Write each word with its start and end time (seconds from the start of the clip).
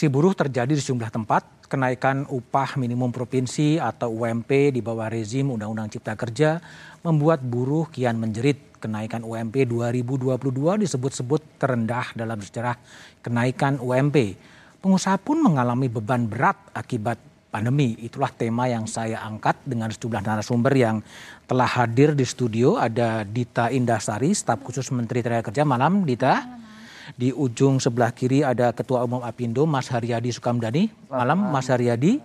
Aksi 0.00 0.08
buruh 0.08 0.32
terjadi 0.32 0.72
di 0.72 0.80
sejumlah 0.80 1.12
tempat. 1.12 1.68
Kenaikan 1.68 2.24
upah 2.32 2.80
minimum 2.80 3.12
provinsi 3.12 3.76
atau 3.76 4.08
UMP 4.08 4.72
di 4.72 4.80
bawah 4.80 5.12
rezim 5.12 5.52
Undang-Undang 5.52 5.92
Cipta 5.92 6.16
Kerja 6.16 6.56
membuat 7.04 7.44
buruh 7.44 7.84
kian 7.92 8.16
menjerit. 8.16 8.80
Kenaikan 8.80 9.20
UMP 9.20 9.68
2022 9.68 10.88
disebut-sebut 10.88 11.60
terendah 11.60 12.16
dalam 12.16 12.40
sejarah 12.40 12.80
kenaikan 13.20 13.76
UMP. 13.76 14.40
Pengusaha 14.80 15.20
pun 15.20 15.36
mengalami 15.44 15.92
beban 15.92 16.24
berat 16.24 16.56
akibat 16.72 17.20
pandemi. 17.52 17.92
Itulah 18.00 18.32
tema 18.32 18.72
yang 18.72 18.88
saya 18.88 19.20
angkat 19.20 19.60
dengan 19.68 19.92
sejumlah 19.92 20.24
narasumber 20.24 20.72
yang 20.80 21.04
telah 21.44 21.68
hadir 21.68 22.16
di 22.16 22.24
studio. 22.24 22.80
Ada 22.80 23.28
Dita 23.28 23.68
Indasari, 23.68 24.32
staf 24.32 24.64
khusus 24.64 24.88
Menteri 24.96 25.20
Tenaga 25.20 25.52
Kerja. 25.52 25.68
Malam, 25.68 26.08
Dita. 26.08 26.56
Di 27.16 27.34
ujung 27.34 27.78
sebelah 27.82 28.14
kiri 28.14 28.44
ada 28.44 28.70
Ketua 28.74 29.02
Umum 29.06 29.22
Apindo, 29.24 29.64
Mas 29.64 29.90
Haryadi 29.90 30.30
Sukamdani. 30.34 30.90
Malam, 31.10 31.50
Mas 31.50 31.70
Haryadi. 31.70 32.20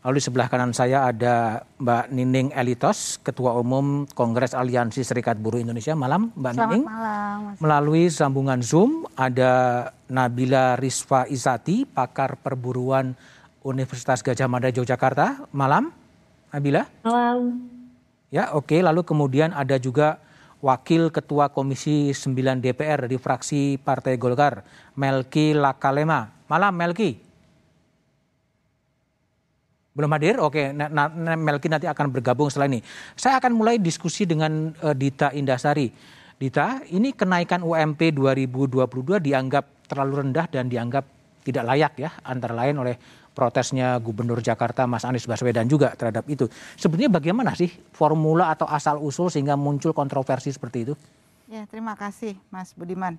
Lalu 0.00 0.16
di 0.16 0.24
sebelah 0.24 0.48
kanan 0.48 0.72
saya 0.72 1.12
ada 1.12 1.60
Mbak 1.76 2.04
Nining 2.08 2.48
Elitos, 2.56 3.20
Ketua 3.20 3.52
Umum 3.60 4.08
Kongres 4.08 4.56
Aliansi 4.56 5.04
Serikat 5.04 5.36
Buruh 5.36 5.60
Indonesia. 5.60 5.92
Malam, 5.92 6.32
Mbak 6.32 6.52
Selamat 6.56 6.70
Nining. 6.72 6.84
malam. 6.88 7.36
Mas. 7.44 7.56
Melalui 7.60 8.04
sambungan 8.08 8.60
Zoom 8.64 9.04
ada 9.12 9.52
Nabila 10.08 10.80
Rizfa 10.80 11.28
Isati, 11.28 11.84
pakar 11.84 12.40
perburuan 12.40 13.12
Universitas 13.60 14.24
Gajah 14.24 14.48
Mada 14.48 14.72
Yogyakarta. 14.72 15.52
Malam, 15.52 15.92
Nabila. 16.48 16.88
Malam. 17.04 17.60
Ya, 18.32 18.56
oke. 18.56 18.80
Lalu 18.80 19.04
kemudian 19.04 19.52
ada 19.52 19.76
juga 19.76 20.16
Wakil 20.60 21.08
Ketua 21.08 21.48
Komisi 21.48 22.12
9 22.12 22.60
DPR 22.60 23.08
dari 23.08 23.16
fraksi 23.16 23.80
Partai 23.80 24.20
Golkar, 24.20 24.60
Melki 24.92 25.56
Lakalema. 25.56 26.28
Malam, 26.52 26.76
Melki. 26.76 27.16
Belum 29.96 30.12
hadir? 30.12 30.36
Oke, 30.38 30.70
na- 30.76 30.92
na- 30.92 31.10
na- 31.10 31.40
Melki 31.40 31.66
nanti 31.66 31.88
akan 31.88 32.12
bergabung 32.12 32.52
setelah 32.52 32.68
ini. 32.68 32.80
Saya 33.16 33.40
akan 33.40 33.56
mulai 33.56 33.80
diskusi 33.80 34.28
dengan 34.28 34.76
eh, 34.84 34.94
Dita 34.94 35.32
Indasari. 35.32 35.88
Dita, 36.40 36.80
ini 36.88 37.12
kenaikan 37.12 37.60
UMP 37.60 38.12
2022 38.16 39.20
dianggap 39.20 39.88
terlalu 39.88 40.24
rendah 40.24 40.48
dan 40.48 40.72
dianggap 40.72 41.04
tidak 41.50 41.66
layak 41.66 41.92
ya, 41.98 42.10
antara 42.22 42.54
lain 42.54 42.78
oleh 42.78 42.94
protesnya 43.30 43.94
Gubernur 43.96 44.38
Jakarta 44.38 44.86
Mas 44.86 45.02
Anies 45.02 45.24
Baswedan 45.24 45.66
juga 45.66 45.92
terhadap 45.92 46.26
itu. 46.26 46.46
Sebenarnya 46.74 47.10
bagaimana 47.10 47.52
sih 47.52 47.70
formula 47.90 48.48
atau 48.48 48.66
asal 48.66 48.98
usul 48.98 49.28
sehingga 49.28 49.54
muncul 49.54 49.90
kontroversi 49.90 50.50
seperti 50.50 50.78
itu? 50.84 50.94
Ya, 51.46 51.66
terima 51.66 51.94
kasih 51.94 52.38
Mas 52.48 52.70
Budiman. 52.72 53.18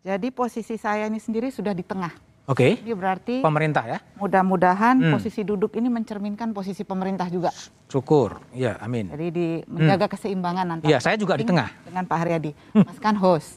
Jadi 0.00 0.30
posisi 0.30 0.74
saya 0.74 1.04
ini 1.04 1.18
sendiri 1.18 1.48
sudah 1.48 1.72
di 1.72 1.82
tengah. 1.82 2.12
Oke, 2.48 2.80
Jadi 2.80 2.96
berarti 2.96 3.34
pemerintah 3.44 3.84
ya, 3.84 3.98
mudah-mudahan 4.16 4.96
Hmm. 4.96 5.12
posisi 5.12 5.44
duduk 5.44 5.76
ini 5.76 5.92
mencerminkan 5.92 6.56
posisi 6.56 6.80
pemerintah 6.80 7.28
juga. 7.28 7.52
syukur. 7.88 8.40
Ya, 8.52 8.76
amin. 8.78 9.08
Jadi 9.08 9.26
di 9.28 9.46
menjaga 9.64 10.08
keseimbangan 10.08 10.64
antara 10.70 10.88
Iya, 10.88 11.00
saya 11.00 11.16
juga 11.16 11.36
di 11.36 11.44
tengah. 11.44 11.68
dengan 11.82 12.04
Pak 12.04 12.16
Haryadi. 12.20 12.52
Mas 12.72 12.96
kan 12.96 13.16
host. 13.16 13.56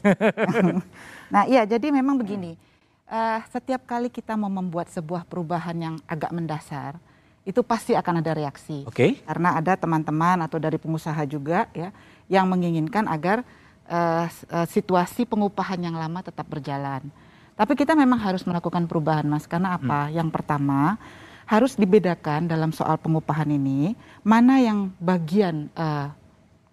nah, 1.32 1.44
iya 1.44 1.64
jadi 1.64 1.88
memang 1.88 2.16
begini. 2.16 2.56
Eh, 3.06 3.40
setiap 3.52 3.82
kali 3.84 4.08
kita 4.08 4.38
mau 4.38 4.48
membuat 4.48 4.88
sebuah 4.88 5.26
perubahan 5.26 5.76
yang 5.76 5.94
agak 6.08 6.32
mendasar, 6.32 6.96
itu 7.42 7.60
pasti 7.60 7.92
akan 7.98 8.22
ada 8.22 8.32
reaksi. 8.32 8.86
Oke. 8.86 9.20
Karena 9.26 9.58
ada 9.58 9.74
teman-teman 9.74 10.46
atau 10.46 10.62
dari 10.62 10.78
pengusaha 10.78 11.18
juga 11.26 11.66
ya 11.74 11.90
yang 12.30 12.46
menginginkan 12.46 13.10
agar 13.10 13.42
eh, 13.90 14.26
situasi 14.70 15.26
pengupahan 15.26 15.82
yang 15.82 15.98
lama 15.98 16.22
tetap 16.22 16.46
berjalan. 16.46 17.02
Tapi 17.52 17.76
kita 17.76 17.92
memang 17.92 18.16
harus 18.16 18.46
melakukan 18.48 18.88
perubahan, 18.88 19.28
Mas. 19.28 19.44
Karena 19.44 19.76
apa? 19.76 20.08
Yang 20.08 20.32
pertama, 20.32 20.96
harus 21.44 21.76
dibedakan 21.76 22.48
dalam 22.48 22.72
soal 22.72 22.96
pengupahan 22.96 23.44
ini 23.50 23.92
mana 24.24 24.56
yang 24.62 24.88
bagian 24.96 25.68
eh, 25.76 26.08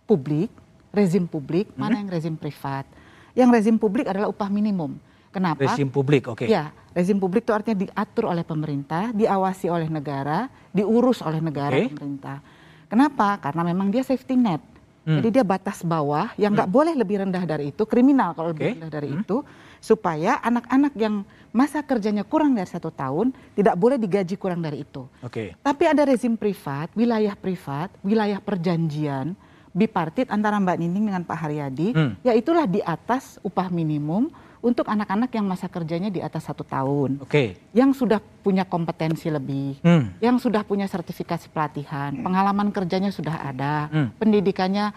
publik, 0.08 0.48
rezim 0.96 1.28
publik, 1.28 1.68
mana 1.76 2.00
yang 2.00 2.08
rezim 2.08 2.40
privat. 2.40 2.88
Yang 3.36 3.50
rezim 3.60 3.76
publik 3.76 4.08
adalah 4.08 4.32
upah 4.32 4.48
minimum. 4.48 4.96
Kenapa? 5.30 5.62
Rezim 5.62 5.90
publik, 5.90 6.26
oke. 6.26 6.50
Ya, 6.50 6.74
rezim 6.92 7.22
publik 7.22 7.46
itu 7.46 7.54
artinya 7.54 7.86
diatur 7.86 8.34
oleh 8.34 8.42
pemerintah, 8.42 9.14
diawasi 9.14 9.70
oleh 9.70 9.86
negara, 9.86 10.50
diurus 10.74 11.22
oleh 11.22 11.38
negara 11.38 11.78
Oke. 11.78 11.94
pemerintah. 11.94 12.42
Kenapa? 12.90 13.38
Karena 13.38 13.62
memang 13.62 13.94
dia 13.94 14.02
safety 14.02 14.34
net. 14.34 14.62
Hmm. 15.06 15.22
Jadi 15.22 15.40
dia 15.40 15.46
batas 15.46 15.86
bawah 15.86 16.34
yang 16.36 16.54
nggak 16.54 16.70
boleh 16.70 16.94
lebih 16.98 17.22
rendah 17.22 17.46
dari 17.46 17.70
itu, 17.70 17.86
kriminal 17.86 18.34
kalau 18.34 18.52
Oke. 18.52 18.58
lebih 18.58 18.70
rendah 18.82 18.92
dari 18.92 19.10
Hmm. 19.10 19.22
itu, 19.22 19.38
supaya 19.80 20.42
anak-anak 20.42 20.94
yang 20.98 21.22
masa 21.50 21.82
kerjanya 21.82 22.26
kurang 22.26 22.54
dari 22.54 22.68
satu 22.68 22.90
tahun 22.90 23.32
tidak 23.54 23.74
boleh 23.74 23.98
digaji 23.98 24.36
kurang 24.36 24.62
dari 24.62 24.82
itu. 24.82 25.06
Oke. 25.22 25.56
Tapi 25.62 25.84
ada 25.86 26.04
rezim 26.06 26.34
privat, 26.36 26.90
wilayah 26.94 27.34
privat, 27.34 27.94
wilayah 28.02 28.42
perjanjian 28.42 29.34
bipartit 29.70 30.26
antara 30.34 30.58
Mbak 30.58 30.78
Nining 30.82 31.06
dengan 31.14 31.24
Pak 31.24 31.38
Haryadi, 31.38 31.94
Hmm. 31.94 32.14
ya 32.26 32.34
itulah 32.34 32.66
di 32.66 32.82
atas 32.82 33.38
upah 33.40 33.70
minimum 33.70 34.34
untuk 34.60 34.88
anak-anak 34.92 35.32
yang 35.32 35.48
masa 35.48 35.72
kerjanya 35.72 36.12
di 36.12 36.20
atas 36.20 36.48
satu 36.48 36.68
tahun, 36.68 37.24
Oke. 37.24 37.56
yang 37.72 37.96
sudah 37.96 38.20
punya 38.20 38.68
kompetensi 38.68 39.32
lebih, 39.32 39.80
Hmm. 39.80 40.12
yang 40.20 40.36
sudah 40.36 40.68
punya 40.68 40.86
sertifikasi 40.86 41.48
pelatihan, 41.52 42.12
pengalaman 42.20 42.70
kerjanya 42.76 43.12
sudah 43.12 43.40
ada, 43.40 43.88
Hmm. 43.88 44.10
pendidikannya 44.20 44.92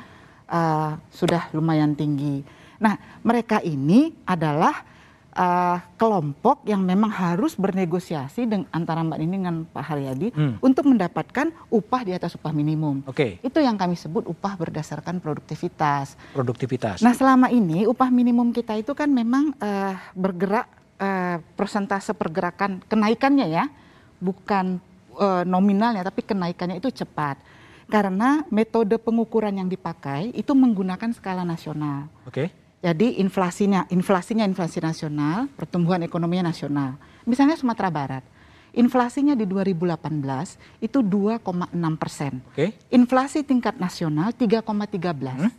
uh, 0.50 0.98
sudah 1.08 1.48
lumayan 1.54 1.94
tinggi. 1.94 2.42
Nah, 2.82 2.98
mereka 3.22 3.62
ini 3.62 4.10
adalah 4.26 4.82
uh, 5.32 5.78
kelompok 5.96 6.64
yang 6.68 6.84
memang 6.84 7.08
harus 7.08 7.56
bernegosiasi 7.56 8.44
dengan 8.44 8.68
antara 8.70 9.00
Mbak 9.00 9.18
Nining 9.18 9.42
dengan 9.42 9.56
Pak 9.66 9.84
Haryadi 9.84 10.28
Hmm. 10.32 10.54
untuk 10.62 10.86
mendapatkan 10.88 11.50
upah 11.68 12.02
di 12.04 12.12
atas 12.14 12.36
upah 12.36 12.52
minimum. 12.54 13.02
Oke. 13.08 13.40
Itu 13.42 13.58
yang 13.58 13.76
kami 13.76 13.96
sebut 13.96 14.28
upah 14.28 14.54
berdasarkan 14.56 15.18
produktivitas. 15.18 16.14
Produktivitas. 16.32 17.00
Nah, 17.00 17.12
selama 17.16 17.48
ini 17.48 17.84
upah 17.88 18.08
minimum 18.08 18.52
kita 18.52 18.76
itu 18.78 18.92
kan 18.92 19.10
memang 19.10 19.56
eh, 19.58 19.94
bergerak 20.14 20.68
eh, 20.96 21.36
persentase 21.58 22.14
pergerakan 22.14 22.80
kenaikannya 22.86 23.46
ya, 23.50 23.64
bukan 24.20 24.78
eh, 25.18 25.42
nominalnya 25.44 26.06
tapi 26.06 26.22
kenaikannya 26.22 26.78
itu 26.78 26.92
cepat. 26.92 27.40
Karena 27.90 28.40
metode 28.48 28.96
pengukuran 28.96 29.52
yang 29.52 29.68
dipakai 29.68 30.32
itu 30.32 30.56
menggunakan 30.56 31.12
skala 31.12 31.44
nasional. 31.44 32.08
Oke. 32.24 32.48
Jadi 32.82 33.22
inflasinya, 33.22 33.86
inflasinya 33.94 34.42
inflasi 34.42 34.82
nasional, 34.82 35.46
pertumbuhan 35.54 36.02
ekonominya 36.02 36.50
nasional. 36.50 36.98
Misalnya 37.22 37.54
Sumatera 37.54 37.94
Barat, 37.94 38.26
inflasinya 38.74 39.38
di 39.38 39.46
2018 39.46 40.02
itu 40.82 40.98
2,6 40.98 41.70
persen. 41.94 42.42
Oke. 42.50 42.74
Inflasi 42.90 43.46
tingkat 43.46 43.78
nasional 43.78 44.34
3,13 44.34 44.98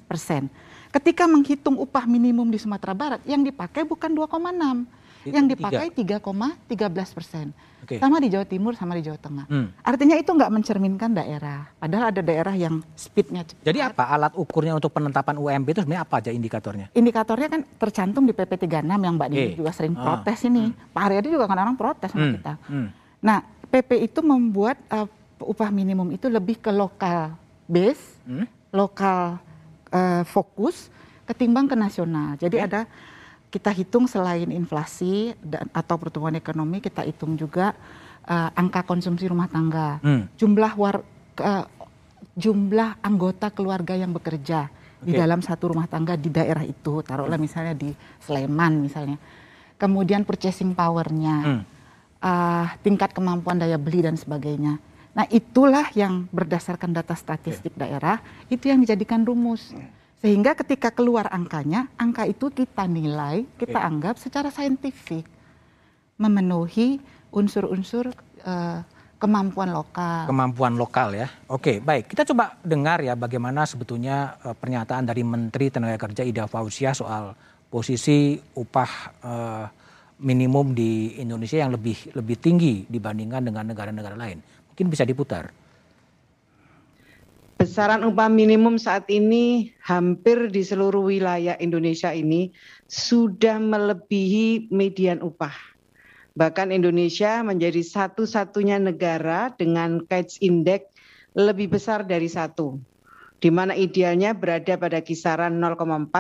persen. 0.04 0.52
Ketika 0.92 1.24
menghitung 1.24 1.80
upah 1.80 2.04
minimum 2.04 2.52
di 2.52 2.60
Sumatera 2.60 2.92
Barat, 2.92 3.22
yang 3.24 3.40
dipakai 3.40 3.88
bukan 3.88 4.12
2,6, 4.12 4.84
Itu 5.24 5.34
yang 5.34 5.48
dipakai 5.48 5.88
3,13 5.90 6.20
persen. 7.16 7.46
Oke. 7.84 8.00
Sama 8.00 8.20
di 8.20 8.32
Jawa 8.32 8.48
Timur, 8.48 8.72
sama 8.76 8.96
di 8.96 9.04
Jawa 9.04 9.20
Tengah. 9.20 9.46
Hmm. 9.48 9.68
Artinya 9.84 10.16
itu 10.16 10.32
nggak 10.32 10.52
mencerminkan 10.52 11.12
daerah. 11.12 11.68
Padahal 11.76 12.16
ada 12.16 12.22
daerah 12.24 12.56
yang 12.56 12.80
speednya 12.96 13.44
cepat. 13.44 13.64
Jadi 13.64 13.80
apa 13.80 14.08
alat 14.08 14.32
ukurnya 14.36 14.72
untuk 14.72 14.96
penetapan 14.96 15.36
UMP 15.36 15.68
itu 15.70 15.80
sebenarnya 15.84 16.04
apa 16.08 16.16
aja 16.24 16.32
indikatornya? 16.32 16.88
Indikatornya 16.92 17.48
kan 17.52 17.62
tercantum 17.76 18.24
di 18.24 18.32
PP 18.32 18.68
36 18.68 18.88
yang 18.88 19.14
Mbak 19.16 19.28
Nini 19.28 19.44
Oke. 19.52 19.60
juga 19.60 19.72
sering 19.76 19.96
Ah. 19.96 20.04
protes 20.16 20.40
ini. 20.44 20.72
Pak 20.72 21.02
Haryadi 21.02 21.28
juga 21.28 21.46
kan 21.46 21.60
orang 21.60 21.76
protes 21.76 22.08
sama 22.08 22.24
Hmm. 22.24 22.36
kita. 22.40 22.54
Hmm. 22.68 22.88
Nah, 23.20 23.38
PP 23.68 23.90
itu 24.02 24.20
membuat 24.24 24.80
uh, 24.88 25.08
upah 25.40 25.68
minimum 25.68 26.08
itu 26.10 26.32
lebih 26.32 26.56
ke 26.58 26.72
lokal 26.72 27.36
base, 27.66 28.16
Hmm. 28.24 28.48
lokal 28.72 29.44
uh, 29.92 30.24
fokus 30.24 30.88
ketimbang 31.24 31.68
ke 31.68 31.76
nasional. 31.76 32.36
Jadi 32.36 32.58
Oke. 32.60 32.66
ada 32.66 32.82
kita 33.54 33.70
hitung 33.70 34.10
selain 34.10 34.50
inflasi 34.50 35.38
dan 35.46 35.70
atau 35.70 36.02
pertumbuhan 36.02 36.34
ekonomi 36.34 36.82
kita 36.82 37.06
hitung 37.06 37.38
juga 37.38 37.78
uh, 38.26 38.50
angka 38.58 38.82
konsumsi 38.82 39.30
rumah 39.30 39.46
tangga, 39.46 40.02
Hmm. 40.02 40.26
jumlah 40.34 40.74
war 40.74 41.06
uh, 41.38 41.66
jumlah 42.34 42.98
anggota 43.06 43.54
keluarga 43.54 43.94
yang 43.94 44.10
bekerja 44.10 44.74
di 45.06 45.14
Oke. 45.14 45.22
dalam 45.22 45.46
satu 45.46 45.70
rumah 45.70 45.86
tangga 45.86 46.18
di 46.18 46.34
daerah 46.34 46.66
itu, 46.66 47.06
taruhlah 47.06 47.38
misalnya 47.38 47.78
di 47.78 47.94
Sleman 48.26 48.82
misalnya. 48.82 49.22
Kemudian 49.78 50.26
purchasing 50.26 50.74
powernya, 50.74 51.36
Hmm. 51.46 51.62
uh, 52.26 52.66
tingkat 52.82 53.14
kemampuan 53.14 53.62
daya 53.62 53.78
beli 53.78 54.02
dan 54.02 54.18
sebagainya. 54.18 54.82
Nah 55.14 55.30
itulah 55.30 55.94
yang 55.94 56.26
berdasarkan 56.34 56.90
data 56.90 57.14
statistik 57.14 57.78
daerah 57.78 58.18
itu 58.50 58.66
yang 58.66 58.82
dijadikan 58.82 59.22
rumus. 59.22 59.70
Sehingga 60.24 60.56
ketika 60.56 60.88
keluar 60.96 61.28
angkanya, 61.28 61.92
angka 62.00 62.24
itu 62.24 62.48
kita 62.48 62.88
nilai, 62.88 63.44
kita 63.60 63.76
Oke. 63.76 63.90
anggap 63.92 64.16
secara 64.16 64.48
saintifik 64.48 65.28
memenuhi 66.16 67.04
unsur-unsur 67.36 68.08
uh, 68.48 68.80
kemampuan 69.20 69.76
lokal. 69.76 70.32
Kemampuan 70.32 70.80
lokal 70.80 71.12
ya. 71.12 71.28
Oke, 71.52 71.84
baik. 71.84 72.08
Kita 72.08 72.24
coba 72.24 72.56
dengar 72.64 73.04
ya 73.04 73.20
bagaimana 73.20 73.64
sebetulnya 73.64 74.36
eh, 74.44 74.52
pernyataan 74.52 75.08
dari 75.08 75.24
Menteri 75.24 75.72
Tenaga 75.72 75.96
Kerja 75.96 76.28
Ida 76.28 76.44
Fauzia 76.44 76.92
soal 76.92 77.32
posisi 77.72 78.36
upah 78.60 78.92
eh, 79.24 79.66
minimum 80.20 80.76
di 80.76 81.24
Indonesia 81.24 81.64
yang 81.64 81.72
lebih 81.72 82.12
lebih 82.20 82.36
tinggi 82.36 82.84
dibandingkan 82.84 83.48
dengan 83.48 83.72
negara-negara 83.72 84.20
lain. 84.20 84.44
Mungkin 84.44 84.92
bisa 84.92 85.08
diputar. 85.08 85.63
Besaran 87.64 88.04
upah 88.04 88.28
minimum 88.28 88.76
saat 88.76 89.08
ini 89.08 89.72
hampir 89.80 90.52
di 90.52 90.68
seluruh 90.68 91.08
wilayah 91.08 91.56
Indonesia 91.64 92.12
ini 92.12 92.52
sudah 92.92 93.56
melebihi 93.56 94.68
median 94.68 95.24
upah. 95.24 95.56
Bahkan 96.36 96.76
Indonesia 96.76 97.40
menjadi 97.40 97.80
satu-satunya 97.80 98.84
negara 98.84 99.48
dengan 99.56 100.04
Cates 100.12 100.44
Index 100.44 100.92
lebih 101.40 101.72
besar 101.72 102.04
dari 102.04 102.28
satu, 102.28 102.84
di 103.40 103.48
mana 103.48 103.72
idealnya 103.80 104.36
berada 104.36 104.76
pada 104.76 105.00
kisaran 105.00 105.56
0,4 105.56 106.12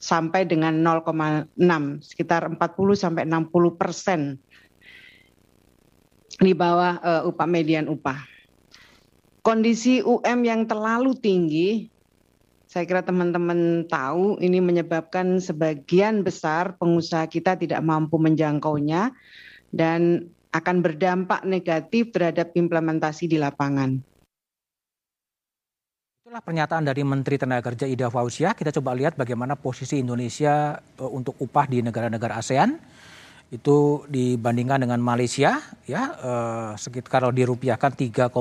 sampai 0.00 0.48
dengan 0.48 0.72
0,6, 0.80 1.52
sekitar 2.00 2.48
40 2.48 2.56
sampai 2.96 3.28
60 3.28 3.76
persen 3.76 4.40
di 6.40 6.56
bawah 6.56 6.96
uh, 7.04 7.28
upah 7.28 7.44
median 7.44 7.92
upah. 7.92 8.31
Kondisi 9.42 9.98
UM 9.98 10.46
yang 10.46 10.70
terlalu 10.70 11.18
tinggi, 11.18 11.90
saya 12.70 12.86
kira 12.86 13.02
teman-teman 13.02 13.90
tahu 13.90 14.38
ini 14.38 14.62
menyebabkan 14.62 15.42
sebagian 15.42 16.22
besar 16.22 16.78
pengusaha 16.78 17.26
kita 17.26 17.58
tidak 17.58 17.82
mampu 17.82 18.22
menjangkaunya 18.22 19.10
dan 19.74 20.30
akan 20.54 20.78
berdampak 20.78 21.42
negatif 21.42 22.14
terhadap 22.14 22.54
implementasi 22.54 23.26
di 23.26 23.42
lapangan. 23.42 23.98
Itulah 26.22 26.38
pernyataan 26.38 26.86
dari 26.86 27.02
Menteri 27.02 27.34
Tenaga 27.34 27.74
Kerja 27.74 27.90
Ida 27.90 28.14
Fauzia. 28.14 28.54
Kita 28.54 28.70
coba 28.70 28.94
lihat 28.94 29.18
bagaimana 29.18 29.58
posisi 29.58 29.98
Indonesia 29.98 30.78
uh, 31.02 31.10
untuk 31.10 31.34
upah 31.42 31.66
di 31.66 31.82
negara-negara 31.82 32.38
ASEAN. 32.38 32.78
Itu 33.52 34.08
dibandingkan 34.08 34.80
dengan 34.80 34.96
Malaysia, 35.04 35.60
ya 35.84 36.02
uh, 36.24 36.72
sekitar 36.72 37.20
kalau 37.20 37.28
dirupiahkan 37.28 37.92
3,8 37.92 38.32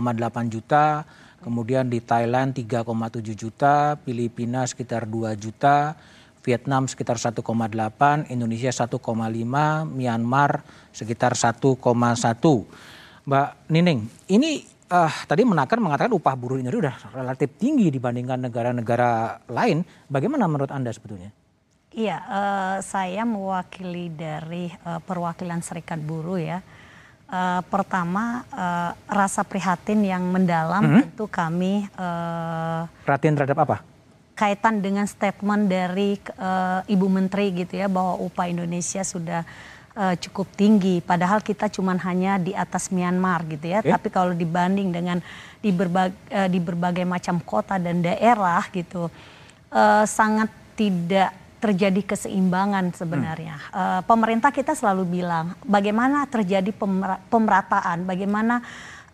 juta, 0.47 1.03
kemudian 1.43 1.91
di 1.91 1.99
Thailand 1.99 2.55
3,7 2.55 3.19
juta, 3.35 3.99
Filipina 4.07 4.63
sekitar 4.63 5.03
2 5.03 5.35
juta, 5.35 5.99
Vietnam 6.47 6.87
sekitar 6.87 7.19
1,8, 7.19 7.43
Indonesia 8.31 8.71
1,5, 8.71 8.87
Myanmar 9.83 10.63
sekitar 10.95 11.35
1,1. 11.35 11.75
Mbak 13.27 13.49
Nining, 13.67 14.07
ini 14.31 14.63
uh, 14.87 15.13
tadi 15.27 15.43
menakan 15.43 15.91
mengatakan 15.91 16.15
upah 16.15 16.39
buruh 16.39 16.55
ini 16.55 16.71
sudah 16.71 16.95
relatif 17.11 17.51
tinggi 17.59 17.91
dibandingkan 17.91 18.47
negara-negara 18.47 19.43
lain. 19.51 19.83
Bagaimana 20.07 20.47
menurut 20.47 20.71
Anda 20.71 20.95
sebetulnya? 20.95 21.40
Iya, 21.91 22.23
uh, 22.23 22.77
saya 22.79 23.27
mewakili 23.27 24.07
dari 24.07 24.71
uh, 24.87 25.03
perwakilan 25.03 25.59
Serikat 25.59 25.99
Buruh 25.99 26.39
ya. 26.39 26.63
Uh, 27.27 27.63
pertama 27.67 28.47
uh, 28.51 28.91
rasa 29.07 29.43
prihatin 29.43 30.03
yang 30.03 30.23
mendalam 30.23 30.83
-hmm. 30.83 30.99
tentu 31.03 31.27
kami. 31.27 31.87
Uh, 31.99 32.87
prihatin 33.03 33.35
terhadap 33.35 33.59
apa? 33.67 33.77
Kaitan 34.39 34.79
dengan 34.79 35.03
statement 35.03 35.67
dari 35.67 36.15
uh, 36.39 36.79
Ibu 36.87 37.07
Menteri 37.11 37.51
gitu 37.59 37.75
ya 37.75 37.91
bahwa 37.91 38.23
upah 38.23 38.47
Indonesia 38.47 39.03
sudah 39.03 39.43
uh, 39.95 40.15
cukup 40.15 40.47
tinggi. 40.55 41.03
Padahal 41.03 41.43
kita 41.43 41.67
cuma 41.67 41.91
hanya 41.99 42.39
di 42.39 42.55
atas 42.55 42.87
Myanmar 42.87 43.43
gitu 43.51 43.67
ya. 43.67 43.83
Okay. 43.83 43.91
Tapi 43.91 44.07
kalau 44.07 44.31
dibanding 44.31 44.95
dengan 44.95 45.19
di 45.59 45.75
berbagai, 45.75 46.15
uh, 46.31 46.47
di 46.47 46.59
berbagai 46.63 47.03
macam 47.03 47.43
kota 47.43 47.75
dan 47.75 47.99
daerah 47.99 48.63
gitu, 48.71 49.11
uh, 49.75 50.03
sangat 50.07 50.47
tidak 50.79 51.40
terjadi 51.61 52.01
keseimbangan 52.01 52.89
sebenarnya. 52.97 53.55
Hmm. 53.69 53.77
Uh, 53.77 54.01
pemerintah 54.09 54.49
kita 54.49 54.73
selalu 54.73 55.21
bilang 55.21 55.53
bagaimana 55.61 56.25
terjadi 56.25 56.73
pemerataan, 57.29 58.03
bagaimana 58.09 58.65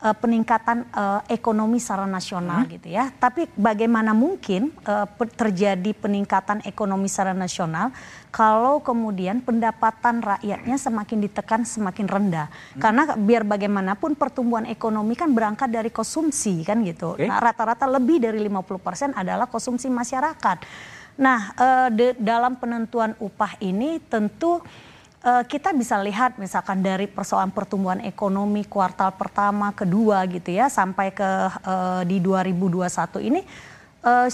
uh, 0.01 0.15
peningkatan 0.15 0.85
uh, 0.93 1.21
ekonomi 1.27 1.81
secara 1.81 2.07
nasional 2.07 2.65
hmm. 2.65 2.71
gitu 2.79 2.87
ya. 2.95 3.11
Tapi 3.11 3.51
bagaimana 3.53 4.15
mungkin 4.15 4.71
uh, 4.87 5.03
terjadi 5.35 5.91
peningkatan 5.97 6.63
ekonomi 6.63 7.11
secara 7.11 7.35
nasional 7.35 7.91
kalau 8.31 8.83
kemudian 8.83 9.41
pendapatan 9.41 10.21
rakyatnya 10.21 10.77
semakin 10.77 11.17
ditekan 11.27 11.61
semakin 11.67 12.07
rendah. 12.07 12.47
Hmm. 12.47 12.79
Karena 12.79 13.03
biar 13.17 13.43
bagaimanapun 13.43 14.15
pertumbuhan 14.15 14.69
ekonomi 14.69 15.17
kan 15.19 15.35
berangkat 15.35 15.67
dari 15.67 15.91
konsumsi 15.91 16.63
kan 16.63 16.79
gitu. 16.85 17.17
Okay. 17.17 17.27
Nah, 17.27 17.41
rata-rata 17.41 17.89
lebih 17.89 18.21
dari 18.21 18.39
50% 18.39 19.17
adalah 19.17 19.51
konsumsi 19.51 19.91
masyarakat. 19.91 20.57
Nah, 21.17 21.51
uh, 21.57 21.89
dalam 22.21 22.61
penentuan 22.61 23.17
upah 23.17 23.57
ini 23.57 23.97
tentu 24.05 24.61
uh, 25.25 25.43
kita 25.43 25.73
bisa 25.73 25.97
lihat 25.97 26.37
misalkan 26.37 26.85
dari 26.85 27.09
persoalan 27.09 27.49
pertumbuhan 27.49 28.05
ekonomi 28.05 28.61
kuartal 28.69 29.09
pertama, 29.17 29.73
kedua 29.73 30.21
gitu 30.29 30.53
ya 30.53 30.69
sampai 30.69 31.09
ke 31.09 31.29
uh, 31.65 32.05
di 32.05 32.21
2021 32.21 33.29
ini 33.33 33.41
uh, 34.05 34.29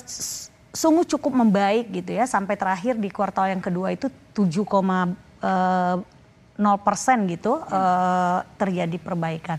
sungguh 0.75 1.07
cukup 1.07 1.31
membaik 1.31 1.87
gitu 2.03 2.19
ya 2.19 2.27
sampai 2.27 2.59
terakhir 2.59 2.99
di 2.99 3.07
kuartal 3.07 3.47
yang 3.47 3.63
kedua 3.63 3.95
itu 3.95 4.11
7, 4.35 4.43
uh, 4.51 5.97
persen 6.83 7.17
gitu 7.31 7.63
uh, 7.63 8.43
terjadi 8.59 8.97
perbaikan. 8.99 9.57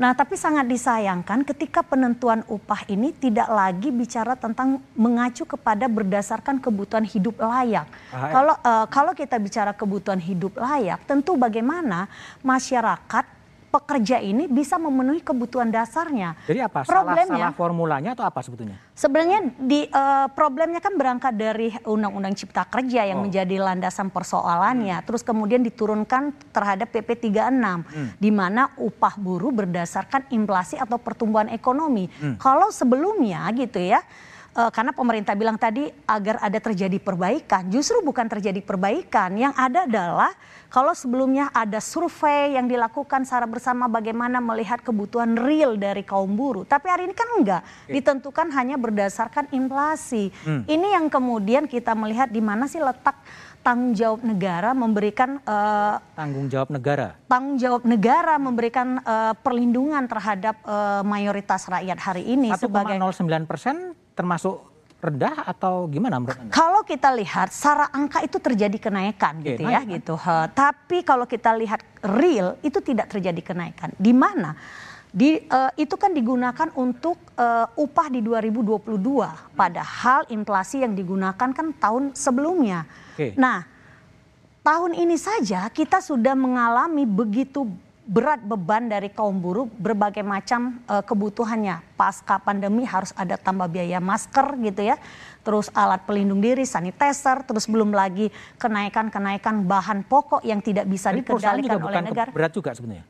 Nah, 0.00 0.16
tapi 0.16 0.32
sangat 0.32 0.64
disayangkan 0.64 1.44
ketika 1.44 1.84
penentuan 1.84 2.40
upah 2.48 2.88
ini 2.88 3.12
tidak 3.12 3.52
lagi 3.52 3.92
bicara 3.92 4.32
tentang 4.32 4.80
mengacu 4.96 5.44
kepada 5.44 5.84
berdasarkan 5.92 6.56
kebutuhan 6.56 7.04
hidup 7.04 7.36
layak. 7.36 7.84
Ah, 8.08 8.16
ya. 8.16 8.32
Kalau 8.32 8.54
uh, 8.64 8.86
kalau 8.88 9.12
kita 9.12 9.36
bicara 9.36 9.76
kebutuhan 9.76 10.16
hidup 10.16 10.56
layak, 10.56 11.04
tentu 11.04 11.36
bagaimana 11.36 12.08
masyarakat 12.40 13.39
pekerja 13.70 14.18
ini 14.18 14.50
bisa 14.50 14.76
memenuhi 14.76 15.22
kebutuhan 15.22 15.70
dasarnya. 15.70 16.34
Jadi 16.50 16.58
apa? 16.58 16.82
Problemnya, 16.82 17.26
salah, 17.30 17.54
salah 17.54 17.54
formulanya 17.54 18.10
atau 18.18 18.26
apa 18.26 18.42
sebetulnya? 18.42 18.76
Sebenarnya 18.98 19.40
di 19.56 19.86
uh, 19.86 20.26
problemnya 20.34 20.82
kan 20.82 20.98
berangkat 20.98 21.32
dari 21.38 21.70
Undang-Undang 21.86 22.34
Cipta 22.34 22.66
Kerja 22.66 23.06
yang 23.06 23.22
oh. 23.22 23.24
menjadi 23.24 23.56
landasan 23.62 24.10
persoalannya, 24.10 25.00
hmm. 25.00 25.06
terus 25.06 25.22
kemudian 25.22 25.62
diturunkan 25.62 26.34
terhadap 26.50 26.90
PP 26.90 27.30
36 27.30 27.30
hmm. 27.30 28.08
di 28.18 28.30
mana 28.34 28.74
upah 28.76 29.14
buruh 29.16 29.54
berdasarkan 29.54 30.28
inflasi 30.34 30.74
atau 30.76 30.98
pertumbuhan 30.98 31.48
ekonomi. 31.54 32.10
Hmm. 32.18 32.36
Kalau 32.36 32.74
sebelumnya 32.74 33.46
gitu 33.54 33.78
ya 33.78 34.02
uh, 34.56 34.70
karena 34.70 34.90
pemerintah 34.94 35.34
bilang 35.38 35.58
tadi 35.60 35.86
agar 36.06 36.42
ada 36.42 36.58
terjadi 36.58 36.98
perbaikan, 36.98 37.68
justru 37.70 38.02
bukan 38.02 38.26
terjadi 38.26 38.58
perbaikan. 38.62 39.34
Yang 39.36 39.54
ada 39.54 39.80
adalah 39.86 40.32
kalau 40.70 40.94
sebelumnya 40.94 41.50
ada 41.50 41.82
survei 41.82 42.54
yang 42.54 42.70
dilakukan 42.70 43.26
secara 43.26 43.46
bersama 43.46 43.90
bagaimana 43.90 44.38
melihat 44.38 44.82
kebutuhan 44.82 45.34
real 45.34 45.74
dari 45.74 46.06
kaum 46.06 46.30
buruh, 46.34 46.62
tapi 46.62 46.86
hari 46.90 47.10
ini 47.10 47.14
kan 47.14 47.28
enggak, 47.34 47.62
ditentukan 47.90 48.48
hanya 48.54 48.78
berdasarkan 48.78 49.50
inflasi. 49.50 50.30
Hmm. 50.46 50.62
Ini 50.66 50.98
yang 50.98 51.06
kemudian 51.10 51.66
kita 51.66 51.94
melihat 51.98 52.30
di 52.30 52.38
mana 52.38 52.70
sih 52.70 52.78
letak 52.78 53.18
tanggung 53.60 53.92
jawab 53.92 54.24
negara 54.24 54.72
memberikan 54.72 55.36
uh, 55.44 56.00
tanggung 56.16 56.48
jawab 56.48 56.72
negara 56.72 57.12
tanggung 57.28 57.60
jawab 57.60 57.84
negara 57.84 58.40
memberikan 58.40 59.04
uh, 59.04 59.36
perlindungan 59.36 60.00
terhadap 60.08 60.56
uh, 60.64 61.04
mayoritas 61.04 61.68
rakyat 61.68 61.98
hari 62.00 62.24
ini 62.24 62.56
1, 62.56 62.56
sebagai 62.56 62.96
09 62.96 63.44
persen 63.44 63.92
termasuk 64.20 64.60
rendah 65.00 65.48
atau 65.48 65.88
gimana 65.88 66.20
menurut 66.20 66.36
Anda? 66.36 66.52
Kalau 66.52 66.84
kita 66.84 67.08
lihat 67.16 67.48
secara 67.48 67.88
angka 67.88 68.20
itu 68.20 68.36
terjadi 68.36 68.76
kenaikan 68.76 69.40
gitu 69.40 69.64
ya 69.64 69.80
kan? 69.80 69.88
gitu. 69.88 70.14
Ha, 70.20 70.52
tapi 70.52 71.00
kalau 71.00 71.24
kita 71.24 71.56
lihat 71.56 71.80
real 72.04 72.60
itu 72.60 72.84
tidak 72.84 73.08
terjadi 73.08 73.40
kenaikan. 73.40 73.96
Di 73.96 74.12
mana? 74.12 74.52
Di 75.10 75.40
uh, 75.48 75.72
itu 75.74 75.96
kan 75.96 76.12
digunakan 76.12 76.68
untuk 76.76 77.18
uh, 77.34 77.66
upah 77.74 78.06
di 78.12 78.20
2022 78.22 78.94
padahal 79.58 80.28
inflasi 80.30 80.84
yang 80.84 80.92
digunakan 80.92 81.48
kan 81.50 81.66
tahun 81.80 82.12
sebelumnya. 82.12 82.84
Oke. 83.16 83.34
Nah, 83.40 83.64
tahun 84.60 84.94
ini 85.00 85.16
saja 85.16 85.66
kita 85.72 86.04
sudah 86.04 86.36
mengalami 86.36 87.08
begitu 87.08 87.66
berat 88.10 88.42
beban 88.42 88.90
dari 88.90 89.06
kaum 89.14 89.38
buruh 89.38 89.70
berbagai 89.70 90.26
macam 90.26 90.82
uh, 90.90 90.98
kebutuhannya. 90.98 91.78
Pasca 91.94 92.42
pandemi 92.42 92.82
harus 92.82 93.14
ada 93.14 93.38
tambah 93.38 93.70
biaya 93.70 94.02
masker 94.02 94.58
gitu 94.66 94.82
ya. 94.82 94.98
Terus 95.46 95.70
alat 95.70 96.02
pelindung 96.10 96.42
diri, 96.42 96.66
sanitizer, 96.66 97.46
terus 97.46 97.70
belum 97.70 97.94
lagi 97.94 98.34
kenaikan-kenaikan 98.58 99.62
bahan 99.62 100.02
pokok 100.10 100.42
yang 100.42 100.58
tidak 100.58 100.90
bisa 100.90 101.14
dikendalikan 101.14 101.78
oleh 101.78 102.02
negara. 102.02 102.34
Berat 102.34 102.50
juga 102.50 102.74
sebenarnya. 102.74 103.06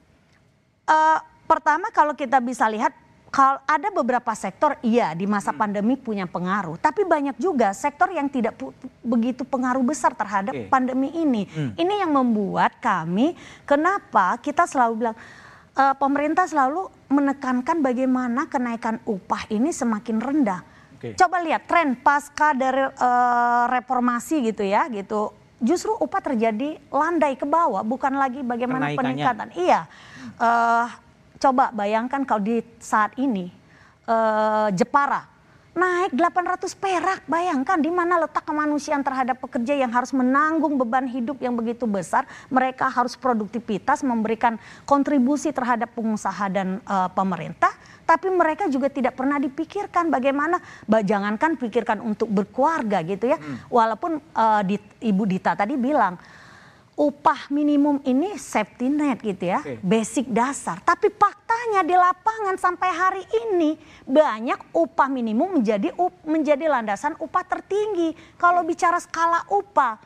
Uh, 0.85 1.19
pertama 1.49 1.89
kalau 1.97 2.13
kita 2.13 2.37
bisa 2.45 2.69
lihat 2.69 2.93
kalau 3.31 3.63
ada 3.63 3.89
beberapa 3.95 4.35
sektor 4.35 4.75
iya 4.83 5.15
di 5.15 5.23
masa 5.23 5.55
hmm. 5.55 5.61
pandemi 5.63 5.95
punya 5.95 6.27
pengaruh, 6.27 6.75
tapi 6.83 7.07
banyak 7.07 7.39
juga 7.39 7.71
sektor 7.71 8.11
yang 8.11 8.27
tidak 8.27 8.59
begitu 9.07 9.47
pengaruh 9.47 9.87
besar 9.87 10.19
terhadap 10.19 10.51
okay. 10.51 10.67
pandemi 10.67 11.15
ini. 11.15 11.47
Hmm. 11.47 11.71
Ini 11.79 12.03
yang 12.03 12.11
membuat 12.11 12.83
kami 12.83 13.39
kenapa 13.63 14.35
kita 14.43 14.67
selalu 14.67 14.93
bilang 15.07 15.17
uh, 15.79 15.95
pemerintah 15.95 16.51
selalu 16.51 16.91
menekankan 17.07 17.79
bagaimana 17.79 18.51
kenaikan 18.51 18.99
upah 19.07 19.47
ini 19.47 19.71
semakin 19.71 20.19
rendah. 20.19 20.61
Okay. 20.99 21.15
Coba 21.15 21.39
lihat 21.39 21.71
tren 21.71 21.97
pasca 22.03 22.51
dari 22.51 22.83
uh, 22.83 23.65
reformasi 23.71 24.43
gitu 24.51 24.67
ya, 24.67 24.91
gitu 24.91 25.31
justru 25.61 25.93
upah 25.93 26.25
terjadi 26.25 26.81
landai 26.89 27.37
ke 27.37 27.45
bawah, 27.45 27.85
bukan 27.85 28.17
lagi 28.17 28.41
bagaimana 28.41 28.97
peningkatan. 28.97 29.53
Iya, 29.55 29.85
uh, 30.41 30.89
coba 31.41 31.73
bayangkan 31.73 32.23
kalau 32.29 32.45
di 32.45 32.61
saat 32.79 33.17
ini 33.17 33.49
uh, 34.05 34.69
Jepara 34.77 35.31
naik 35.71 36.13
800 36.13 36.75
perak. 36.75 37.21
Bayangkan 37.31 37.79
di 37.79 37.89
mana 37.89 38.27
letak 38.27 38.43
kemanusiaan 38.43 39.01
terhadap 39.07 39.39
pekerja 39.39 39.79
yang 39.79 39.91
harus 39.91 40.11
menanggung 40.11 40.75
beban 40.75 41.07
hidup 41.07 41.39
yang 41.39 41.55
begitu 41.55 41.87
besar. 41.87 42.27
Mereka 42.51 42.91
harus 42.91 43.15
produktivitas, 43.15 44.03
memberikan 44.03 44.59
kontribusi 44.85 45.55
terhadap 45.55 45.95
pengusaha 45.95 46.51
dan 46.51 46.83
uh, 46.85 47.09
pemerintah. 47.11 47.71
Tapi 48.03 48.27
mereka 48.27 48.67
juga 48.67 48.91
tidak 48.91 49.15
pernah 49.15 49.39
dipikirkan 49.39 50.11
bagaimana, 50.11 50.59
jangankan 50.91 51.55
pikirkan 51.55 52.03
untuk 52.03 52.27
berkeluarga 52.27 53.07
gitu 53.07 53.31
ya. 53.31 53.39
Hmm. 53.39 53.63
Walaupun 53.71 54.19
uh, 54.35 54.63
di, 54.67 54.75
Ibu 54.99 55.23
Dita 55.31 55.55
tadi 55.55 55.79
bilang, 55.79 56.19
upah 57.01 57.49
minimum 57.49 57.97
ini 58.05 58.37
safety 58.37 58.93
net 58.93 59.25
gitu 59.25 59.49
ya, 59.49 59.65
okay. 59.65 59.81
basic 59.81 60.29
dasar. 60.29 60.85
Tapi 60.85 61.09
faktanya 61.09 61.81
di 61.81 61.97
lapangan 61.97 62.61
sampai 62.61 62.89
hari 62.93 63.25
ini 63.49 63.81
banyak 64.05 64.77
upah 64.77 65.09
minimum 65.09 65.65
menjadi 65.65 65.97
up, 65.97 66.13
menjadi 66.29 66.69
landasan 66.69 67.17
upah 67.17 67.41
tertinggi. 67.49 68.13
Kalau 68.37 68.61
bicara 68.69 69.01
skala 69.01 69.49
upah, 69.49 69.97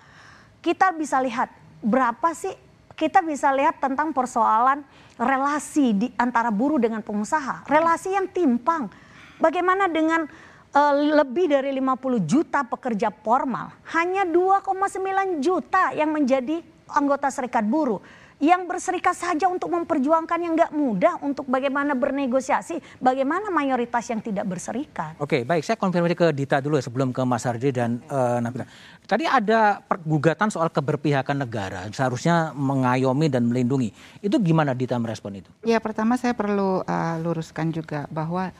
kita 0.63 0.95
bisa 0.95 1.19
lihat 1.19 1.51
berapa 1.83 2.31
sih 2.31 2.55
kita 2.95 3.27
bisa 3.27 3.51
lihat 3.51 3.83
tentang 3.83 4.15
persoalan 4.15 4.87
relasi 5.19 5.91
di 5.99 6.09
antara 6.15 6.55
buruh 6.55 6.79
dengan 6.79 7.03
pengusaha, 7.03 7.67
relasi 7.67 8.15
yang 8.15 8.31
timpang. 8.31 8.87
Bagaimana 9.43 9.91
dengan 9.91 10.31
uh, 10.71 10.95
lebih 10.95 11.51
dari 11.51 11.75
50 11.75 12.23
juta 12.23 12.63
pekerja 12.63 13.11
formal, 13.11 13.75
hanya 13.99 14.23
2,9 14.23 15.43
juta 15.43 15.91
yang 15.91 16.15
menjadi 16.15 16.63
anggota 16.91 17.29
serikat 17.33 17.65
buruh 17.65 18.01
yang 18.43 18.67
berserikat 18.67 19.15
saja 19.15 19.47
untuk 19.47 19.71
memperjuangkan 19.71 20.39
yang 20.43 20.53
nggak 20.59 20.73
mudah 20.75 21.23
untuk 21.23 21.47
bagaimana 21.47 21.95
bernegosiasi, 21.95 22.83
bagaimana 22.99 23.49
mayoritas 23.49 24.05
yang 24.11 24.19
tidak 24.19 24.45
berserikat. 24.45 25.15
Oke, 25.23 25.47
baik. 25.47 25.63
Saya 25.63 25.79
konfirmasi 25.79 26.19
ke 26.19 26.27
Dita 26.35 26.59
dulu 26.59 26.77
ya 26.77 26.85
sebelum 26.85 27.15
ke 27.15 27.23
Mas 27.23 27.47
Hardi 27.47 27.71
dan 27.71 28.03
uh, 28.11 28.43
Nabila. 28.43 28.67
Tadi 29.07 29.25
ada 29.29 29.81
gugatan 30.03 30.51
soal 30.51 30.69
keberpihakan 30.69 31.47
negara, 31.47 31.87
seharusnya 31.95 32.51
mengayomi 32.53 33.31
dan 33.31 33.47
melindungi. 33.47 33.95
Itu 34.19 34.43
gimana 34.43 34.75
Dita 34.75 34.99
merespon 34.99 35.39
itu? 35.39 35.51
Ya, 35.63 35.79
pertama 35.79 36.19
saya 36.19 36.35
perlu 36.35 36.83
uh, 36.83 37.17
luruskan 37.23 37.71
juga 37.71 38.11
bahwa 38.11 38.51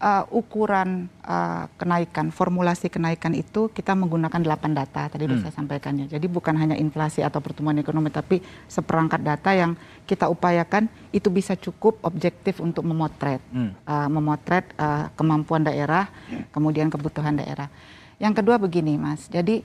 uh, 0.00 0.24
ukuran 0.28 1.08
uh, 1.24 1.68
kenaikan, 1.80 2.28
formulasi 2.28 2.92
kenaikan 2.92 3.32
itu 3.32 3.72
kita 3.72 3.96
menggunakan 3.96 4.40
8 4.40 4.76
data 4.76 5.02
tadi 5.08 5.24
hmm. 5.24 5.40
saya 5.44 5.52
sampaikannya. 5.56 6.06
Jadi 6.08 6.26
bukan 6.28 6.56
hanya 6.56 6.76
inflasi 6.76 7.24
atau 7.24 7.40
pertumbuhan 7.40 7.80
ekonomi 7.80 8.12
tapi 8.12 8.40
seperangkat 8.68 9.20
data 9.24 9.50
yang 9.56 9.72
kita 10.04 10.28
upayakan 10.28 10.88
itu 11.12 11.32
bisa 11.32 11.56
cukup 11.56 12.00
objektif 12.04 12.60
untuk 12.60 12.84
memotret 12.84 13.40
hmm. 13.52 13.70
uh, 13.88 14.08
memotret 14.12 14.68
uh, 14.76 15.08
kemampuan 15.16 15.64
daerah, 15.64 16.08
kemudian 16.52 16.92
kebutuhan 16.92 17.36
daerah. 17.36 17.72
Yang 18.16 18.40
kedua 18.40 18.56
begini, 18.56 18.96
Mas. 18.96 19.28
Jadi 19.28 19.60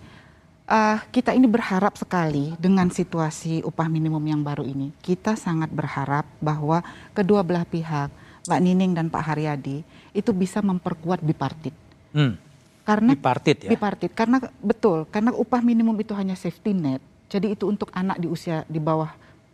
uh, 0.67 0.99
kita 1.11 1.31
ini 1.31 1.47
berharap 1.47 1.95
sekali 1.95 2.55
dengan 2.59 2.91
situasi 2.91 3.63
upah 3.63 3.87
minimum 3.87 4.23
yang 4.23 4.41
baru 4.43 4.67
ini. 4.67 4.91
Kita 4.99 5.39
sangat 5.39 5.71
berharap 5.71 6.27
bahwa 6.43 6.83
kedua 7.15 7.43
belah 7.47 7.63
pihak 7.63 8.11
Mbak 8.47 8.61
Nining 8.61 8.91
dan 8.97 9.07
Pak 9.13 9.21
Haryadi 9.21 9.85
itu 10.11 10.31
bisa 10.35 10.59
memperkuat 10.59 11.23
bipartit. 11.23 11.75
Hmm. 12.11 12.35
Karena 12.83 13.13
bipartit 13.15 13.67
ya. 13.67 13.69
Bipartit 13.71 14.11
karena 14.11 14.41
betul 14.59 15.07
karena 15.07 15.31
upah 15.31 15.61
minimum 15.63 15.95
itu 15.99 16.11
hanya 16.17 16.35
safety 16.35 16.75
net. 16.75 17.01
Jadi 17.31 17.55
itu 17.55 17.63
untuk 17.63 17.87
anak 17.95 18.19
di 18.19 18.27
usia 18.27 18.67
di 18.67 18.81
bawah 18.81 19.07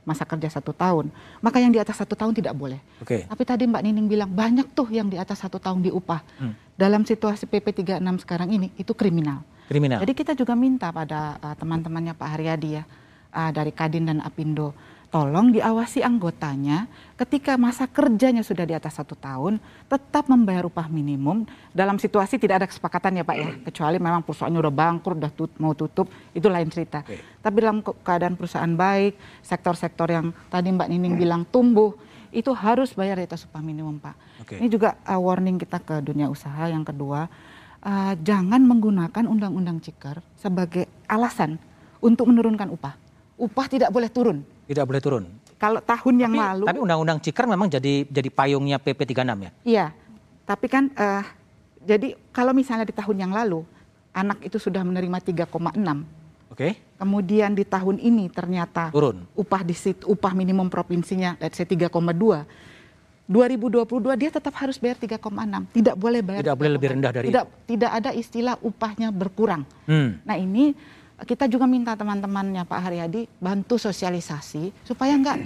masa 0.07 0.23
kerja 0.23 0.47
satu 0.47 0.71
tahun. 0.71 1.11
Maka 1.43 1.59
yang 1.59 1.69
di 1.69 1.77
atas 1.77 1.99
satu 1.99 2.15
tahun 2.15 2.31
tidak 2.31 2.55
boleh. 2.55 2.79
Okay. 3.03 3.27
Tapi 3.27 3.43
tadi 3.43 3.67
Mbak 3.67 3.83
Nining 3.83 4.07
bilang 4.07 4.31
banyak 4.31 4.71
tuh 4.71 4.87
yang 4.87 5.11
di 5.11 5.19
atas 5.19 5.43
satu 5.43 5.59
tahun 5.59 5.83
diupah. 5.83 6.23
Hmm. 6.39 6.55
Dalam 6.79 7.03
situasi 7.03 7.45
PP 7.45 7.83
36 7.83 8.23
sekarang 8.23 8.49
ini 8.49 8.71
itu 8.79 8.95
kriminal. 8.95 9.43
Kriminal. 9.67 9.99
Jadi 9.99 10.13
kita 10.15 10.31
juga 10.31 10.55
minta 10.55 10.89
pada 10.95 11.35
uh, 11.43 11.55
teman-temannya 11.59 12.15
Pak 12.15 12.29
Haryadi 12.39 12.79
ya 12.79 12.83
uh, 13.35 13.51
dari 13.51 13.75
Kadin 13.75 14.07
dan 14.07 14.23
Apindo 14.23 14.71
tolong 15.07 15.55
diawasi 15.55 16.03
anggotanya 16.03 16.91
ketika 17.15 17.55
masa 17.55 17.87
kerjanya 17.87 18.43
sudah 18.43 18.67
di 18.67 18.75
atas 18.75 18.99
satu 18.99 19.15
tahun 19.15 19.57
tetap 19.87 20.27
membayar 20.27 20.67
upah 20.67 20.91
minimum. 20.91 21.47
Dalam 21.71 21.95
situasi 21.95 22.35
tidak 22.35 22.63
ada 22.63 22.67
kesepakatan 22.67 23.19
ya 23.19 23.23
Pak 23.23 23.37
ya. 23.39 23.49
Kecuali 23.71 23.97
memang 24.03 24.21
perusahaannya 24.27 24.59
udah 24.59 24.73
bangkrut 24.73 25.17
udah 25.17 25.31
tut, 25.31 25.51
mau 25.63 25.71
tutup 25.71 26.11
itu 26.35 26.47
lain 26.51 26.67
cerita. 26.67 26.99
Okay. 27.07 27.23
tapi 27.39 27.63
dalam 27.63 27.79
keadaan 27.79 28.35
perusahaan 28.35 28.67
baik 28.67 29.15
sektor-sektor 29.39 30.11
yang 30.11 30.35
tadi 30.51 30.67
Mbak 30.67 30.87
Nining 30.91 31.15
bilang 31.15 31.47
tumbuh 31.47 31.95
itu 32.35 32.51
harus 32.51 32.91
bayar 32.91 33.15
di 33.15 33.23
atas 33.23 33.47
upah 33.47 33.63
minimum 33.63 34.03
Pak. 34.03 34.15
Okay. 34.43 34.57
ini 34.59 34.67
juga 34.67 34.99
uh, 35.07 35.19
warning 35.19 35.55
kita 35.55 35.79
ke 35.79 36.03
dunia 36.03 36.27
usaha. 36.27 36.67
Yang 36.67 36.91
kedua 36.91 37.31
uh, 37.79 38.13
jangan 38.19 38.59
menggunakan 38.59 39.23
undang-undang 39.23 39.79
ciker 39.79 40.19
sebagai 40.35 40.91
alasan 41.07 41.55
untuk 42.03 42.27
menurunkan 42.27 42.67
upah. 42.75 42.99
Upah 43.39 43.65
tidak 43.71 43.93
boleh 43.93 44.11
turun 44.11 44.56
tidak 44.67 44.83
boleh 44.83 45.01
turun. 45.01 45.23
Kalau 45.57 45.81
tahun 45.81 46.15
yang 46.21 46.33
tapi, 46.35 46.43
lalu. 46.43 46.65
Tapi 46.69 46.79
undang-undang 46.83 47.17
Ciker 47.23 47.45
memang 47.49 47.71
jadi 47.71 48.05
jadi 48.05 48.29
payungnya 48.29 48.77
PP 48.77 49.15
36 49.15 49.25
ya? 49.47 49.51
Iya. 49.65 49.87
Tapi 50.45 50.65
kan 50.69 50.91
uh, 50.93 51.25
jadi 51.81 52.13
kalau 52.29 52.53
misalnya 52.53 52.85
di 52.85 52.93
tahun 52.93 53.17
yang 53.25 53.33
lalu 53.33 53.65
anak 54.13 54.43
itu 54.45 54.59
sudah 54.61 54.85
menerima 54.85 55.17
3,6. 55.17 55.47
Oke. 55.47 56.03
Okay. 56.53 56.71
Kemudian 56.99 57.57
di 57.57 57.65
tahun 57.65 57.97
ini 57.97 58.29
ternyata 58.29 58.93
turun. 58.93 59.25
Upah 59.33 59.61
di 59.65 59.73
upah 60.05 60.33
minimum 60.37 60.69
provinsinya 60.69 61.39
let's 61.41 61.57
say 61.57 61.65
3,2. 61.65 61.89
2022 63.27 63.83
dia 64.15 64.31
tetap 64.31 64.55
harus 64.55 64.79
bayar 64.79 64.95
3,6. 64.95 65.19
Tidak 65.75 65.95
boleh 65.99 66.21
bayar. 66.23 66.41
Tidak 66.47 66.57
boleh 66.57 66.71
lebih 66.79 66.89
rendah 66.95 67.11
dari 67.11 67.27
tidak, 67.27 67.45
itu. 67.51 67.75
Tidak 67.75 67.91
ada 67.91 68.11
istilah 68.15 68.55
upahnya 68.63 69.11
berkurang. 69.11 69.67
Hmm. 69.83 70.15
Nah, 70.23 70.39
ini 70.39 70.71
kita 71.25 71.49
juga 71.49 71.65
minta 71.65 71.97
teman-temannya 71.97 72.67
Pak 72.69 72.79
Haryadi 72.83 73.25
bantu 73.41 73.81
sosialisasi 73.81 74.69
supaya 74.85 75.17
nggak 75.17 75.37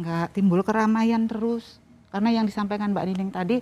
nggak 0.00 0.26
timbul 0.32 0.64
keramaian 0.64 1.28
terus. 1.28 1.76
Karena 2.08 2.40
yang 2.40 2.44
disampaikan 2.48 2.92
Mbak 2.92 3.04
Nining 3.08 3.32
tadi 3.32 3.56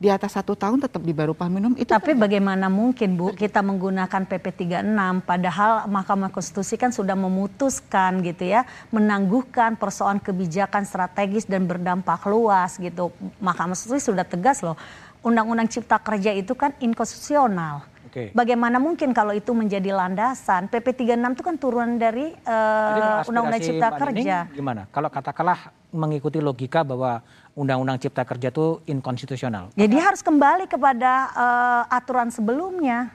di 0.00 0.08
atas 0.08 0.32
satu 0.32 0.56
tahun 0.56 0.80
tetap 0.80 1.04
di 1.04 1.12
baru 1.12 1.36
minimum 1.36 1.76
itu 1.76 1.92
tapi 1.92 2.16
kan... 2.16 2.24
bagaimana 2.24 2.72
mungkin 2.72 3.20
Bu 3.20 3.36
kita 3.36 3.60
menggunakan 3.60 4.24
PP 4.24 4.72
36 4.72 5.28
padahal 5.28 5.84
Mahkamah 5.92 6.32
Konstitusi 6.32 6.80
kan 6.80 6.88
sudah 6.88 7.12
memutuskan 7.12 8.24
gitu 8.24 8.48
ya 8.48 8.64
menangguhkan 8.88 9.76
persoalan 9.76 10.16
kebijakan 10.16 10.88
strategis 10.88 11.44
dan 11.44 11.68
berdampak 11.68 12.24
luas 12.24 12.80
gitu. 12.80 13.12
Mahkamah 13.44 13.76
Konstitusi 13.76 14.08
sudah 14.08 14.24
tegas 14.24 14.64
loh 14.64 14.80
Undang-Undang 15.20 15.68
Cipta 15.68 16.00
Kerja 16.00 16.32
itu 16.32 16.56
kan 16.56 16.72
inkonstitusional 16.80 17.84
Okay. 18.10 18.34
Bagaimana 18.34 18.82
mungkin 18.82 19.14
kalau 19.14 19.30
itu 19.30 19.54
menjadi 19.54 19.94
landasan? 19.94 20.66
PP 20.66 21.06
36 21.06 21.14
itu 21.14 21.42
kan 21.46 21.54
turunan 21.54 21.94
dari 21.94 22.34
uh, 22.42 23.22
Undang-Undang 23.22 23.62
Cipta 23.62 23.86
Pak 23.94 23.98
Kerja. 24.02 24.36
Nining, 24.50 24.58
gimana? 24.58 24.82
Kalau 24.90 25.06
katakanlah 25.06 25.70
mengikuti 25.94 26.42
logika 26.42 26.82
bahwa 26.82 27.22
Undang-Undang 27.54 28.02
Cipta 28.02 28.26
Kerja 28.26 28.50
itu 28.50 28.82
inkonstitusional. 28.90 29.70
Jadi 29.78 29.94
ya, 29.94 30.10
harus 30.10 30.26
kembali 30.26 30.66
kepada 30.66 31.30
uh, 31.38 31.82
aturan 31.86 32.34
sebelumnya. 32.34 33.14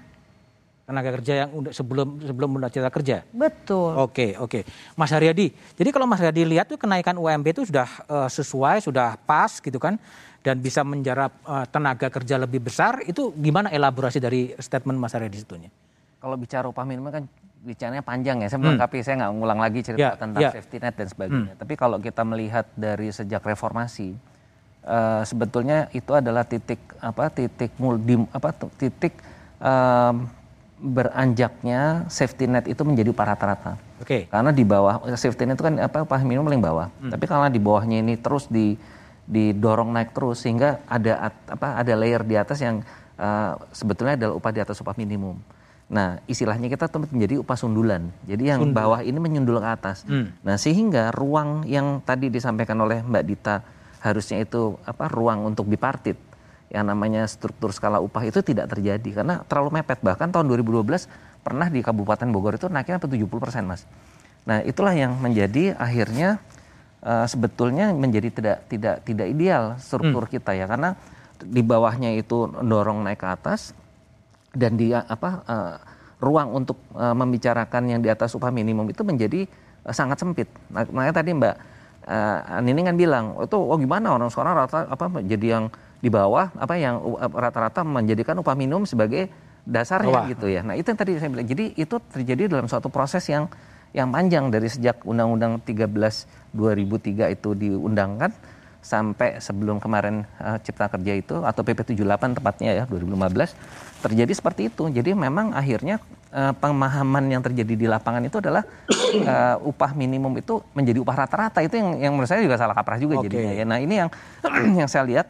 Tenaga 0.87 1.17
kerja 1.17 1.43
yang 1.43 1.49
sebelum 1.75 2.23
sebelum 2.23 2.49
Undang 2.55 2.71
Cipta 2.71 2.87
Kerja. 2.87 3.27
Betul. 3.35 3.99
Oke, 3.99 4.39
oke. 4.39 4.63
Mas 4.95 5.11
Haryadi, 5.11 5.51
jadi 5.75 5.91
kalau 5.91 6.07
Mas 6.07 6.23
Haryadi 6.23 6.47
lihat 6.55 6.71
tuh 6.71 6.79
kenaikan 6.79 7.19
UMP 7.19 7.51
itu 7.51 7.67
sudah 7.67 7.91
uh, 8.07 8.31
sesuai, 8.31 8.79
sudah 8.79 9.19
pas 9.27 9.59
gitu 9.59 9.75
kan 9.75 9.99
dan 10.45 10.61
bisa 10.61 10.85
menjarap 10.85 11.41
uh, 11.41 11.65
tenaga 11.65 12.13
kerja 12.13 12.37
lebih 12.37 12.61
besar 12.61 13.01
itu 13.09 13.33
gimana 13.33 13.73
elaborasi 13.73 14.21
dari 14.21 14.53
statement 14.61 15.01
Mas 15.01 15.17
Arya 15.17 15.33
di 15.33 15.41
situnya? 15.41 15.73
Kalau 16.21 16.37
bicara 16.37 16.69
upah 16.69 16.85
minimum 16.85 17.09
kan 17.09 17.25
bicaranya 17.65 18.05
panjang 18.05 18.45
ya, 18.45 18.47
saya 18.53 18.61
melengkapi, 18.61 19.01
hmm. 19.01 19.05
saya 19.09 19.15
nggak 19.25 19.33
ngulang 19.41 19.57
lagi 19.57 19.79
cerita 19.81 20.13
yeah, 20.13 20.13
tentang 20.13 20.41
yeah. 20.45 20.53
safety 20.53 20.77
net 20.77 20.93
dan 20.93 21.07
sebagainya. 21.09 21.53
Hmm. 21.57 21.61
Tapi 21.65 21.73
kalau 21.73 21.97
kita 21.97 22.21
melihat 22.21 22.69
dari 22.77 23.09
sejak 23.09 23.41
reformasi, 23.41 24.13
uh, 24.85 25.25
sebetulnya 25.25 25.89
itu 25.97 26.13
adalah 26.13 26.45
titik 26.45 26.77
apa 27.01 27.33
titik 27.33 27.73
multi 27.81 28.13
apa 28.29 28.53
titik 28.77 29.17
um, 29.57 30.29
beranjaknya 30.77 32.05
safety 32.05 32.45
net 32.45 32.69
itu 32.69 32.85
menjadi 32.85 33.09
upah 33.09 33.33
rata-rata. 33.33 33.81
Oke. 33.97 34.05
Okay. 34.05 34.21
Karena 34.29 34.53
di 34.53 34.61
bawah 34.61 35.01
safety 35.17 35.49
net 35.49 35.57
itu 35.57 35.65
kan 35.65 35.81
apa 35.81 36.05
upah 36.05 36.21
minimum 36.21 36.53
paling 36.53 36.61
bawah. 36.61 36.87
Hmm. 37.01 37.09
Tapi 37.09 37.25
kalau 37.25 37.49
di 37.49 37.57
bawahnya 37.57 37.97
ini 38.05 38.13
terus 38.21 38.45
di 38.45 38.77
didorong 39.25 39.89
naik 39.89 40.13
terus 40.13 40.45
sehingga 40.45 40.85
ada 40.85 41.33
apa 41.49 41.81
ada 41.81 41.93
layer 41.97 42.21
di 42.21 42.37
atas 42.37 42.61
yang 42.61 42.85
uh, 43.17 43.57
sebetulnya 43.73 44.15
adalah 44.17 44.33
upah 44.37 44.51
di 44.53 44.61
atas 44.61 44.77
upah 44.81 44.93
minimum. 44.97 45.41
Nah, 45.85 46.17
istilahnya 46.25 46.65
kita 46.65 46.89
menjadi 46.97 47.37
upah 47.45 47.53
sundulan. 47.53 48.09
Jadi 48.25 48.49
yang 48.49 48.61
Sundul. 48.65 48.73
bawah 48.73 49.05
ini 49.05 49.21
menyundul 49.21 49.61
ke 49.61 49.69
atas. 49.69 50.01
Hmm. 50.09 50.33
Nah, 50.41 50.57
sehingga 50.57 51.13
ruang 51.13 51.61
yang 51.69 52.01
tadi 52.01 52.33
disampaikan 52.33 52.81
oleh 52.81 53.05
Mbak 53.05 53.23
Dita 53.25 53.61
harusnya 54.01 54.41
itu 54.41 54.77
apa 54.85 55.09
ruang 55.09 55.45
untuk 55.45 55.69
bipartit 55.69 56.17
yang 56.73 56.89
namanya 56.89 57.29
struktur 57.29 57.69
skala 57.69 58.01
upah 58.01 58.25
itu 58.25 58.41
tidak 58.41 58.73
terjadi 58.73 59.21
karena 59.21 59.45
terlalu 59.45 59.81
mepet. 59.81 60.01
Bahkan 60.01 60.33
tahun 60.33 60.45
2012 60.49 61.05
pernah 61.45 61.69
di 61.69 61.85
Kabupaten 61.85 62.29
Bogor 62.33 62.57
itu 62.57 62.65
naiknya 62.65 62.97
sampai 62.97 63.21
70 63.21 63.29
persen 63.37 63.63
mas. 63.69 63.85
Nah 64.49 64.65
itulah 64.65 64.93
yang 64.97 65.13
menjadi 65.21 65.77
akhirnya 65.77 66.41
uh, 67.05 67.25
sebetulnya 67.29 67.93
menjadi 67.93 68.33
tidak 68.33 68.57
tidak 68.67 68.95
tidak 69.05 69.27
ideal 69.29 69.77
struktur 69.77 70.25
hmm. 70.25 70.33
kita 70.33 70.51
ya 70.57 70.65
karena 70.65 70.97
di 71.39 71.61
bawahnya 71.61 72.17
itu 72.17 72.49
dorong 72.49 73.05
naik 73.05 73.21
ke 73.21 73.27
atas 73.29 73.77
dan 74.55 74.79
di 74.79 74.91
apa 74.91 75.45
uh, 75.45 75.75
ruang 76.23 76.51
untuk 76.55 76.79
uh, 76.95 77.13
membicarakan 77.13 77.91
yang 77.91 77.99
di 78.01 78.09
atas 78.09 78.33
upah 78.33 78.49
minimum 78.49 78.87
itu 78.89 79.03
menjadi 79.03 79.45
uh, 79.83 79.93
sangat 79.93 80.17
sempit. 80.23 80.47
Nah, 80.71 80.87
makanya 80.89 81.21
tadi 81.21 81.35
Mbak 81.35 81.55
uh, 82.07 82.63
Nini 82.63 82.81
kan 82.87 82.95
bilang 82.95 83.25
itu 83.43 83.57
oh 83.59 83.77
gimana 83.77 84.15
orang 84.15 84.31
sekarang 84.31 84.53
rata 84.55 84.87
apa 84.87 85.05
jadi 85.21 85.59
yang 85.59 85.65
di 85.99 86.07
bawah 86.07 86.53
apa 86.55 86.75
yang 86.79 87.01
rata-rata 87.33 87.83
menjadikan 87.83 88.39
upah 88.39 88.55
minimum 88.55 88.87
sebagai 88.87 89.27
dasarnya 89.67 90.13
Wah. 90.13 90.25
gitu 90.29 90.47
ya. 90.47 90.61
Nah 90.63 90.77
itu 90.77 90.87
yang 90.87 90.99
tadi 90.99 91.11
saya 91.19 91.29
bilang. 91.33 91.47
Jadi 91.49 91.75
itu 91.75 91.95
terjadi 92.13 92.47
dalam 92.47 92.69
suatu 92.69 92.87
proses 92.87 93.25
yang 93.27 93.49
yang 93.95 94.11
panjang 94.11 94.51
dari 94.51 94.67
sejak 94.67 95.07
Undang-Undang 95.07 95.63
13 95.63 96.51
2003 96.51 97.31
itu 97.31 97.49
diundangkan 97.55 98.35
sampai 98.85 99.41
sebelum 99.41 99.81
kemarin 99.81 100.29
uh, 100.37 100.61
Cipta 100.61 100.85
Kerja 100.85 101.17
itu 101.17 101.41
atau 101.41 101.65
PP 101.65 101.97
78 101.97 102.37
tepatnya 102.37 102.71
ya 102.77 102.83
2015 102.85 104.05
terjadi 104.05 104.33
seperti 104.35 104.69
itu. 104.69 104.85
Jadi 104.93 105.17
memang 105.17 105.57
akhirnya 105.57 105.97
uh, 106.29 106.53
pemahaman 106.53 107.25
yang 107.25 107.41
terjadi 107.41 107.73
di 107.73 107.87
lapangan 107.89 108.21
itu 108.21 108.37
adalah 108.37 108.61
uh, 109.25 109.57
upah 109.73 109.97
minimum 109.97 110.37
itu 110.37 110.61
menjadi 110.77 111.01
upah 111.01 111.25
rata-rata 111.25 111.65
itu 111.65 111.81
yang 111.81 111.97
yang 111.97 112.11
menurut 112.13 112.29
saya 112.29 112.45
juga 112.45 112.61
salah 112.61 112.77
kaprah 112.77 113.01
juga 113.01 113.17
okay. 113.17 113.25
jadinya 113.25 113.51
ya. 113.57 113.65
Nah, 113.65 113.79
ini 113.81 113.95
yang 114.05 114.09
yang 114.85 114.89
saya 114.91 115.01
lihat 115.09 115.25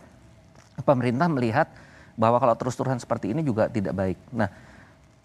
pemerintah 0.84 1.32
melihat 1.32 1.72
bahwa 2.20 2.44
kalau 2.44 2.56
terus-terusan 2.60 3.00
seperti 3.00 3.32
ini 3.32 3.40
juga 3.40 3.72
tidak 3.72 3.96
baik. 3.96 4.20
Nah, 4.36 4.52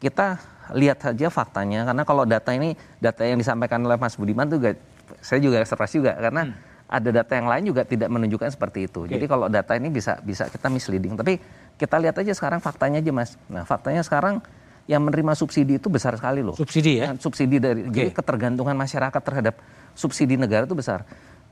kita 0.01 0.41
lihat 0.73 0.99
saja 1.03 1.29
faktanya 1.29 1.85
karena 1.85 2.03
kalau 2.09 2.25
data 2.25 2.51
ini 2.57 2.73
data 2.99 3.23
yang 3.23 3.37
disampaikan 3.37 3.85
oleh 3.85 4.01
Mas 4.01 4.17
Budiman 4.17 4.49
juga 4.49 4.75
saya 5.21 5.39
juga 5.43 5.61
surprise 5.67 5.95
juga 6.01 6.17
karena 6.17 6.49
hmm. 6.49 6.89
ada 6.89 7.09
data 7.23 7.33
yang 7.37 7.47
lain 7.51 7.65
juga 7.69 7.83
tidak 7.85 8.09
menunjukkan 8.09 8.51
seperti 8.55 8.89
itu. 8.89 9.05
Okay. 9.07 9.19
Jadi 9.19 9.25
kalau 9.29 9.47
data 9.53 9.77
ini 9.77 9.93
bisa 9.93 10.19
bisa 10.23 10.47
kita 10.49 10.73
misleading. 10.73 11.15
Tapi 11.19 11.39
kita 11.77 12.01
lihat 12.01 12.17
aja 12.19 12.33
sekarang 12.33 12.59
faktanya 12.63 12.99
aja 13.03 13.13
Mas. 13.13 13.35
Nah, 13.47 13.63
faktanya 13.67 14.01
sekarang 14.03 14.43
yang 14.91 15.03
menerima 15.07 15.39
subsidi 15.39 15.79
itu 15.79 15.87
besar 15.87 16.17
sekali 16.19 16.43
loh. 16.43 16.57
Subsidi 16.57 16.99
ya? 16.99 17.15
Subsidi 17.19 17.63
dari 17.63 17.87
okay. 17.87 18.11
jadi 18.11 18.11
ketergantungan 18.17 18.75
masyarakat 18.75 19.23
terhadap 19.23 19.55
subsidi 19.95 20.35
negara 20.35 20.67
itu 20.67 20.75
besar. 20.75 21.05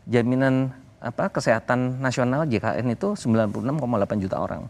Jaminan 0.09 0.73
apa 0.99 1.31
kesehatan 1.31 2.03
nasional 2.03 2.49
JKN 2.49 2.99
itu 2.99 3.15
96,8 3.15 4.25
juta 4.25 4.37
orang. 4.43 4.67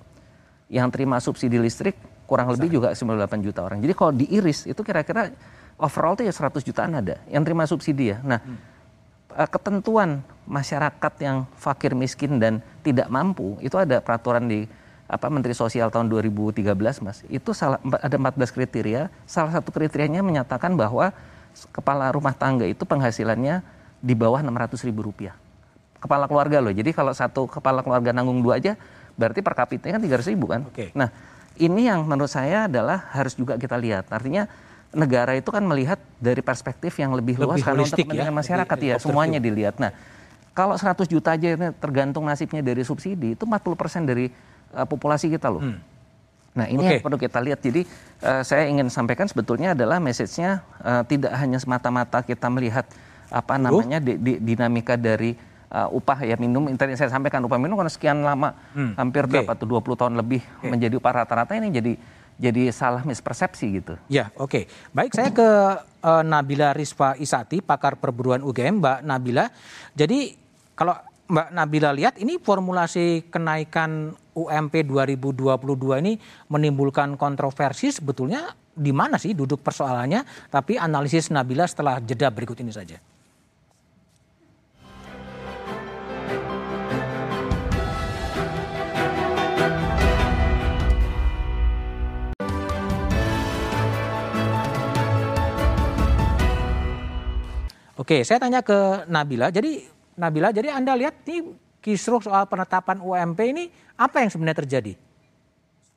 Yang 0.68 0.88
terima 0.92 1.16
subsidi 1.22 1.56
listrik 1.56 1.96
kurang 2.28 2.52
lebih 2.52 2.68
juga 2.68 2.92
98 2.92 3.40
juta 3.40 3.64
orang. 3.64 3.80
Jadi 3.80 3.94
kalau 3.96 4.12
diiris 4.12 4.68
itu 4.68 4.80
kira-kira 4.84 5.32
overall 5.80 6.12
itu 6.12 6.28
ya 6.28 6.34
100 6.36 6.60
jutaan 6.60 6.92
ada 7.00 7.16
yang 7.32 7.40
terima 7.40 7.64
subsidi 7.64 8.12
ya. 8.12 8.20
Nah, 8.20 8.36
hmm. 8.44 9.48
ketentuan 9.48 10.20
masyarakat 10.44 11.14
yang 11.24 11.48
fakir 11.56 11.96
miskin 11.96 12.36
dan 12.36 12.60
tidak 12.84 13.08
mampu 13.08 13.56
itu 13.64 13.80
ada 13.80 14.04
peraturan 14.04 14.44
di 14.44 14.68
apa 15.08 15.32
Menteri 15.32 15.56
Sosial 15.56 15.88
tahun 15.88 16.12
2013 16.12 16.68
Mas. 17.00 17.24
Itu 17.32 17.56
salah, 17.56 17.80
ada 17.80 18.16
14 18.20 18.52
kriteria. 18.52 19.08
Salah 19.24 19.56
satu 19.56 19.72
kriterianya 19.72 20.20
menyatakan 20.20 20.76
bahwa 20.76 21.16
kepala 21.72 22.12
rumah 22.12 22.36
tangga 22.36 22.68
itu 22.68 22.84
penghasilannya 22.84 23.64
di 24.04 24.12
bawah 24.12 24.44
600 24.44 24.84
ribu 24.84 25.08
rupiah. 25.08 25.32
Kepala 25.96 26.28
keluarga 26.28 26.60
loh. 26.60 26.70
Jadi 26.76 26.92
kalau 26.92 27.16
satu 27.16 27.48
kepala 27.48 27.80
keluarga 27.80 28.12
nanggung 28.12 28.44
dua 28.44 28.60
aja 28.60 28.76
berarti 29.18 29.40
per 29.40 29.56
kapita 29.56 29.90
kan 29.90 29.98
300 30.04 30.28
ribu 30.30 30.46
kan. 30.46 30.68
Okay. 30.70 30.92
Nah, 30.92 31.08
ini 31.58 31.90
yang 31.90 32.06
menurut 32.06 32.30
saya 32.30 32.70
adalah 32.70 33.10
harus 33.12 33.34
juga 33.34 33.58
kita 33.58 33.74
lihat. 33.74 34.08
Artinya 34.08 34.46
negara 34.94 35.36
itu 35.36 35.52
kan 35.52 35.60
melihat 35.66 36.00
dari 36.16 36.40
perspektif 36.40 36.96
yang 36.96 37.12
lebih, 37.12 37.36
lebih 37.36 37.44
luas 37.44 37.60
karena 37.60 37.84
untuk 37.84 37.98
kepentingan 38.00 38.32
ya, 38.32 38.38
masyarakat 38.40 38.78
lebih, 38.78 38.90
ya 38.90 38.96
semuanya 38.96 39.38
dilihat. 39.42 39.76
Nah, 39.76 39.92
kalau 40.56 40.74
100 40.74 41.06
juta 41.06 41.36
aja 41.36 41.48
ini 41.54 41.70
tergantung 41.76 42.24
nasibnya 42.24 42.64
dari 42.64 42.82
subsidi 42.82 43.36
itu 43.36 43.44
40% 43.44 44.08
dari 44.08 44.26
uh, 44.74 44.86
populasi 44.88 45.28
kita 45.30 45.46
loh. 45.52 45.62
Hmm. 45.62 45.78
Nah 46.58 46.66
ini 46.66 46.82
okay. 46.82 46.98
yang 46.98 47.04
perlu 47.06 47.18
kita 47.20 47.38
lihat. 47.38 47.62
Jadi 47.62 47.86
uh, 48.26 48.42
saya 48.42 48.66
ingin 48.66 48.90
sampaikan 48.90 49.30
sebetulnya 49.30 49.78
adalah 49.78 50.02
message-nya 50.02 50.66
uh, 50.82 51.06
tidak 51.06 51.30
hanya 51.38 51.62
semata-mata 51.62 52.26
kita 52.26 52.50
melihat 52.50 52.88
apa 53.28 53.60
namanya 53.60 54.00
di, 54.00 54.16
di, 54.18 54.32
dinamika 54.40 54.98
dari 54.98 55.36
uh, 55.72 55.88
upah 55.92 56.24
ya 56.24 56.36
minimum 56.40 56.72
tadi 56.76 56.96
saya 56.96 57.12
sampaikan 57.12 57.44
upah 57.44 57.56
minimum 57.60 57.84
karena 57.84 57.92
sekian 57.92 58.18
lama 58.24 58.56
hmm. 58.74 58.96
hampir 58.96 59.24
okay. 59.24 59.44
berapa 59.44 59.52
tuh 59.56 59.68
20 59.68 60.00
tahun 60.00 60.14
lebih 60.16 60.42
okay. 60.42 60.68
menjadi 60.68 60.94
upah 60.96 61.12
rata-rata 61.24 61.52
ini 61.56 61.68
jadi 61.72 61.92
jadi 62.38 62.70
salah 62.70 63.02
mispersepsi 63.02 63.82
gitu. 63.82 63.98
Ya, 64.06 64.30
oke. 64.38 64.46
Okay. 64.46 64.64
Baik, 64.94 65.10
saya 65.10 65.34
ke 65.34 65.42
uh, 66.06 66.22
Nabila 66.22 66.70
Rispa 66.70 67.18
Isati, 67.18 67.58
pakar 67.58 67.98
perburuan 67.98 68.46
UGM, 68.46 68.78
Mbak 68.78 68.98
Nabila. 69.02 69.50
Jadi 69.98 70.38
kalau 70.78 70.94
Mbak 71.28 71.48
Nabila 71.50 71.90
lihat 71.90 72.14
ini 72.22 72.38
formulasi 72.38 73.26
kenaikan 73.26 74.14
UMP 74.38 74.86
2022 74.86 75.34
ini 75.98 76.14
menimbulkan 76.46 77.18
kontroversi 77.18 77.90
sebetulnya 77.90 78.54
di 78.70 78.94
mana 78.94 79.18
sih 79.18 79.34
duduk 79.34 79.58
persoalannya? 79.58 80.22
Tapi 80.46 80.78
analisis 80.78 81.34
Nabila 81.34 81.66
setelah 81.66 81.98
jeda 81.98 82.30
berikut 82.30 82.54
ini 82.62 82.70
saja. 82.70 83.02
Oke, 97.98 98.22
saya 98.22 98.38
tanya 98.38 98.62
ke 98.62 99.10
Nabila. 99.10 99.50
Jadi 99.50 99.82
Nabila, 100.14 100.54
jadi 100.54 100.70
Anda 100.70 100.94
lihat 100.94 101.26
nih 101.26 101.50
kisruh 101.82 102.22
soal 102.22 102.46
penetapan 102.46 103.02
UMP 103.02 103.38
ini 103.42 103.74
apa 103.98 104.22
yang 104.22 104.30
sebenarnya 104.30 104.62
terjadi? 104.62 104.92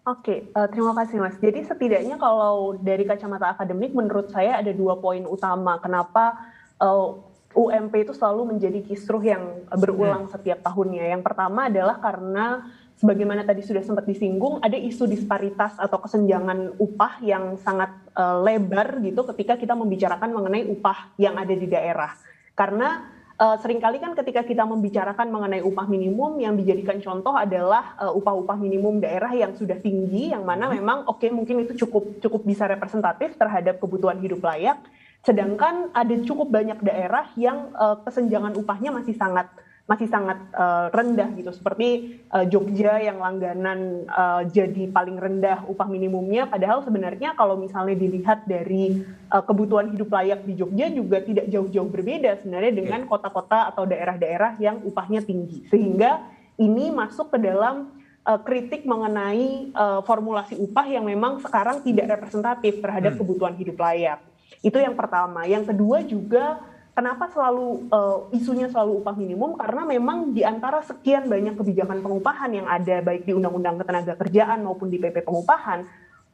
Oke, 0.09 0.49
uh, 0.57 0.65
terima 0.65 0.97
kasih 0.97 1.21
Mas. 1.21 1.37
Jadi 1.37 1.61
setidaknya 1.61 2.17
kalau 2.17 2.73
dari 2.81 3.05
kacamata 3.05 3.53
akademik 3.53 3.93
menurut 3.93 4.33
saya 4.33 4.57
ada 4.57 4.73
dua 4.73 4.97
poin 4.97 5.21
utama 5.29 5.77
kenapa 5.77 6.41
uh, 6.81 6.89
eh, 6.89 7.09
UMP 7.53 7.93
itu 8.09 8.13
selalu 8.17 8.57
menjadi 8.57 8.81
kisruh 8.81 9.21
yang 9.21 9.61
berulang 9.69 10.25
hmm. 10.25 10.33
setiap 10.33 10.65
tahunnya. 10.65 11.05
Yang 11.05 11.21
pertama 11.21 11.69
adalah 11.69 12.01
karena 12.01 12.65
sebagaimana 13.01 13.41
tadi 13.41 13.65
sudah 13.65 13.81
sempat 13.81 14.05
disinggung, 14.05 14.61
ada 14.61 14.77
isu 14.77 15.09
disparitas 15.09 15.73
atau 15.81 15.97
kesenjangan 15.97 16.77
upah 16.77 17.17
yang 17.25 17.57
sangat 17.57 17.89
uh, 18.13 18.45
lebar 18.45 19.01
gitu 19.01 19.25
ketika 19.33 19.57
kita 19.57 19.73
membicarakan 19.73 20.29
mengenai 20.29 20.69
upah 20.69 21.09
yang 21.17 21.33
ada 21.41 21.49
di 21.49 21.65
daerah. 21.65 22.13
Karena 22.53 23.09
uh, 23.41 23.57
sering 23.57 23.81
kali 23.81 23.97
kan 23.97 24.13
ketika 24.13 24.45
kita 24.45 24.61
membicarakan 24.69 25.33
mengenai 25.33 25.65
upah 25.65 25.89
minimum 25.89 26.37
yang 26.37 26.53
dijadikan 26.53 27.01
contoh 27.01 27.33
adalah 27.33 27.97
uh, 27.97 28.13
upah-upah 28.13 28.61
minimum 28.61 29.01
daerah 29.01 29.33
yang 29.33 29.57
sudah 29.57 29.81
tinggi, 29.81 30.29
yang 30.29 30.45
mana 30.45 30.69
hmm. 30.69 30.73
memang 30.77 30.97
oke 31.09 31.25
okay, 31.25 31.33
mungkin 31.33 31.65
itu 31.65 31.73
cukup 31.81 32.21
cukup 32.21 32.45
bisa 32.45 32.69
representatif 32.69 33.33
terhadap 33.33 33.81
kebutuhan 33.81 34.21
hidup 34.21 34.45
layak. 34.45 34.77
Sedangkan 35.25 35.89
ada 35.93 36.15
cukup 36.21 36.53
banyak 36.53 36.81
daerah 36.85 37.33
yang 37.33 37.73
uh, 37.73 37.97
kesenjangan 38.05 38.57
upahnya 38.61 38.93
masih 38.93 39.17
sangat 39.17 39.49
masih 39.91 40.07
sangat 40.07 40.39
uh, 40.55 40.87
rendah 40.95 41.27
gitu. 41.35 41.51
Seperti 41.51 42.15
uh, 42.31 42.47
Jogja 42.47 42.95
yang 43.03 43.19
langganan 43.19 44.07
uh, 44.07 44.47
jadi 44.47 44.87
paling 44.87 45.19
rendah 45.19 45.67
upah 45.67 45.91
minimumnya. 45.91 46.47
Padahal 46.47 46.79
sebenarnya 46.79 47.35
kalau 47.35 47.59
misalnya 47.59 47.99
dilihat 47.99 48.47
dari 48.47 49.03
uh, 49.27 49.43
kebutuhan 49.43 49.91
hidup 49.91 50.07
layak 50.15 50.47
di 50.47 50.55
Jogja 50.55 50.87
juga 50.87 51.19
tidak 51.19 51.51
jauh-jauh 51.51 51.91
berbeda 51.91 52.39
sebenarnya 52.39 52.71
dengan 52.71 53.03
kota-kota 53.03 53.67
atau 53.67 53.83
daerah-daerah 53.83 54.55
yang 54.63 54.79
upahnya 54.87 55.19
tinggi. 55.27 55.67
Sehingga 55.67 56.23
ini 56.55 56.87
masuk 56.87 57.35
ke 57.35 57.37
dalam 57.43 57.91
uh, 58.23 58.39
kritik 58.39 58.87
mengenai 58.87 59.75
uh, 59.75 59.99
formulasi 60.07 60.55
upah 60.55 60.87
yang 60.87 61.03
memang 61.03 61.43
sekarang 61.43 61.83
tidak 61.83 62.15
representatif 62.15 62.79
terhadap 62.79 63.19
hmm. 63.19 63.19
kebutuhan 63.19 63.55
hidup 63.59 63.75
layak. 63.75 64.23
Itu 64.63 64.79
yang 64.79 64.95
pertama. 64.95 65.43
Yang 65.43 65.75
kedua 65.75 65.99
juga 66.07 66.63
Kenapa 67.01 67.33
selalu 67.33 67.89
uh, 67.89 68.29
isunya 68.29 68.69
selalu 68.69 69.01
upah 69.01 69.17
minimum? 69.17 69.57
Karena 69.57 69.89
memang 69.89 70.37
di 70.37 70.45
antara 70.45 70.85
sekian 70.85 71.25
banyak 71.25 71.57
kebijakan 71.57 71.97
pengupahan 71.97 72.53
yang 72.53 72.69
ada 72.69 73.01
baik 73.01 73.25
di 73.25 73.33
Undang-Undang 73.33 73.81
Ketenagakerjaan 73.81 74.61
maupun 74.61 74.93
di 74.93 75.01
PP 75.01 75.25
Pengupahan, 75.25 75.81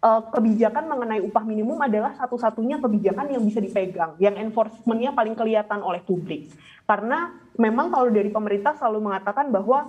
uh, 0.03 0.27
kebijakan 0.27 0.91
mengenai 0.91 1.23
upah 1.23 1.47
minimum 1.47 1.79
adalah 1.79 2.19
satu-satunya 2.19 2.83
kebijakan 2.83 3.31
yang 3.31 3.47
bisa 3.47 3.63
dipegang, 3.63 4.19
yang 4.19 4.35
enforcementnya 4.35 5.15
paling 5.15 5.39
kelihatan 5.39 5.79
oleh 5.79 6.03
publik. 6.03 6.51
Karena 6.83 7.31
memang 7.55 7.87
kalau 7.87 8.11
dari 8.11 8.27
pemerintah 8.27 8.75
selalu 8.75 9.07
mengatakan 9.07 9.47
bahwa 9.47 9.87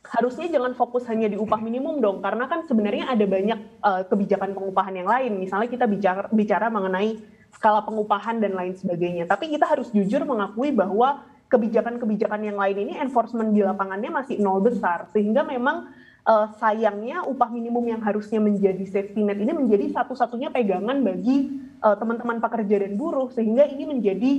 harusnya 0.00 0.48
jangan 0.48 0.72
fokus 0.72 1.04
hanya 1.12 1.28
di 1.28 1.36
upah 1.36 1.60
minimum 1.60 2.00
dong, 2.00 2.24
karena 2.24 2.48
kan 2.48 2.64
sebenarnya 2.64 3.12
ada 3.12 3.28
banyak 3.28 3.84
uh, 3.84 4.00
kebijakan 4.08 4.56
pengupahan 4.56 4.96
yang 4.96 5.12
lain. 5.12 5.36
Misalnya 5.44 5.68
kita 5.68 5.84
bicara, 5.84 6.32
bicara 6.32 6.72
mengenai 6.72 7.35
skala 7.54 7.82
pengupahan 7.84 8.40
dan 8.42 8.56
lain 8.56 8.74
sebagainya. 8.74 9.28
Tapi 9.28 9.52
kita 9.52 9.66
harus 9.68 9.90
jujur 9.92 10.22
mengakui 10.24 10.72
bahwa 10.74 11.24
kebijakan-kebijakan 11.46 12.42
yang 12.42 12.58
lain 12.58 12.88
ini 12.88 12.94
enforcement 12.98 13.54
di 13.54 13.62
lapangannya 13.62 14.10
masih 14.10 14.42
nol 14.42 14.58
besar 14.58 15.06
sehingga 15.14 15.46
memang 15.46 15.94
uh, 16.26 16.50
sayangnya 16.58 17.22
upah 17.22 17.46
minimum 17.54 17.86
yang 17.86 18.02
harusnya 18.02 18.42
menjadi 18.42 18.82
safety 18.82 19.22
net 19.22 19.38
ini 19.38 19.54
menjadi 19.54 19.94
satu-satunya 19.94 20.50
pegangan 20.50 21.06
bagi 21.06 21.62
teman-teman 21.76 22.38
uh, 22.38 22.42
pekerja 22.42 22.82
dan 22.82 22.98
buruh 22.98 23.30
sehingga 23.30 23.62
ini 23.62 23.84
menjadi 23.86 24.32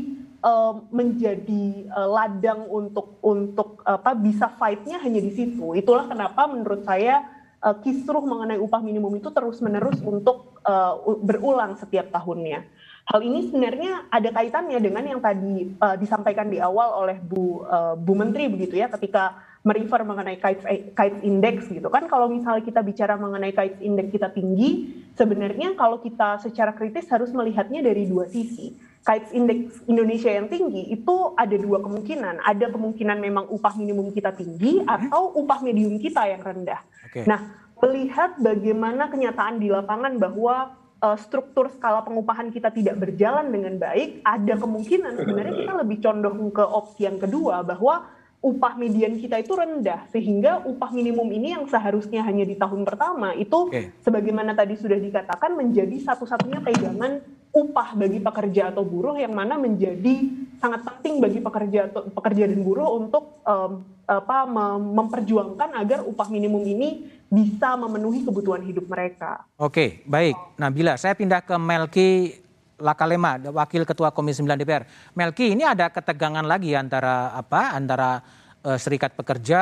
uh, 0.43 0.83
menjadi 0.91 1.87
uh, 1.95 2.09
ladang 2.11 2.67
untuk 2.67 3.23
untuk 3.23 3.79
apa 3.87 4.11
bisa 4.11 4.51
fightnya 4.59 4.99
hanya 4.99 5.23
di 5.23 5.31
situ. 5.31 5.79
Itulah 5.79 6.11
kenapa 6.11 6.43
menurut 6.51 6.83
saya 6.83 7.23
uh, 7.63 7.75
kisruh 7.81 8.23
mengenai 8.23 8.59
upah 8.59 8.81
minimum 8.83 9.17
itu 9.17 9.29
terus-menerus 9.31 10.01
untuk 10.03 10.59
uh, 10.65 10.97
berulang 11.23 11.77
setiap 11.79 12.11
tahunnya. 12.13 12.65
Hal 13.07 13.23
ini 13.23 13.47
sebenarnya 13.47 14.11
ada 14.11 14.35
kaitannya 14.35 14.83
dengan 14.83 15.03
yang 15.07 15.23
tadi 15.23 15.71
uh, 15.79 15.95
disampaikan 15.95 16.51
di 16.51 16.59
awal 16.59 17.07
oleh 17.07 17.15
Bu 17.23 17.63
uh, 17.63 17.95
Bu 17.95 18.11
Menteri 18.19 18.51
begitu 18.51 18.75
ya 18.75 18.91
ketika 18.91 19.47
merefer 19.63 20.03
mengenai 20.03 20.35
kite 20.35 20.91
kite 20.91 21.23
index 21.23 21.71
gitu. 21.71 21.87
Kan 21.87 22.11
kalau 22.11 22.27
misalnya 22.27 22.67
kita 22.67 22.83
bicara 22.83 23.15
mengenai 23.15 23.55
kite 23.55 23.79
index 23.79 24.11
kita 24.11 24.27
tinggi 24.35 24.91
sebenarnya 25.15 25.79
kalau 25.79 26.03
kita 26.03 26.43
secara 26.43 26.75
kritis 26.75 27.07
harus 27.07 27.31
melihatnya 27.31 27.79
dari 27.79 28.11
dua 28.11 28.27
sisi. 28.27 28.75
Kite 29.07 29.31
index 29.31 29.87
Indonesia 29.87 30.27
yang 30.27 30.51
tinggi 30.51 30.91
itu 30.91 31.31
ada 31.39 31.55
dua 31.55 31.79
kemungkinan. 31.79 32.43
Ada 32.43 32.75
kemungkinan 32.75 33.23
memang 33.23 33.47
upah 33.47 33.79
minimum 33.79 34.11
kita 34.11 34.35
tinggi 34.35 34.83
atau 34.83 35.31
upah 35.31 35.63
medium 35.63 35.95
kita 35.95 36.27
yang 36.27 36.43
rendah. 36.43 36.83
Okay. 37.07 37.23
nah 37.23 37.39
melihat 37.79 38.35
bagaimana 38.35 39.07
kenyataan 39.07 39.63
di 39.63 39.71
lapangan 39.71 40.19
bahwa 40.19 40.75
uh, 41.01 41.17
struktur 41.17 41.69
skala 41.73 42.01
pengupahan 42.01 42.49
kita 42.49 42.73
tidak 42.73 42.97
berjalan 42.97 43.49
dengan 43.49 43.77
baik, 43.77 44.21
ada 44.25 44.53
kemungkinan 44.57 45.13
sebenarnya 45.17 45.53
kita 45.53 45.73
lebih 45.81 45.97
condong 46.01 46.49
ke 46.49 46.63
opsi 46.63 47.05
yang 47.05 47.17
kedua 47.21 47.61
bahwa 47.61 48.07
upah 48.37 48.77
median 48.77 49.17
kita 49.17 49.41
itu 49.41 49.57
rendah 49.57 50.05
sehingga 50.13 50.61
upah 50.61 50.93
minimum 50.93 51.25
ini 51.33 51.57
yang 51.57 51.65
seharusnya 51.65 52.21
hanya 52.21 52.45
di 52.45 52.53
tahun 52.53 52.85
pertama 52.85 53.33
itu 53.33 53.73
okay. 53.73 53.89
sebagaimana 54.05 54.53
tadi 54.53 54.77
sudah 54.77 54.95
dikatakan 55.01 55.57
menjadi 55.57 55.97
satu-satunya 56.05 56.61
pegangan 56.61 57.25
upah 57.57 57.97
bagi 57.97 58.21
pekerja 58.21 58.69
atau 58.69 58.85
buruh 58.85 59.17
yang 59.17 59.33
mana 59.33 59.57
menjadi 59.57 60.29
sangat 60.61 60.85
penting 60.85 61.17
bagi 61.17 61.39
pekerja 61.41 61.89
atau 61.89 62.05
pekerja 62.13 62.45
dan 62.45 62.61
buruh 62.61 63.01
untuk 63.01 63.41
um, 63.41 63.81
apa 64.05 64.45
memperjuangkan 64.77 65.73
agar 65.73 65.99
upah 66.05 66.29
minimum 66.29 66.61
ini 66.63 67.09
bisa 67.27 67.75
memenuhi 67.75 68.23
kebutuhan 68.23 68.63
hidup 68.63 68.85
mereka. 68.87 69.43
Oke, 69.59 70.05
baik. 70.07 70.37
Nabila, 70.55 70.95
saya 70.95 71.17
pindah 71.17 71.43
ke 71.43 71.55
Melki 71.59 72.39
Lakalema, 72.77 73.41
Wakil 73.41 73.83
Ketua 73.83 74.13
Komisi 74.13 74.39
9 74.39 74.53
DPR. 74.53 74.85
Melki, 75.17 75.57
ini 75.57 75.65
ada 75.65 75.89
ketegangan 75.89 76.45
lagi 76.45 76.77
antara 76.77 77.35
apa? 77.35 77.73
Antara 77.73 78.21
uh, 78.63 78.79
serikat 78.79 79.17
pekerja 79.17 79.61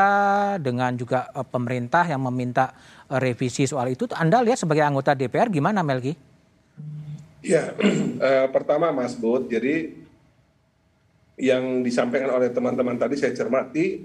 dengan 0.61 0.93
juga 0.93 1.31
uh, 1.31 1.47
pemerintah 1.47 2.05
yang 2.05 2.21
meminta 2.27 2.75
uh, 3.09 3.17
revisi 3.17 3.65
soal 3.65 3.89
itu. 3.95 4.05
Anda 4.13 4.43
lihat 4.43 4.61
sebagai 4.61 4.83
anggota 4.83 5.17
DPR 5.17 5.49
gimana, 5.49 5.81
Melki? 5.81 6.35
Ya, 7.45 7.77
uh, 7.77 8.47
pertama 8.55 8.89
Mas 8.89 9.13
Bud, 9.13 9.45
jadi 9.45 9.93
yang 11.37 11.85
disampaikan 11.85 12.33
oleh 12.33 12.49
teman-teman 12.49 12.97
tadi 12.97 13.21
saya 13.21 13.37
cermati 13.37 14.01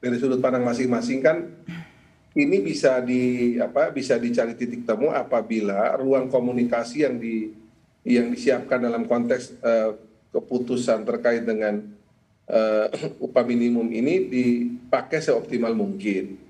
dari 0.00 0.16
sudut 0.16 0.40
pandang 0.40 0.64
masing-masing 0.64 1.18
kan 1.20 1.42
ini 2.38 2.62
bisa 2.62 3.02
di 3.02 3.56
apa 3.58 3.90
bisa 3.90 4.14
dicari 4.14 4.54
titik 4.54 4.86
temu 4.86 5.10
apabila 5.10 5.98
ruang 5.98 6.30
komunikasi 6.30 7.02
yang 7.02 7.18
di 7.18 7.50
yang 8.06 8.30
disiapkan 8.30 8.78
dalam 8.78 9.04
konteks 9.04 9.58
uh, 9.60 9.98
keputusan 10.30 11.02
terkait 11.02 11.42
dengan 11.44 11.82
uh, 12.48 12.86
upah 13.26 13.44
minimum 13.44 13.90
ini 13.92 14.30
dipakai 14.32 15.20
seoptimal 15.20 15.76
mungkin. 15.76 16.40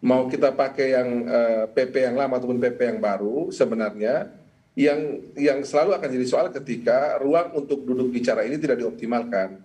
Mau 0.00 0.28
kita 0.28 0.52
pakai 0.52 0.92
yang 0.92 1.08
eh, 1.24 1.64
PP 1.72 2.04
yang 2.04 2.20
lama 2.20 2.36
ataupun 2.36 2.60
PP 2.60 2.78
yang 2.78 3.00
baru 3.00 3.48
sebenarnya 3.50 4.28
yang 4.76 5.24
yang 5.32 5.64
selalu 5.64 5.96
akan 5.96 6.08
jadi 6.12 6.26
soal 6.28 6.46
ketika 6.52 7.16
ruang 7.16 7.56
untuk 7.56 7.80
duduk 7.88 8.12
bicara 8.12 8.44
ini 8.44 8.60
tidak 8.60 8.84
dioptimalkan. 8.84 9.56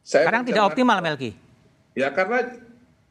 Saya 0.00 0.24
Sekarang 0.24 0.44
tidak 0.48 0.64
optimal 0.72 0.98
Melki. 1.04 1.36
Ya 1.92 2.08
karena 2.08 2.48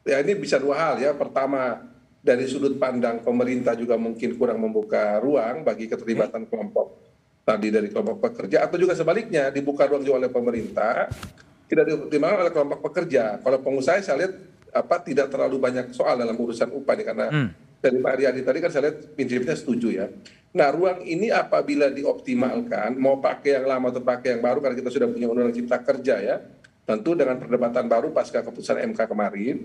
ya 0.02 0.18
ini 0.26 0.34
bisa 0.34 0.58
dua 0.58 0.76
hal 0.76 0.94
ya. 0.98 1.14
Pertama 1.14 1.78
dari 2.26 2.50
sudut 2.50 2.74
pandang 2.82 3.22
pemerintah 3.22 3.78
juga 3.78 4.02
mungkin 4.02 4.34
kurang 4.34 4.66
membuka 4.66 5.22
ruang 5.22 5.62
bagi 5.62 5.86
keterlibatan 5.86 6.50
kelompok 6.50 6.98
tadi 7.46 7.70
dari 7.70 7.92
kelompok 7.94 8.18
pekerja 8.18 8.66
atau 8.66 8.80
juga 8.82 8.98
sebaliknya 8.98 9.54
dibuka 9.54 9.86
ruang 9.86 10.02
juga 10.02 10.26
oleh 10.26 10.32
pemerintah 10.34 11.12
tidak 11.70 11.86
dioptimalkan 11.86 12.50
oleh 12.50 12.54
kelompok 12.54 12.80
pekerja. 12.90 13.38
Kalau 13.38 13.62
pengusaha 13.62 14.02
saya 14.02 14.26
lihat 14.26 14.34
apa 14.74 14.96
tidak 15.06 15.30
terlalu 15.30 15.62
banyak 15.62 15.94
soal 15.94 16.18
dalam 16.18 16.34
urusan 16.34 16.74
upah 16.74 16.94
nih 16.98 17.06
karena 17.06 17.28
hmm. 17.30 17.50
Dari 17.84 18.00
Pak 18.00 18.12
Ariadi 18.16 18.42
tadi 18.48 18.58
kan 18.64 18.72
saya 18.72 18.88
lihat 18.88 18.98
prinsipnya 19.20 19.56
setuju 19.60 19.88
ya. 19.92 20.08
Nah 20.56 20.72
ruang 20.72 21.04
ini 21.04 21.28
apabila 21.28 21.92
dioptimalkan 21.92 22.96
mau 22.96 23.20
pakai 23.20 23.60
yang 23.60 23.66
lama 23.68 23.92
atau 23.92 24.00
pakai 24.00 24.40
yang 24.40 24.42
baru 24.42 24.64
karena 24.64 24.80
kita 24.80 24.90
sudah 24.94 25.12
punya 25.12 25.28
undang-undang 25.28 25.60
cipta 25.60 25.84
kerja 25.84 26.16
ya 26.24 26.36
tentu 26.88 27.12
dengan 27.16 27.36
perdebatan 27.36 27.92
baru 27.92 28.16
pasca 28.16 28.40
keputusan 28.40 28.80
MK 28.96 29.08
kemarin 29.08 29.58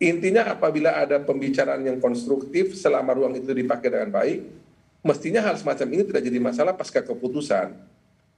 Intinya 0.00 0.48
apabila 0.48 0.96
ada 0.96 1.20
pembicaraan 1.20 1.84
yang 1.84 2.00
konstruktif 2.00 2.72
selama 2.72 3.12
ruang 3.12 3.36
itu 3.36 3.52
dipakai 3.52 3.92
dengan 3.92 4.08
baik, 4.08 4.48
mestinya 5.04 5.44
hal 5.44 5.60
semacam 5.60 5.86
ini 5.92 6.02
tidak 6.08 6.24
jadi 6.24 6.40
masalah 6.40 6.72
pasca 6.72 7.04
keputusan. 7.04 7.76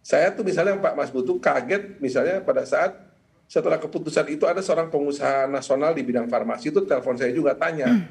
Saya 0.03 0.35
tuh 0.35 0.43
misalnya 0.43 0.75
Pak 0.83 0.99
Mas 0.99 1.15
Butuh 1.15 1.39
kaget 1.39 2.03
misalnya 2.03 2.43
pada 2.43 2.67
saat 2.67 2.99
setelah 3.47 3.79
keputusan 3.79 4.27
itu 4.35 4.43
ada 4.43 4.59
seorang 4.59 4.91
pengusaha 4.91 5.47
nasional 5.47 5.95
di 5.95 6.03
bidang 6.03 6.27
farmasi 6.27 6.75
itu 6.75 6.83
telepon 6.83 7.15
saya 7.15 7.31
juga 7.31 7.55
tanya, 7.55 8.11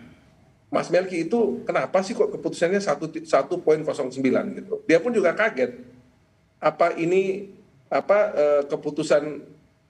Mas 0.72 0.88
Melki 0.88 1.28
itu 1.28 1.60
kenapa 1.68 2.00
sih 2.00 2.16
kok 2.16 2.32
keputusannya 2.32 2.80
1.09 2.80 3.28
gitu. 4.56 4.74
Dia 4.88 5.04
pun 5.04 5.12
juga 5.12 5.36
kaget. 5.36 5.84
Apa 6.64 6.96
ini 6.96 7.52
apa 7.92 8.32
eh, 8.32 8.62
keputusan 8.72 9.44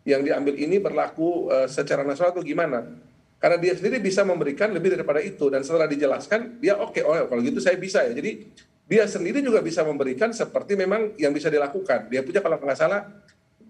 yang 0.09 0.25
diambil 0.25 0.57
ini 0.57 0.81
berlaku 0.81 1.53
eh, 1.53 1.69
secara 1.69 2.01
nasional 2.01 2.33
atau 2.33 2.41
gimana? 2.41 2.97
Karena 3.37 3.61
dia 3.61 3.77
sendiri 3.77 4.01
bisa 4.01 4.25
memberikan 4.25 4.73
lebih 4.73 4.97
daripada 4.97 5.21
itu 5.21 5.53
dan 5.53 5.61
setelah 5.61 5.85
dijelaskan 5.85 6.57
dia 6.57 6.77
oke 6.77 6.97
okay, 6.97 7.05
oh 7.05 7.29
kalau 7.29 7.45
gitu 7.45 7.61
saya 7.61 7.77
bisa 7.77 8.01
ya. 8.01 8.17
Jadi 8.17 8.49
dia 8.89 9.05
sendiri 9.05 9.45
juga 9.45 9.61
bisa 9.61 9.85
memberikan 9.85 10.33
seperti 10.33 10.73
memang 10.73 11.13
yang 11.21 11.29
bisa 11.29 11.53
dilakukan. 11.53 12.09
Dia 12.09 12.25
punya 12.25 12.41
kalau 12.41 12.57
nggak 12.57 12.79
salah 12.81 13.05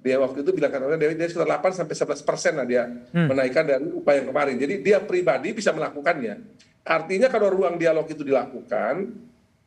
dia 0.02 0.18
waktu 0.18 0.42
itu 0.42 0.52
bilang 0.52 0.74
katanya 0.74 0.98
dia, 0.98 1.14
dia 1.14 1.28
sekitar 1.30 1.62
8 1.62 1.78
sampai 1.78 1.96
11 1.96 2.28
persen 2.28 2.54
lah 2.58 2.66
dia 2.66 2.84
hmm. 2.90 3.28
menaikkan 3.30 3.64
dari 3.64 3.86
upaya 3.94 4.26
yang 4.26 4.30
kemarin. 4.34 4.56
Jadi 4.58 4.74
dia 4.82 4.98
pribadi 4.98 5.54
bisa 5.54 5.70
melakukannya. 5.72 6.42
Artinya 6.82 7.30
kalau 7.30 7.54
ruang 7.54 7.78
dialog 7.78 8.10
itu 8.10 8.26
dilakukan, 8.26 9.14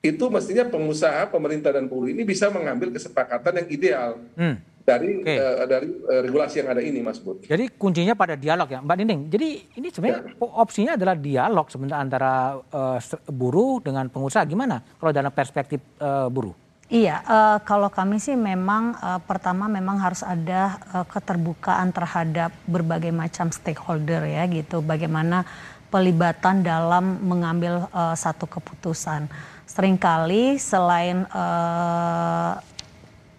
itu 0.02 0.24
mestinya 0.28 0.66
pengusaha, 0.66 1.30
pemerintah 1.30 1.70
dan 1.70 1.86
buruh 1.86 2.10
ini 2.10 2.26
bisa 2.26 2.50
mengambil 2.50 2.90
kesepakatan 2.90 3.62
yang 3.62 3.68
ideal. 3.70 4.10
Hmm 4.34 4.74
dari 4.84 5.24
okay. 5.24 5.40
uh, 5.40 5.64
eh, 5.64 5.66
dari 5.66 5.88
uh, 5.88 6.20
regulasi 6.20 6.60
yang 6.60 6.68
ada 6.76 6.82
ini, 6.84 7.00
Mas 7.00 7.16
Bud. 7.16 7.48
Jadi 7.48 7.72
kuncinya 7.72 8.12
pada 8.12 8.36
dialog 8.36 8.68
ya, 8.68 8.84
Mbak 8.84 8.96
Nining. 9.00 9.20
Jadi 9.32 9.48
ini 9.80 9.88
sebenarnya 9.88 10.36
ya. 10.36 10.44
opsinya 10.60 10.92
adalah 11.00 11.16
dialog 11.16 11.66
sebenarnya 11.72 11.98
antara 11.98 12.32
uh, 12.60 13.00
buruh 13.32 13.80
dengan 13.80 14.12
pengusaha. 14.12 14.44
Gimana 14.44 14.84
kalau 15.00 15.10
dalam 15.10 15.32
perspektif 15.32 15.80
uh, 16.04 16.28
buruh? 16.28 16.63
Iya, 16.92 17.24
uh, 17.24 17.58
kalau 17.64 17.88
kami 17.88 18.20
sih 18.20 18.36
memang 18.36 18.92
uh, 19.00 19.16
pertama 19.24 19.72
memang 19.72 19.96
harus 19.96 20.20
ada 20.20 20.76
uh, 20.92 21.06
keterbukaan 21.08 21.88
terhadap 21.96 22.52
berbagai 22.68 23.08
macam 23.08 23.48
stakeholder 23.48 24.28
ya 24.28 24.44
gitu. 24.52 24.84
Bagaimana 24.84 25.48
pelibatan 25.88 26.60
dalam 26.60 27.24
mengambil 27.24 27.88
uh, 27.88 28.12
satu 28.12 28.44
keputusan. 28.44 29.32
Seringkali 29.64 30.60
selain 30.60 31.24
uh, 31.32 32.60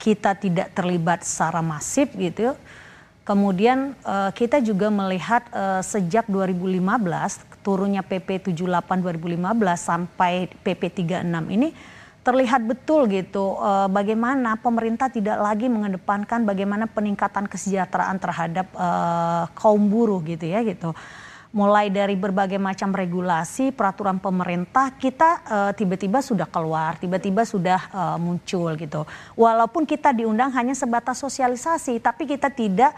kita 0.02 0.34
tidak 0.34 0.74
terlibat 0.74 1.22
secara 1.22 1.62
masif 1.62 2.10
gitu. 2.18 2.58
Kemudian 3.30 3.94
uh, 4.02 4.34
kita 4.34 4.58
juga 4.58 4.90
melihat 4.90 5.46
uh, 5.54 5.86
sejak 5.86 6.26
2015 6.26 6.82
turunnya 7.62 8.02
PP 8.02 8.54
78 8.58 9.06
2015 9.06 9.42
sampai 9.78 10.50
PP 10.66 11.06
36 11.06 11.26
ini 11.54 11.74
terlihat 12.26 12.66
betul 12.66 13.06
gitu 13.06 13.54
uh, 13.62 13.86
bagaimana 13.86 14.58
pemerintah 14.58 15.14
tidak 15.14 15.38
lagi 15.38 15.70
mengedepankan 15.70 16.42
bagaimana 16.42 16.90
peningkatan 16.90 17.46
kesejahteraan 17.46 18.18
terhadap 18.18 18.66
uh, 18.74 19.46
kaum 19.54 19.86
buruh 19.86 20.26
gitu 20.26 20.50
ya 20.50 20.66
gitu 20.66 20.98
mulai 21.56 21.88
dari 21.88 22.20
berbagai 22.20 22.60
macam 22.60 22.92
regulasi, 22.92 23.72
peraturan 23.72 24.20
pemerintah, 24.20 24.92
kita 25.00 25.30
uh, 25.48 25.72
tiba-tiba 25.72 26.20
sudah 26.20 26.44
keluar, 26.52 27.00
tiba-tiba 27.00 27.48
sudah 27.48 27.80
uh, 27.96 28.18
muncul 28.20 28.76
gitu. 28.76 29.08
Walaupun 29.40 29.88
kita 29.88 30.12
diundang 30.12 30.52
hanya 30.52 30.76
sebatas 30.76 31.24
sosialisasi, 31.24 32.04
tapi 32.04 32.28
kita 32.28 32.52
tidak 32.52 32.92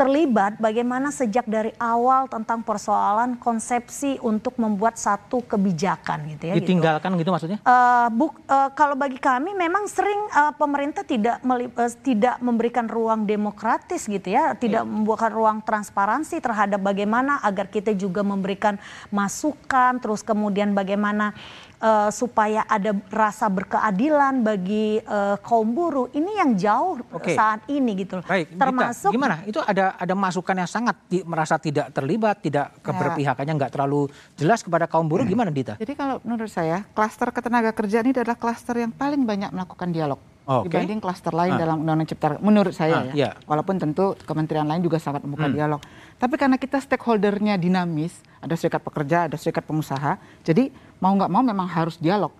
terlibat 0.00 0.56
bagaimana 0.56 1.12
sejak 1.12 1.44
dari 1.44 1.76
awal 1.76 2.24
tentang 2.24 2.64
persoalan 2.64 3.36
konsepsi 3.36 4.16
untuk 4.24 4.56
membuat 4.56 4.96
satu 4.96 5.44
kebijakan 5.44 6.24
gitu 6.32 6.48
ya. 6.48 6.54
Gitu. 6.56 6.64
Ditinggalkan 6.64 7.12
gitu, 7.12 7.20
gitu 7.20 7.30
maksudnya? 7.36 7.58
Uh, 7.60 8.08
buk, 8.08 8.32
uh, 8.48 8.72
kalau 8.72 8.96
bagi 8.96 9.20
kami 9.20 9.52
memang 9.52 9.84
sering 9.92 10.16
uh, 10.32 10.56
pemerintah 10.56 11.04
tidak 11.04 11.44
uh, 11.44 11.92
tidak 12.00 12.40
memberikan 12.40 12.88
ruang 12.88 13.28
demokratis 13.28 14.08
gitu 14.08 14.32
ya, 14.32 14.56
tidak 14.56 14.88
yeah. 14.88 14.88
membuatkan 14.88 15.32
ruang 15.36 15.58
transparansi 15.60 16.40
terhadap 16.40 16.80
bagaimana 16.80 17.36
agar 17.44 17.68
kita 17.68 17.92
juga 17.92 18.24
memberikan 18.24 18.80
masukan, 19.12 20.00
terus 20.00 20.24
kemudian 20.24 20.72
bagaimana 20.72 21.36
uh, 21.80 22.08
supaya 22.12 22.62
ada 22.68 22.94
rasa 23.08 23.48
berkeadilan 23.48 24.44
bagi 24.44 25.00
uh, 25.04 25.40
kaum 25.40 25.72
buruh. 25.72 26.12
Ini 26.12 26.30
yang 26.44 26.50
jauh 26.54 27.00
okay. 27.10 27.34
saat 27.34 27.64
ini 27.66 28.04
gitu. 28.04 28.20
Baik, 28.24 28.54
termasuk 28.54 29.10
Dita, 29.10 29.16
gimana? 29.16 29.36
Itu 29.48 29.60
ada 29.64 29.96
ada 29.96 30.14
masukan 30.14 30.54
yang 30.54 30.70
sangat 30.70 30.96
di, 31.08 31.24
merasa 31.24 31.56
tidak 31.56 31.90
terlibat, 31.96 32.38
tidak 32.44 32.70
ya. 32.70 32.84
keberpihakannya 32.84 33.52
nggak 33.56 33.72
terlalu 33.72 34.06
jelas 34.36 34.60
kepada 34.60 34.86
kaum 34.86 35.08
buruh. 35.08 35.24
Hmm. 35.24 35.32
Gimana 35.32 35.50
Dita? 35.50 35.74
Jadi 35.80 35.92
kalau 35.96 36.20
menurut 36.22 36.52
saya 36.52 36.84
klaster 36.92 37.32
ketenaga 37.32 37.72
kerjaan 37.72 38.06
ini 38.06 38.14
adalah 38.14 38.38
klaster 38.38 38.76
yang 38.76 38.92
paling 38.92 39.24
banyak 39.24 39.50
melakukan 39.50 39.90
dialog 39.90 40.20
okay. 40.50 40.66
dibanding 40.66 40.98
klaster 40.98 41.30
lain 41.30 41.54
ah. 41.54 41.58
dalam 41.58 41.76
Undang-Undang 41.82 42.10
Cipta 42.10 42.26
menurut 42.42 42.74
saya 42.74 43.06
ah, 43.06 43.14
ya. 43.14 43.30
Yeah. 43.30 43.32
Walaupun 43.46 43.78
tentu 43.78 44.18
kementerian 44.26 44.66
lain 44.66 44.82
juga 44.82 44.98
sangat 44.98 45.22
membuka 45.22 45.46
hmm. 45.46 45.54
dialog. 45.54 45.80
Tapi 46.20 46.34
karena 46.36 46.56
kita 46.60 46.82
stakeholdernya 46.82 47.56
dinamis, 47.56 48.20
ada 48.44 48.52
serikat 48.58 48.84
pekerja, 48.84 49.30
ada 49.30 49.36
serikat 49.40 49.64
pengusaha, 49.64 50.20
jadi 50.44 50.68
mau 51.00 51.12
nggak 51.16 51.30
mau 51.32 51.42
memang 51.42 51.66
harus 51.66 51.98
dialog. 51.98 52.30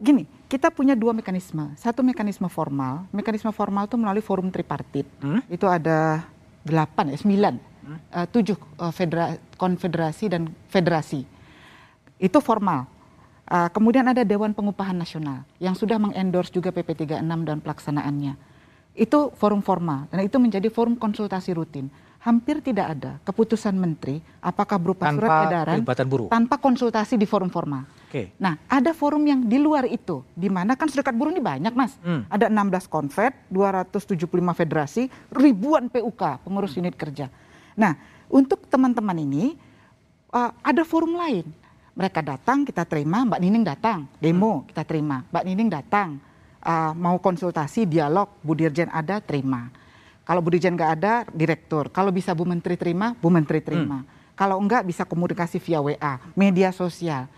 Gini, 0.00 0.24
kita 0.48 0.72
punya 0.72 0.96
dua 0.96 1.12
mekanisme. 1.12 1.76
Satu 1.76 2.00
mekanisme 2.00 2.48
formal, 2.48 3.04
mekanisme 3.12 3.52
formal 3.52 3.84
itu 3.84 4.00
melalui 4.00 4.24
forum 4.24 4.48
tripartit. 4.48 5.04
Hmm? 5.20 5.44
Itu 5.50 5.68
ada 5.68 6.24
delapan 6.64 7.12
ya, 7.12 7.18
sembilan, 7.20 7.54
hmm? 7.60 7.98
uh, 8.16 8.26
tujuh 8.32 8.56
uh, 8.80 8.94
federa 8.94 9.36
konfederasi 9.60 10.32
dan 10.32 10.48
federasi. 10.72 11.28
Itu 12.16 12.40
formal 12.40 13.00
Uh, 13.50 13.66
kemudian 13.74 14.06
ada 14.06 14.22
Dewan 14.22 14.54
Pengupahan 14.54 14.94
Nasional 14.94 15.42
yang 15.58 15.74
sudah 15.74 15.98
mengendorse 15.98 16.54
juga 16.54 16.70
PP 16.70 17.02
36 17.02 17.18
dan 17.18 17.58
pelaksanaannya. 17.58 18.38
Itu 18.94 19.34
forum 19.34 19.58
formal 19.58 20.06
dan 20.06 20.22
itu 20.22 20.38
menjadi 20.38 20.70
forum 20.70 20.94
konsultasi 20.94 21.50
rutin. 21.58 21.90
Hampir 22.20 22.60
tidak 22.60 22.86
ada 22.96 23.16
keputusan 23.24 23.72
menteri 23.72 24.20
apakah 24.44 24.76
berupa 24.76 25.08
tanpa 25.08 25.24
surat 25.24 25.36
edaran 25.48 25.76
tanpa 26.28 26.60
konsultasi 26.60 27.16
di 27.16 27.24
forum 27.24 27.48
formal. 27.48 27.88
Okay. 28.12 28.36
Nah, 28.36 28.60
ada 28.68 28.92
forum 28.92 29.24
yang 29.24 29.40
di 29.40 29.56
luar 29.56 29.88
itu, 29.88 30.20
di 30.36 30.52
mana 30.52 30.76
kan 30.76 30.90
serikat 30.90 31.16
buruh 31.16 31.32
ini 31.32 31.40
banyak, 31.40 31.72
Mas. 31.72 31.96
Hmm. 32.04 32.28
Ada 32.28 32.52
16 32.52 32.90
konfed, 32.92 33.32
275 33.48 34.28
federasi, 34.52 35.08
ribuan 35.32 35.88
PUK, 35.88 36.44
pengurus 36.44 36.76
hmm. 36.76 36.80
unit 36.84 36.94
kerja. 36.98 37.32
Nah, 37.72 37.96
untuk 38.28 38.68
teman-teman 38.68 39.16
ini 39.16 39.56
uh, 40.34 40.52
ada 40.60 40.84
forum 40.84 41.16
lain 41.16 41.48
mereka 42.00 42.24
datang 42.24 42.64
kita 42.64 42.88
terima, 42.88 43.26
Mbak 43.26 43.40
Nining 43.44 43.64
datang, 43.66 44.08
demo 44.22 44.62
hmm. 44.62 44.72
kita 44.72 44.82
terima, 44.88 45.20
Mbak 45.28 45.44
Nining 45.44 45.68
datang, 45.68 46.08
uh, 46.64 46.92
mau 46.96 47.20
konsultasi, 47.20 47.84
dialog, 47.84 48.30
Bu 48.40 48.56
Dirjen 48.56 48.88
ada, 48.88 49.20
terima. 49.20 49.68
Kalau 50.24 50.40
Bu 50.44 50.54
Dirjen 50.54 50.76
nggak 50.76 50.92
ada, 51.00 51.14
direktur. 51.34 51.90
Kalau 51.90 52.14
bisa 52.14 52.36
Bu 52.36 52.46
Menteri 52.46 52.78
terima, 52.78 53.16
Bu 53.18 53.28
Menteri 53.32 53.58
terima. 53.64 54.04
Hmm. 54.04 54.08
Kalau 54.38 54.56
enggak 54.56 54.88
bisa 54.88 55.04
komunikasi 55.04 55.60
via 55.60 55.84
WA, 55.84 56.16
media 56.32 56.72
sosial. 56.72 57.28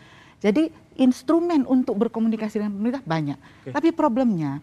Jadi 0.42 0.70
instrumen 0.98 1.64
untuk 1.66 1.98
berkomunikasi 1.98 2.62
dengan 2.62 2.74
pemerintah 2.74 3.02
banyak. 3.02 3.38
Okay. 3.38 3.72
Tapi 3.74 3.88
problemnya 3.94 4.62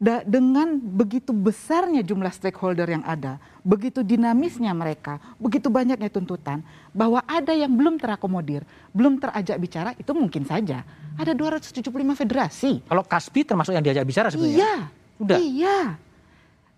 da, 0.00 0.24
dengan 0.24 0.80
begitu 0.80 1.36
besarnya 1.36 2.00
jumlah 2.00 2.32
stakeholder 2.32 2.88
yang 2.88 3.04
ada, 3.04 3.36
begitu 3.60 4.00
dinamisnya 4.00 4.72
mereka, 4.72 5.20
begitu 5.36 5.68
banyaknya 5.68 6.08
tuntutan, 6.08 6.64
bahwa 6.96 7.20
ada 7.28 7.52
yang 7.52 7.68
belum 7.68 8.00
terakomodir, 8.00 8.64
belum 8.96 9.20
terajak 9.20 9.56
bicara, 9.60 9.90
itu 10.00 10.10
mungkin 10.16 10.48
saja. 10.48 10.80
Ada 11.20 11.36
275 11.36 12.16
federasi. 12.16 12.80
Kalau 12.88 13.04
Kaspi 13.04 13.44
termasuk 13.44 13.76
yang 13.76 13.84
diajak 13.84 14.08
bicara 14.08 14.32
sebenarnya? 14.32 14.56
Iya. 14.56 14.74
Udah. 15.20 15.38
Iya. 15.38 15.78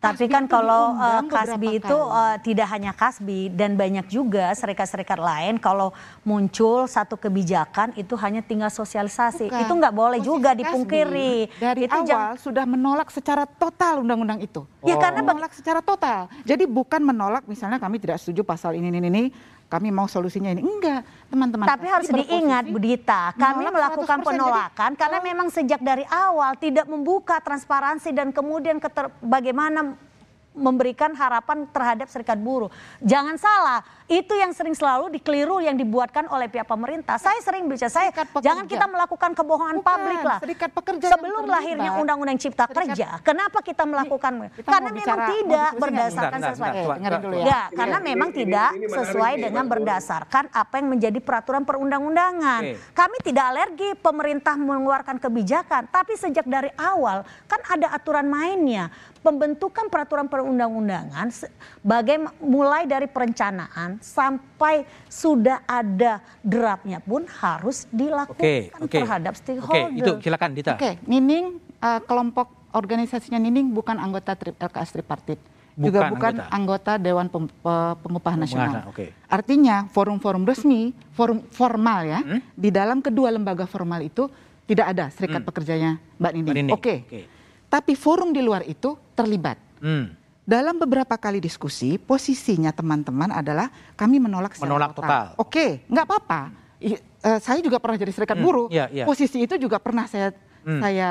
Tapi 0.03 0.27
kan 0.27 0.51
kalau 0.51 0.99
uh, 0.99 1.23
Kasbi 1.31 1.79
itu 1.79 1.95
uh, 1.95 2.35
tidak 2.43 2.67
hanya 2.75 2.91
Kasbi 2.91 3.55
dan 3.55 3.79
banyak 3.79 4.11
juga 4.11 4.51
serikat-serikat 4.51 5.15
lain 5.15 5.63
kalau 5.63 5.95
muncul 6.27 6.91
satu 6.91 7.15
kebijakan 7.15 7.95
itu 7.95 8.19
hanya 8.19 8.43
tinggal 8.43 8.67
sosialisasi. 8.67 9.47
Bukan. 9.47 9.63
Itu 9.63 9.73
nggak 9.79 9.95
boleh 9.95 10.19
Posisi 10.19 10.31
juga 10.35 10.51
dipungkiri. 10.59 11.55
Dari 11.55 11.87
itu 11.87 11.95
awal 11.95 12.35
sudah 12.35 12.67
menolak 12.67 13.15
secara 13.15 13.47
total 13.47 14.03
undang-undang 14.03 14.43
itu. 14.43 14.67
Oh. 14.67 14.91
Ya 14.91 14.99
karena 14.99 15.23
menolak 15.23 15.55
secara 15.55 15.79
total. 15.79 16.27
Jadi 16.43 16.67
bukan 16.67 16.99
menolak 16.99 17.47
misalnya 17.47 17.79
kami 17.79 18.03
tidak 18.03 18.19
setuju 18.19 18.43
pasal 18.43 18.75
ini 18.75 18.91
ini 18.91 18.99
ini 19.07 19.25
kami 19.73 19.89
mau 19.89 20.05
solusinya 20.05 20.53
ini. 20.53 20.61
Enggak, 20.61 21.01
teman-teman. 21.33 21.65
Tapi 21.65 21.87
harus 21.89 22.13
diingat 22.13 22.69
Bu 22.69 22.77
Dita, 22.77 23.33
kami 23.33 23.73
melakukan 23.73 24.21
penolakan 24.21 24.93
jadi, 24.93 25.01
karena 25.01 25.19
memang 25.25 25.49
sejak 25.49 25.81
dari 25.81 26.05
awal 26.13 26.53
tidak 26.61 26.85
membuka 26.85 27.41
transparansi 27.41 28.13
dan 28.13 28.29
kemudian 28.37 28.77
keter, 28.77 29.09
bagaimana 29.25 29.97
memberikan 30.53 31.17
harapan 31.17 31.65
terhadap 31.73 32.09
serikat 32.13 32.37
buruh. 32.37 32.69
Jangan 33.01 33.41
salah, 33.41 33.81
itu 34.05 34.37
yang 34.37 34.53
sering 34.53 34.77
selalu 34.77 35.09
dikeliru 35.17 35.65
yang 35.65 35.73
dibuatkan 35.73 36.29
oleh 36.29 36.49
pihak 36.53 36.69
pemerintah. 36.69 37.17
Saya 37.17 37.41
sering 37.41 37.65
bicara, 37.65 37.89
saya 37.89 38.13
jangan 38.45 38.69
kita 38.69 38.85
melakukan 38.85 39.33
kebohongan 39.33 39.81
Bukan, 39.81 39.89
publik 39.89 40.21
lah. 40.21 40.39
Serikat 40.45 40.71
pekerja 40.77 41.07
Sebelum 41.17 41.45
lahirnya 41.49 41.91
Undang-Undang 41.97 42.39
Cipta 42.39 42.69
serikat, 42.69 42.93
Kerja, 42.93 43.09
kenapa 43.25 43.59
kita 43.65 43.85
melakukan? 43.89 44.33
Kita 44.53 44.69
karena 44.69 44.91
memang 44.93 45.19
bicara, 45.19 45.33
tidak 45.33 45.71
berdasarkan 45.81 46.41
sesuai. 46.53 46.73
ya. 46.77 47.45
ya, 47.49 47.63
karena 47.73 47.99
memang 48.05 48.29
tidak 48.37 48.71
sesuai 48.77 49.33
dengan 49.41 49.65
berdasarkan 49.65 50.45
apa 50.53 50.75
yang 50.77 50.89
menjadi 50.93 51.19
peraturan 51.25 51.65
perundang-undangan. 51.65 52.63
Kami 52.93 53.17
tidak 53.25 53.45
alergi 53.57 53.97
pemerintah 53.97 54.55
mengeluarkan 54.61 55.17
kebijakan, 55.17 55.89
tapi 55.89 56.21
sejak 56.21 56.45
dari 56.45 56.69
awal 56.77 57.25
kan 57.49 57.61
ada 57.73 57.97
aturan 57.97 58.29
mainnya 58.29 58.93
pembentukan 59.23 59.87
peraturan 59.87 60.27
perundang-undangan 60.27 61.31
bagaimana 61.81 62.35
mulai 62.43 62.85
dari 62.91 63.07
perencanaan 63.07 64.03
sampai 64.03 64.83
sudah 65.07 65.63
ada 65.65 66.19
draftnya 66.43 66.99
pun 66.99 67.25
harus 67.31 67.87
dilakukan 67.95 68.43
okay, 68.43 68.75
okay. 68.83 69.01
terhadap 69.01 69.39
stakeholder. 69.39 69.89
Oke, 69.89 69.95
okay, 69.95 70.03
itu 70.03 70.13
silakan 70.27 70.51
Dita. 70.53 70.75
Oke, 70.75 70.83
okay, 70.83 70.95
Nining 71.07 71.63
uh, 71.79 72.03
kelompok 72.03 72.51
organisasinya 72.75 73.39
Nining 73.39 73.71
bukan 73.71 73.97
anggota 73.97 74.35
tri, 74.35 74.51
LKS 74.53 74.91
tripartit. 74.99 75.41
Bukan 75.73 75.89
juga 75.89 76.01
bukan 76.13 76.35
anggota, 76.37 76.53
anggota 76.53 76.93
Dewan 77.01 77.27
Pem, 77.33 77.49
Pengupahan 78.05 78.37
Nasional. 78.45 78.93
Okay. 78.93 79.09
Artinya 79.25 79.89
forum-forum 79.89 80.45
resmi, 80.45 80.93
forum 81.17 81.49
formal 81.49 82.05
ya, 82.05 82.21
hmm? 82.21 82.41
di 82.53 82.69
dalam 82.69 83.01
kedua 83.01 83.33
lembaga 83.33 83.65
formal 83.65 84.05
itu 84.05 84.29
tidak 84.69 84.93
ada 84.93 85.09
serikat 85.09 85.41
hmm. 85.41 85.49
pekerjanya 85.49 85.91
Mbak 86.21 86.33
Nining. 86.37 86.69
Oke. 86.69 86.77
Okay. 86.77 86.99
Okay. 87.09 87.25
Tapi 87.73 87.97
forum 87.97 88.37
di 88.37 88.45
luar 88.45 88.69
itu 88.69 88.93
terlibat. 89.17 89.57
Hmm. 89.81 90.13
Dalam 90.45 90.77
beberapa 90.77 91.17
kali 91.17 91.41
diskusi, 91.41 91.97
posisinya 91.97 92.69
teman-teman 92.69 93.33
adalah 93.33 93.73
kami 93.97 94.21
menolak 94.21 94.53
secara 94.53 94.69
menolak 94.69 94.93
total. 94.93 95.09
total. 95.09 95.27
Oke, 95.41 95.81
nggak 95.89 96.05
apa-apa. 96.05 96.41
uh, 96.83 97.39
saya 97.41 97.65
juga 97.65 97.81
pernah 97.81 97.97
jadi 97.97 98.13
serikat 98.13 98.37
hmm. 98.37 98.45
buruh. 98.45 98.69
Yeah, 98.69 98.93
yeah. 98.93 99.07
Posisi 99.09 99.41
itu 99.41 99.57
juga 99.57 99.81
pernah 99.81 100.05
saya 100.05 100.37
hmm. 100.69 100.81
saya 100.85 101.09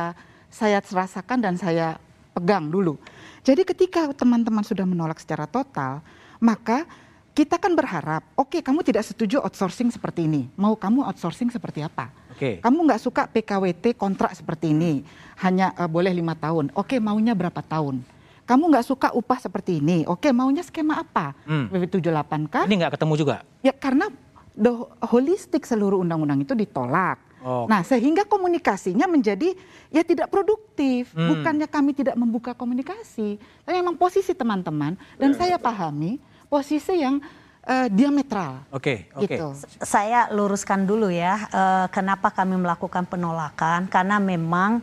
saya 0.51 0.77
rasakan 0.85 1.39
dan 1.41 1.57
saya 1.57 1.97
pegang 2.37 2.69
dulu. 2.69 3.01
Jadi 3.41 3.65
ketika 3.65 4.13
teman-teman 4.13 4.61
sudah 4.61 4.85
menolak 4.85 5.17
secara 5.17 5.49
total, 5.49 6.05
maka 6.37 6.85
kita 7.31 7.55
kan 7.55 7.71
berharap, 7.73 8.21
oke 8.35 8.51
okay, 8.51 8.61
kamu 8.61 8.83
tidak 8.83 9.07
setuju 9.07 9.39
outsourcing 9.41 9.87
seperti 9.89 10.27
ini, 10.27 10.51
mau 10.59 10.75
kamu 10.75 11.07
outsourcing 11.07 11.49
seperti 11.49 11.81
apa? 11.81 12.11
Okay. 12.41 12.57
Kamu 12.57 12.89
nggak 12.89 13.01
suka 13.05 13.29
PKWT 13.29 13.93
kontrak 13.93 14.33
seperti 14.33 14.73
ini, 14.73 15.05
hanya 15.45 15.77
uh, 15.77 15.85
boleh 15.85 16.09
lima 16.09 16.33
tahun. 16.33 16.73
Oke, 16.73 16.97
okay, 16.97 16.99
maunya 16.99 17.37
berapa 17.37 17.61
tahun? 17.61 18.01
Kamu 18.49 18.73
nggak 18.73 18.85
suka 18.89 19.13
upah 19.13 19.37
seperti 19.37 19.77
ini, 19.77 20.01
oke 20.09 20.25
okay, 20.25 20.33
maunya 20.33 20.65
skema 20.65 21.05
apa? 21.05 21.37
Hmm. 21.45 21.69
PP 21.69 22.01
78 22.01 22.49
kan? 22.49 22.65
Ini 22.65 22.75
nggak 22.81 22.97
ketemu 22.97 23.13
juga? 23.13 23.45
Ya 23.61 23.69
karena 23.69 24.09
the 24.57 24.73
holistik 25.05 25.69
seluruh 25.69 26.01
undang-undang 26.01 26.41
itu 26.41 26.57
ditolak. 26.57 27.21
Oh. 27.45 27.69
Nah, 27.69 27.85
sehingga 27.85 28.25
komunikasinya 28.25 29.05
menjadi 29.05 29.53
ya 29.93 30.01
tidak 30.01 30.33
produktif. 30.33 31.13
Hmm. 31.13 31.29
Bukannya 31.37 31.69
kami 31.69 31.93
tidak 31.93 32.17
membuka 32.17 32.57
komunikasi, 32.57 33.37
tapi 33.37 33.75
memang 33.77 34.01
posisi 34.01 34.33
teman-teman 34.33 34.97
dan 35.21 35.37
ya. 35.37 35.45
saya 35.45 35.55
pahami 35.61 36.17
posisi 36.49 37.05
yang 37.05 37.21
uh, 37.65 37.87
diametral. 37.89 38.65
Oke, 38.73 39.07
okay, 39.11 39.17
oke. 39.17 39.25
Okay. 39.25 39.37
Gitu. 39.37 39.47
Saya 39.83 40.29
luruskan 40.33 40.85
dulu 40.85 41.11
ya, 41.11 41.49
uh, 41.51 41.85
kenapa 41.93 42.33
kami 42.33 42.57
melakukan 42.57 43.05
penolakan? 43.05 43.89
Karena 43.89 44.17
memang 44.17 44.81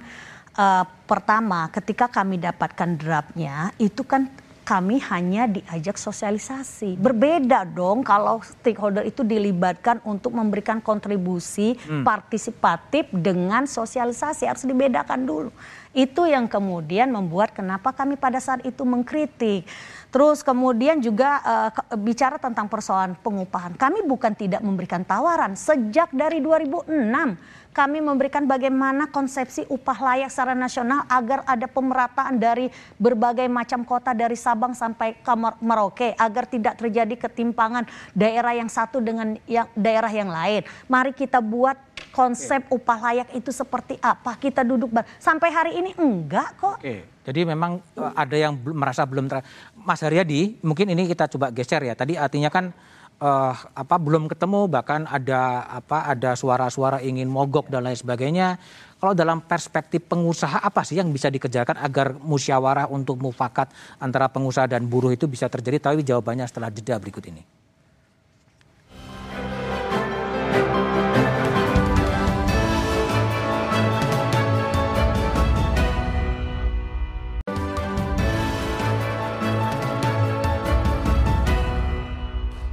uh, 0.55 0.85
pertama, 1.07 1.71
ketika 1.75 2.07
kami 2.11 2.39
dapatkan 2.39 2.99
draftnya, 2.99 3.73
itu 3.79 4.03
kan 4.05 4.31
kami 4.69 5.01
hanya 5.01 5.49
diajak 5.49 5.97
sosialisasi. 5.97 7.01
Berbeda 7.01 7.65
dong 7.65 8.05
kalau 8.05 8.45
stakeholder 8.45 9.01
itu 9.09 9.25
dilibatkan 9.25 10.05
untuk 10.05 10.37
memberikan 10.37 10.85
kontribusi 10.85 11.73
hmm. 11.73 12.05
partisipatif 12.05 13.09
dengan 13.09 13.65
sosialisasi 13.65 14.45
harus 14.45 14.69
dibedakan 14.69 15.25
dulu. 15.25 15.51
Itu 15.97 16.29
yang 16.29 16.45
kemudian 16.53 17.09
membuat 17.09 17.57
kenapa 17.57 17.97
kami 17.97 18.21
pada 18.21 18.45
saat 18.45 18.61
itu 18.69 18.85
mengkritik. 18.85 19.65
Terus 20.09 20.41
kemudian 20.41 20.99
juga 21.05 21.41
uh, 21.45 21.71
bicara 22.01 22.41
tentang 22.41 22.67
persoalan 22.67 23.13
pengupahan. 23.21 23.77
Kami 23.77 24.05
bukan 24.09 24.33
tidak 24.33 24.65
memberikan 24.65 25.05
tawaran 25.05 25.53
sejak 25.53 26.09
dari 26.13 26.41
2006 26.41 27.69
kami 27.79 28.03
memberikan 28.03 28.43
bagaimana 28.43 29.07
konsepsi 29.07 29.63
upah 29.71 29.99
layak 30.03 30.35
secara 30.35 30.51
nasional 30.51 31.07
agar 31.07 31.47
ada 31.47 31.71
pemerataan 31.71 32.35
dari 32.35 32.67
berbagai 32.99 33.47
macam 33.47 33.87
kota 33.87 34.11
dari 34.11 34.35
Sabang 34.35 34.75
sampai 34.75 35.15
ke 35.23 35.33
Merauke 35.63 36.11
agar 36.19 36.51
tidak 36.51 36.75
terjadi 36.83 37.15
ketimpangan 37.15 37.87
daerah 38.19 38.59
yang 38.59 38.67
satu 38.67 38.99
dengan 38.99 39.39
yang 39.47 39.71
daerah 39.79 40.11
yang 40.11 40.27
lain. 40.27 40.67
Mari 40.91 41.15
kita 41.15 41.39
buat 41.39 41.79
konsep 42.11 42.67
upah 42.67 42.99
layak 42.99 43.31
itu 43.39 43.55
seperti 43.55 43.95
apa? 44.03 44.35
Kita 44.35 44.67
duduk 44.67 44.91
bar. 44.91 45.07
Sampai 45.23 45.55
hari 45.55 45.79
ini 45.79 45.95
enggak 45.95 46.59
kok. 46.59 46.83
Oke. 46.83 47.18
Jadi 47.29 47.45
memang 47.45 47.77
eh, 48.01 48.13
ada 48.17 48.37
yang 48.41 48.57
merasa 48.73 49.05
belum 49.05 49.29
ter... 49.29 49.45
Mas 49.77 50.01
Haryadi, 50.01 50.65
mungkin 50.65 50.89
ini 50.89 51.05
kita 51.05 51.29
coba 51.29 51.53
geser 51.53 51.85
ya. 51.85 51.93
Tadi 51.93 52.17
artinya 52.17 52.49
kan 52.49 52.73
uh, 53.23 53.55
apa 53.75 53.97
belum 53.99 54.31
ketemu 54.31 54.71
bahkan 54.71 55.05
ada 55.07 55.67
apa 55.67 56.07
ada 56.09 56.35
suara-suara 56.39 57.03
ingin 57.05 57.29
mogok 57.29 57.69
dan 57.69 57.85
lain 57.85 57.99
sebagainya. 57.99 58.57
Kalau 58.99 59.15
dalam 59.15 59.45
perspektif 59.47 60.11
pengusaha 60.11 60.59
apa 60.59 60.83
sih 60.83 60.99
yang 60.99 61.15
bisa 61.15 61.31
dikerjakan 61.31 61.79
agar 61.79 62.19
musyawarah 62.19 62.91
untuk 62.91 63.23
mufakat 63.23 63.71
antara 64.03 64.27
pengusaha 64.27 64.67
dan 64.67 64.91
buruh 64.91 65.15
itu 65.15 65.31
bisa 65.31 65.47
terjadi? 65.47 65.79
Tapi 65.79 66.03
jawabannya 66.03 66.49
setelah 66.51 66.73
jeda 66.73 66.99
berikut 66.99 67.23
ini. 67.31 67.68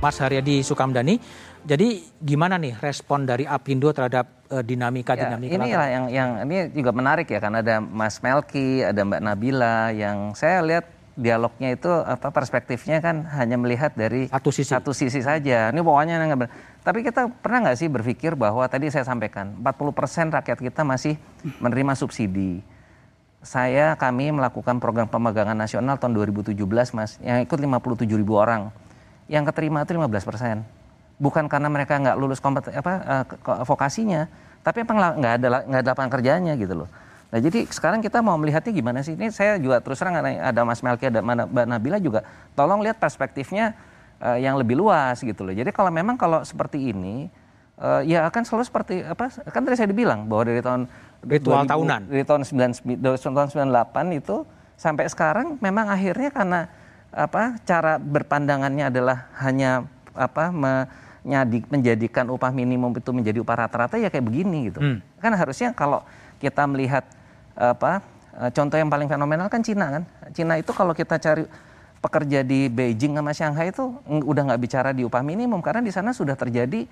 Mas 0.06 0.22
Haryadi 0.22 0.62
Sukamdani. 0.62 1.18
Jadi 1.66 2.06
gimana 2.22 2.62
nih 2.62 2.78
respon 2.78 3.26
dari 3.26 3.50
Apindo 3.50 3.90
terhadap 3.90 4.46
uh, 4.54 4.62
dinamika 4.62 5.18
ya, 5.18 5.26
dinamika? 5.34 5.58
Ini 5.58 5.70
lah 5.74 5.88
yang 5.90 6.06
yang 6.14 6.30
ini 6.46 6.70
juga 6.78 6.94
menarik 6.94 7.26
ya 7.26 7.42
karena 7.42 7.66
ada 7.66 7.82
Mas 7.82 8.22
Melki, 8.22 8.86
ada 8.86 9.02
Mbak 9.02 9.22
Nabila 9.26 9.90
yang 9.90 10.38
saya 10.38 10.62
lihat 10.62 10.86
dialognya 11.18 11.74
itu 11.74 11.90
apa 11.90 12.30
perspektifnya 12.30 13.02
kan 13.02 13.26
hanya 13.34 13.58
melihat 13.58 13.98
dari 13.98 14.30
satu 14.30 14.54
sisi 14.54 14.70
satu 14.78 14.94
sisi 14.94 15.26
saja. 15.26 15.74
Ini 15.74 15.82
pokoknya 15.82 16.22
nggak 16.22 16.54
Tapi 16.86 17.02
kita 17.02 17.26
pernah 17.42 17.66
nggak 17.66 17.78
sih 17.82 17.90
berpikir 17.90 18.38
bahwa 18.38 18.62
tadi 18.70 18.94
saya 18.94 19.10
sampaikan 19.10 19.58
40% 19.58 20.38
rakyat 20.38 20.60
kita 20.62 20.86
masih 20.86 21.18
menerima 21.58 21.98
subsidi. 21.98 22.62
Saya 23.42 23.98
kami 23.98 24.30
melakukan 24.30 24.78
program 24.78 25.10
pemagangan 25.10 25.58
nasional 25.58 25.98
tahun 25.98 26.14
2017 26.14 26.62
Mas 26.94 27.18
yang 27.26 27.42
ikut 27.42 27.58
57 27.58 28.06
ribu 28.06 28.38
orang 28.38 28.70
yang 29.26 29.44
keterima 29.46 29.82
itu 29.84 29.94
15 29.94 30.28
persen. 30.28 30.66
Bukan 31.16 31.48
karena 31.48 31.72
mereka 31.72 31.96
nggak 31.96 32.18
lulus 32.20 32.44
kompet 32.44 32.76
apa 32.76 33.24
uh, 33.24 33.64
vokasinya, 33.64 34.28
tapi 34.62 34.84
apa 34.84 34.92
nggak 34.92 35.34
ada 35.42 35.48
nggak 35.64 35.82
ada 35.82 35.90
lapangan 35.96 36.12
kerjanya 36.12 36.54
gitu 36.60 36.84
loh. 36.84 36.90
Nah 37.32 37.40
jadi 37.40 37.66
sekarang 37.68 38.04
kita 38.04 38.20
mau 38.20 38.36
melihatnya 38.36 38.72
gimana 38.76 39.00
sih? 39.02 39.16
Ini 39.16 39.32
saya 39.32 39.58
juga 39.58 39.80
terus 39.80 39.98
terang 39.98 40.20
ada 40.20 40.62
Mas 40.68 40.84
Melki, 40.84 41.08
ada 41.10 41.24
Mbak 41.24 41.66
Nabila 41.66 41.98
juga. 41.98 42.22
Tolong 42.54 42.84
lihat 42.84 43.00
perspektifnya 43.00 43.74
uh, 44.20 44.38
yang 44.38 44.60
lebih 44.60 44.78
luas 44.78 45.20
gitu 45.24 45.42
loh. 45.42 45.56
Jadi 45.56 45.72
kalau 45.72 45.90
memang 45.90 46.20
kalau 46.20 46.44
seperti 46.44 46.92
ini, 46.94 47.32
uh, 47.80 48.04
ya 48.04 48.28
akan 48.28 48.42
selalu 48.46 48.64
seperti 48.68 48.96
apa? 49.04 49.32
Kan 49.50 49.64
tadi 49.66 49.76
saya 49.80 49.90
dibilang 49.90 50.28
bahwa 50.28 50.44
dari 50.48 50.62
tahun 50.62 50.88
ritual 51.26 51.66
2000, 51.66 51.74
tahunan 51.74 52.02
dari 52.12 52.24
tahun 52.24 52.42
9, 52.44 53.02
tahun 53.32 53.50
98 53.52 54.20
itu 54.20 54.38
sampai 54.76 55.08
sekarang 55.08 55.56
memang 55.64 55.88
akhirnya 55.88 56.30
karena 56.30 56.68
apa 57.16 57.56
cara 57.64 57.96
berpandangannya 57.96 58.92
adalah 58.92 59.32
hanya 59.40 59.88
apa 60.12 60.52
menyadik, 60.52 61.64
menjadikan 61.72 62.28
upah 62.28 62.52
minimum 62.52 62.92
itu 62.92 63.16
menjadi 63.16 63.40
upah 63.40 63.66
rata-rata 63.66 63.96
ya 63.96 64.12
kayak 64.12 64.28
begini 64.28 64.68
gitu. 64.68 64.84
Hmm. 64.84 65.00
Kan 65.24 65.32
harusnya 65.32 65.72
kalau 65.72 66.04
kita 66.44 66.68
melihat 66.68 67.08
apa 67.56 68.04
eh, 68.36 68.52
contoh 68.52 68.76
yang 68.76 68.92
paling 68.92 69.08
fenomenal 69.08 69.48
kan 69.48 69.64
Cina 69.64 69.88
kan. 69.88 70.04
Cina 70.36 70.60
itu 70.60 70.76
kalau 70.76 70.92
kita 70.92 71.16
cari 71.16 71.48
pekerja 72.04 72.44
di 72.44 72.68
Beijing 72.68 73.16
sama 73.16 73.32
Shanghai 73.32 73.72
itu 73.72 73.96
udah 74.06 74.52
nggak 74.52 74.62
bicara 74.62 74.92
di 74.92 75.08
upah 75.08 75.24
minimum 75.24 75.64
karena 75.64 75.82
di 75.82 75.90
sana 75.90 76.14
sudah 76.14 76.38
terjadi 76.38 76.86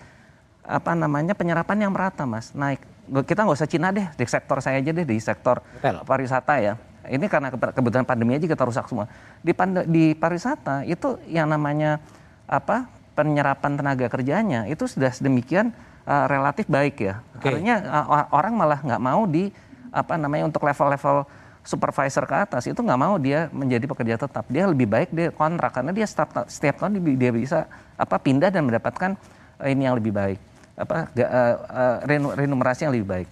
apa 0.63 0.95
namanya 0.95 1.35
penyerapan 1.35 1.85
yang 1.85 1.91
merata 1.91 2.23
mas 2.23 2.55
naik 2.55 2.79
kita 3.27 3.43
nggak 3.43 3.57
usah 3.59 3.69
Cina 3.69 3.91
deh 3.91 4.07
di 4.15 4.25
sektor 4.25 4.57
saya 4.63 4.79
aja 4.79 4.95
deh 4.95 5.03
di 5.05 5.19
sektor 5.19 5.59
pariwisata 6.07 6.55
ya 6.63 6.73
ini 7.11 7.25
karena 7.27 7.51
kebetulan 7.51 8.07
pandemi 8.07 8.39
aja 8.39 8.47
kita 8.47 8.63
rusak 8.63 8.87
semua. 8.87 9.11
Di, 9.43 9.51
pand 9.51 9.83
di 9.87 10.15
pariwisata 10.15 10.87
itu 10.87 11.19
yang 11.27 11.51
namanya 11.51 11.99
apa 12.47 12.87
penyerapan 13.13 13.77
tenaga 13.77 14.07
kerjanya 14.09 14.65
itu 14.65 14.89
sudah 14.89 15.11
sedemikian 15.13 15.75
uh, 16.07 16.25
relatif 16.25 16.65
baik 16.67 16.95
ya. 16.99 17.19
Okay. 17.39 17.59
Artinya 17.59 17.75
uh, 17.83 18.27
orang 18.31 18.53
malah 18.55 18.79
nggak 18.81 19.01
mau 19.01 19.27
di 19.27 19.51
apa 19.93 20.17
namanya 20.17 20.49
untuk 20.49 20.65
level-level 20.65 21.27
supervisor 21.63 22.27
ke 22.27 22.35
atas 22.35 22.67
itu 22.67 22.79
nggak 22.81 22.99
mau 22.99 23.15
dia 23.21 23.47
menjadi 23.53 23.85
pekerja 23.85 24.15
tetap. 24.17 24.45
Dia 24.49 24.67
lebih 24.67 24.87
baik 24.89 25.09
dia 25.11 25.29
kontrak 25.31 25.71
karena 25.75 25.91
dia 25.95 26.07
setiap, 26.07 26.49
setiap 26.49 26.81
tahun 26.81 26.99
dia 26.99 27.31
bisa 27.31 27.69
apa 27.95 28.17
pindah 28.17 28.49
dan 28.49 28.65
mendapatkan 28.65 29.15
uh, 29.61 29.69
ini 29.69 29.87
yang 29.87 29.95
lebih 29.95 30.11
baik 30.11 30.39
apa 30.73 31.05
uh, 31.05 31.55
uh, 31.69 31.97
renumerasi 32.33 32.89
yang 32.89 32.93
lebih 32.97 33.07
baik. 33.07 33.29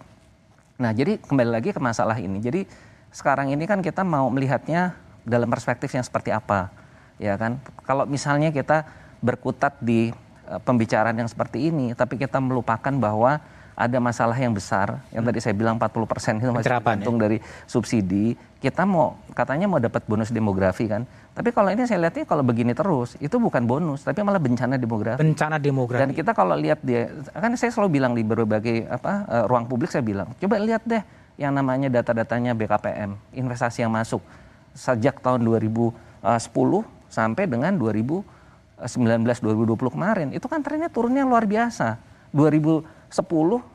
Nah 0.77 0.93
jadi 0.93 1.17
kembali 1.17 1.49
lagi 1.49 1.69
ke 1.73 1.81
masalah 1.81 2.17
ini. 2.21 2.37
Jadi 2.37 2.69
sekarang 3.11 3.51
ini 3.51 3.67
kan 3.67 3.83
kita 3.83 4.07
mau 4.07 4.31
melihatnya 4.31 4.95
dalam 5.27 5.51
perspektif 5.51 5.91
yang 5.91 6.01
seperti 6.01 6.31
apa, 6.31 6.71
ya 7.19 7.35
kan? 7.35 7.59
Kalau 7.83 8.07
misalnya 8.07 8.49
kita 8.49 8.87
berkutat 9.21 9.77
di 9.83 10.09
uh, 10.47 10.57
pembicaraan 10.63 11.13
yang 11.13 11.29
seperti 11.29 11.69
ini, 11.69 11.93
tapi 11.93 12.17
kita 12.17 12.39
melupakan 12.41 12.95
bahwa 12.95 13.37
ada 13.71 13.97
masalah 13.97 14.35
yang 14.35 14.53
besar 14.53 15.01
yang 15.09 15.25
tadi 15.25 15.41
saya 15.41 15.55
bilang 15.57 15.79
40 15.79 16.05
persen 16.05 16.33
itu 16.37 16.53
masih 16.53 16.69
tergantung 16.69 17.15
ya? 17.17 17.21
dari 17.25 17.37
subsidi. 17.65 18.35
Kita 18.61 18.85
mau 18.85 19.17
katanya 19.33 19.65
mau 19.65 19.81
dapat 19.81 20.05
bonus 20.05 20.29
demografi 20.29 20.85
kan, 20.85 21.01
tapi 21.33 21.49
kalau 21.49 21.73
ini 21.73 21.83
saya 21.89 22.07
lihatnya 22.07 22.29
kalau 22.29 22.45
begini 22.45 22.77
terus 22.77 23.17
itu 23.17 23.41
bukan 23.41 23.65
bonus, 23.65 24.05
tapi 24.05 24.21
malah 24.21 24.37
bencana 24.37 24.77
demografi. 24.77 25.17
Bencana 25.17 25.57
demografi. 25.57 26.01
Dan 26.05 26.09
kita 26.13 26.31
kalau 26.37 26.53
lihat 26.53 26.77
dia, 26.85 27.09
kan 27.33 27.57
saya 27.57 27.73
selalu 27.73 27.97
bilang 27.97 28.13
di 28.13 28.21
berbagai 28.21 28.85
apa 28.85 29.25
uh, 29.25 29.43
ruang 29.49 29.65
publik 29.65 29.89
saya 29.89 30.05
bilang, 30.05 30.29
coba 30.37 30.61
lihat 30.61 30.85
deh 30.85 31.01
yang 31.41 31.57
namanya 31.57 31.89
data-datanya 31.89 32.53
BKPM, 32.53 33.17
investasi 33.33 33.81
yang 33.81 33.89
masuk 33.89 34.21
sejak 34.77 35.17
tahun 35.25 35.41
2010 35.41 36.21
sampai 37.09 37.43
dengan 37.49 37.73
2019 37.81 38.85
2020 38.85 39.95
kemarin. 39.97 40.27
Itu 40.29 40.45
kan 40.45 40.61
trennya 40.61 40.93
turunnya 40.93 41.25
luar 41.25 41.49
biasa. 41.49 41.97
2010 42.29 42.85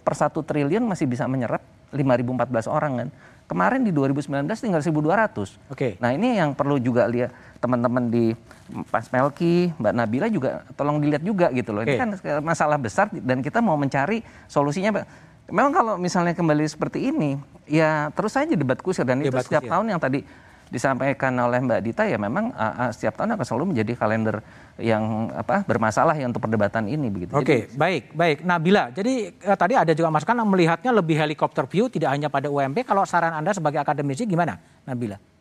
per 0.07 0.15
1 0.15 0.31
triliun 0.47 0.85
masih 0.87 1.11
bisa 1.11 1.27
menyerap 1.27 1.61
5.014 1.91 2.71
orang 2.71 2.93
kan. 3.03 3.09
Kemarin 3.47 3.87
di 3.87 3.95
2019 3.95 4.51
tinggal 4.59 4.83
1.200. 4.83 4.91
Oke. 4.91 5.47
Okay. 5.71 5.93
Nah 6.03 6.11
ini 6.11 6.35
yang 6.35 6.51
perlu 6.55 6.83
juga 6.83 7.07
lihat 7.07 7.31
teman-teman 7.63 8.11
di 8.11 8.35
Pas 8.91 9.07
Melki, 9.15 9.71
Mbak 9.79 9.93
Nabila 9.95 10.27
juga 10.27 10.67
tolong 10.75 10.99
dilihat 10.99 11.23
juga 11.23 11.55
gitu 11.55 11.71
loh. 11.71 11.87
Okay. 11.87 11.95
Ini 11.95 12.03
kan 12.03 12.11
masalah 12.43 12.75
besar 12.75 13.07
dan 13.15 13.39
kita 13.47 13.63
mau 13.63 13.79
mencari 13.79 14.27
solusinya. 14.51 15.07
Memang 15.47 15.71
kalau 15.71 15.95
misalnya 15.95 16.35
kembali 16.35 16.67
seperti 16.67 17.15
ini, 17.15 17.39
ya 17.71 18.11
terus 18.15 18.35
saja 18.35 18.51
debat 18.55 18.79
kusir 18.83 19.07
dan 19.07 19.23
debat 19.23 19.43
itu 19.43 19.47
setiap 19.47 19.63
kusir. 19.63 19.73
tahun 19.73 19.87
yang 19.95 20.01
tadi 20.03 20.21
disampaikan 20.67 21.31
oleh 21.39 21.63
Mbak 21.63 21.81
Dita 21.87 22.03
ya 22.11 22.19
memang 22.19 22.51
uh, 22.51 22.75
uh, 22.87 22.91
setiap 22.91 23.15
tahun 23.15 23.39
akan 23.39 23.47
selalu 23.47 23.65
menjadi 23.71 23.93
kalender 23.95 24.43
yang 24.83 25.31
apa 25.31 25.63
bermasalah 25.63 26.19
ya 26.19 26.27
untuk 26.27 26.43
perdebatan 26.43 26.91
ini 26.91 27.07
begitu. 27.07 27.39
Oke, 27.39 27.47
okay, 27.47 27.61
baik, 27.79 28.11
baik. 28.11 28.43
Nabila, 28.43 28.91
jadi 28.91 29.31
uh, 29.47 29.55
tadi 29.55 29.79
ada 29.79 29.95
juga 29.95 30.11
masukan 30.11 30.43
melihatnya 30.43 30.91
lebih 30.91 31.15
helikopter 31.15 31.71
view 31.71 31.87
tidak 31.87 32.11
hanya 32.11 32.27
pada 32.27 32.51
UMP. 32.51 32.83
Kalau 32.83 33.07
saran 33.07 33.39
Anda 33.39 33.55
sebagai 33.55 33.79
akademisi 33.79 34.27
gimana, 34.27 34.59
Nabila? 34.83 35.36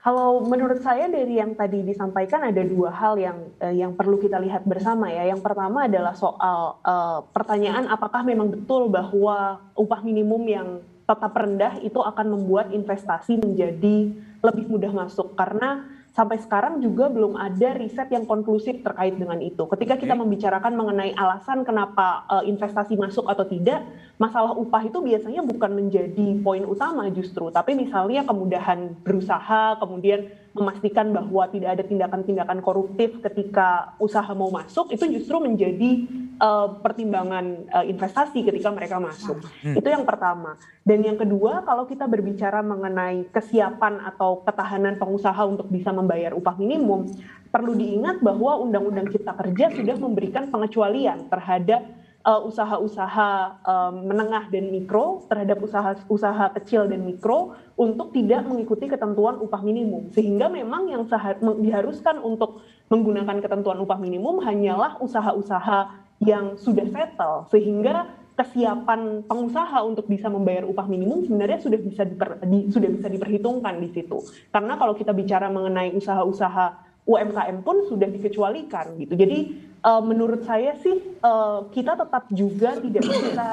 Kalau 0.00 0.40
menurut 0.48 0.80
saya 0.80 1.12
dari 1.12 1.36
yang 1.36 1.52
tadi 1.52 1.84
disampaikan 1.84 2.40
ada 2.48 2.64
dua 2.64 2.88
hal 2.88 3.20
yang 3.20 3.36
uh, 3.60 3.68
yang 3.68 3.92
perlu 3.92 4.16
kita 4.16 4.40
lihat 4.40 4.64
bersama 4.64 5.12
ya. 5.12 5.28
Yang 5.28 5.44
pertama 5.44 5.84
adalah 5.84 6.16
soal 6.16 6.80
uh, 6.80 7.20
pertanyaan 7.36 7.84
apakah 7.84 8.24
memang 8.24 8.48
betul 8.48 8.88
bahwa 8.88 9.60
upah 9.76 10.00
minimum 10.00 10.42
yang 10.48 10.68
tetap 11.04 11.32
rendah 11.36 11.74
itu 11.84 12.00
akan 12.00 12.26
membuat 12.32 12.72
investasi 12.72 13.44
menjadi 13.44 14.14
lebih 14.40 14.64
mudah 14.72 14.92
masuk 14.94 15.36
karena 15.36 15.84
sampai 16.10 16.42
sekarang 16.42 16.82
juga 16.82 17.06
belum 17.06 17.38
ada 17.38 17.78
riset 17.78 18.10
yang 18.10 18.26
konklusif 18.26 18.82
terkait 18.82 19.14
dengan 19.14 19.38
itu. 19.38 19.62
Ketika 19.70 19.94
kita 19.94 20.18
membicarakan 20.18 20.74
mengenai 20.74 21.14
alasan 21.14 21.62
kenapa 21.62 22.26
uh, 22.26 22.42
investasi 22.42 22.98
masuk 22.98 23.30
atau 23.30 23.46
tidak, 23.46 23.86
masalah 24.18 24.58
upah 24.58 24.82
itu 24.84 24.98
biasanya 24.98 25.40
bukan 25.46 25.70
menjadi 25.70 26.42
poin 26.42 26.66
utama 26.66 27.06
justru, 27.14 27.48
tapi 27.54 27.78
misalnya 27.78 28.26
kemudahan 28.26 28.92
berusaha, 29.06 29.78
kemudian 29.78 30.28
memastikan 30.50 31.14
bahwa 31.14 31.46
tidak 31.46 31.78
ada 31.78 31.84
tindakan-tindakan 31.86 32.58
koruptif 32.58 33.22
ketika 33.22 33.94
usaha 34.02 34.26
mau 34.34 34.50
masuk, 34.50 34.90
itu 34.90 35.06
justru 35.06 35.38
menjadi 35.38 36.10
uh, 36.42 36.74
pertimbangan 36.82 37.70
uh, 37.70 37.86
investasi 37.86 38.42
ketika 38.42 38.74
mereka 38.74 38.98
masuk. 38.98 39.38
Hmm. 39.62 39.78
Itu 39.78 39.86
yang 39.86 40.02
pertama. 40.02 40.58
Dan 40.82 41.06
yang 41.06 41.14
kedua, 41.14 41.62
kalau 41.62 41.86
kita 41.86 42.10
berbicara 42.10 42.66
mengenai 42.66 43.30
kesiapan 43.30 44.02
atau 44.02 44.42
ketahanan 44.42 44.98
pengusaha 44.98 45.38
untuk 45.46 45.70
bisa 45.70 45.94
membayar 45.94 46.34
upah 46.34 46.58
minimum, 46.58 47.06
perlu 47.54 47.78
diingat 47.78 48.18
bahwa 48.18 48.58
Undang-Undang 48.58 49.14
Cipta 49.14 49.38
Kerja 49.38 49.70
sudah 49.70 49.96
memberikan 50.02 50.50
pengecualian 50.50 51.30
terhadap 51.30 51.86
usaha-usaha 52.20 53.30
uh, 53.64 53.92
menengah 53.96 54.52
dan 54.52 54.68
mikro 54.68 55.24
terhadap 55.24 55.56
usaha-usaha 55.64 56.52
kecil 56.60 56.84
dan 56.84 57.00
mikro 57.00 57.56
untuk 57.80 58.12
tidak 58.12 58.44
mengikuti 58.44 58.92
ketentuan 58.92 59.40
upah 59.40 59.64
minimum. 59.64 60.12
Sehingga 60.12 60.52
memang 60.52 60.92
yang 60.92 61.08
diharuskan 61.40 62.20
untuk 62.20 62.60
menggunakan 62.92 63.40
ketentuan 63.40 63.80
upah 63.80 63.96
minimum 63.96 64.44
hanyalah 64.44 65.00
usaha-usaha 65.00 65.96
yang 66.20 66.60
sudah 66.60 66.84
settle. 66.92 67.48
Sehingga 67.48 68.12
kesiapan 68.36 69.24
pengusaha 69.24 69.80
untuk 69.84 70.04
bisa 70.08 70.28
membayar 70.28 70.64
upah 70.68 70.84
minimum 70.88 71.24
sebenarnya 71.24 71.60
sudah 71.60 71.80
bisa 71.80 72.04
diper, 72.04 72.40
di, 72.44 72.68
sudah 72.68 72.88
bisa 73.00 73.08
diperhitungkan 73.08 73.80
di 73.80 73.88
situ. 73.96 74.20
Karena 74.52 74.76
kalau 74.76 74.92
kita 74.92 75.16
bicara 75.16 75.48
mengenai 75.48 75.92
usaha-usaha 75.96 76.88
UMKM 77.08 77.64
pun 77.64 77.88
sudah 77.88 78.08
dikecualikan 78.12 78.96
gitu. 79.00 79.16
Jadi 79.16 79.69
uh, 79.84 80.02
menurut 80.02 80.44
saya 80.44 80.76
sih 80.80 80.96
uh, 81.20 81.68
kita 81.72 81.96
tetap 81.96 82.28
juga 82.32 82.76
tidak 82.80 83.04
bisa 83.04 83.46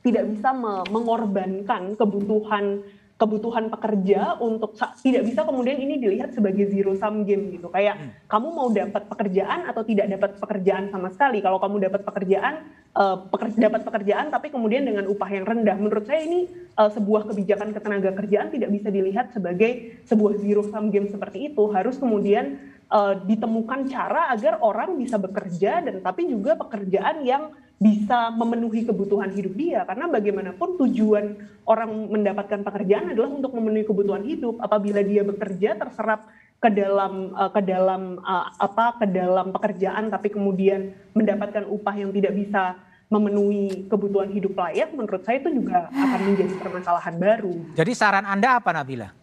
tidak 0.00 0.24
bisa 0.32 0.50
mengorbankan 0.88 1.92
kebutuhan 1.92 2.80
kebutuhan 3.20 3.68
pekerja 3.68 4.40
untuk 4.40 4.72
tidak 5.04 5.28
bisa 5.28 5.44
kemudian 5.44 5.76
ini 5.76 6.00
dilihat 6.00 6.32
sebagai 6.32 6.72
zero 6.72 6.96
sum 6.96 7.28
game 7.28 7.52
gitu. 7.52 7.68
Kayak 7.68 8.00
hmm. 8.00 8.10
kamu 8.24 8.48
mau 8.48 8.72
dapat 8.72 9.04
pekerjaan 9.12 9.68
atau 9.68 9.84
tidak 9.84 10.08
dapat 10.08 10.40
pekerjaan 10.40 10.88
sama 10.88 11.12
sekali. 11.12 11.44
Kalau 11.44 11.60
kamu 11.60 11.84
dapat 11.84 12.00
pekerjaan 12.00 12.64
uh, 12.96 13.28
pekerja, 13.28 13.68
dapat 13.68 13.84
pekerjaan 13.84 14.32
tapi 14.32 14.48
kemudian 14.48 14.88
dengan 14.88 15.04
upah 15.04 15.28
yang 15.36 15.44
rendah. 15.44 15.76
Menurut 15.76 16.08
saya 16.08 16.24
ini 16.24 16.48
uh, 16.80 16.88
sebuah 16.88 17.28
kebijakan 17.28 17.76
ketenaga 17.76 18.16
kerjaan 18.16 18.48
tidak 18.56 18.72
bisa 18.72 18.88
dilihat 18.88 19.36
sebagai 19.36 20.00
sebuah 20.08 20.40
zero 20.40 20.64
sum 20.64 20.88
game 20.88 21.12
seperti 21.12 21.52
itu. 21.52 21.62
Harus 21.76 22.00
kemudian 22.00 22.69
uh, 22.90 23.14
ditemukan 23.24 23.86
cara 23.88 24.28
agar 24.34 24.58
orang 24.60 24.98
bisa 24.98 25.16
bekerja 25.16 25.80
dan 25.80 26.02
tapi 26.02 26.28
juga 26.28 26.58
pekerjaan 26.58 27.22
yang 27.24 27.54
bisa 27.80 28.28
memenuhi 28.36 28.84
kebutuhan 28.84 29.32
hidup 29.32 29.56
dia 29.56 29.88
karena 29.88 30.04
bagaimanapun 30.12 30.76
tujuan 30.84 31.40
orang 31.64 32.12
mendapatkan 32.12 32.60
pekerjaan 32.60 33.16
adalah 33.16 33.32
untuk 33.32 33.56
memenuhi 33.56 33.88
kebutuhan 33.88 34.20
hidup 34.20 34.60
apabila 34.60 35.00
dia 35.00 35.24
bekerja 35.24 35.80
terserap 35.80 36.28
ke 36.60 36.68
dalam 36.68 37.32
uh, 37.32 37.48
ke 37.48 37.64
dalam 37.64 38.20
uh, 38.20 38.52
apa 38.60 39.00
ke 39.00 39.06
dalam 39.08 39.48
pekerjaan 39.56 40.12
tapi 40.12 40.28
kemudian 40.28 40.92
mendapatkan 41.16 41.64
upah 41.64 41.96
yang 41.96 42.12
tidak 42.12 42.36
bisa 42.36 42.76
memenuhi 43.10 43.90
kebutuhan 43.90 44.30
hidup 44.30 44.54
layak 44.54 44.92
menurut 44.92 45.24
saya 45.24 45.42
itu 45.42 45.50
juga 45.50 45.90
akan 45.90 46.20
menjadi 46.30 46.54
permasalahan 46.62 47.14
baru. 47.18 47.54
Jadi 47.74 47.92
saran 47.96 48.22
Anda 48.22 48.60
apa 48.60 48.70
Nabila? 48.70 49.19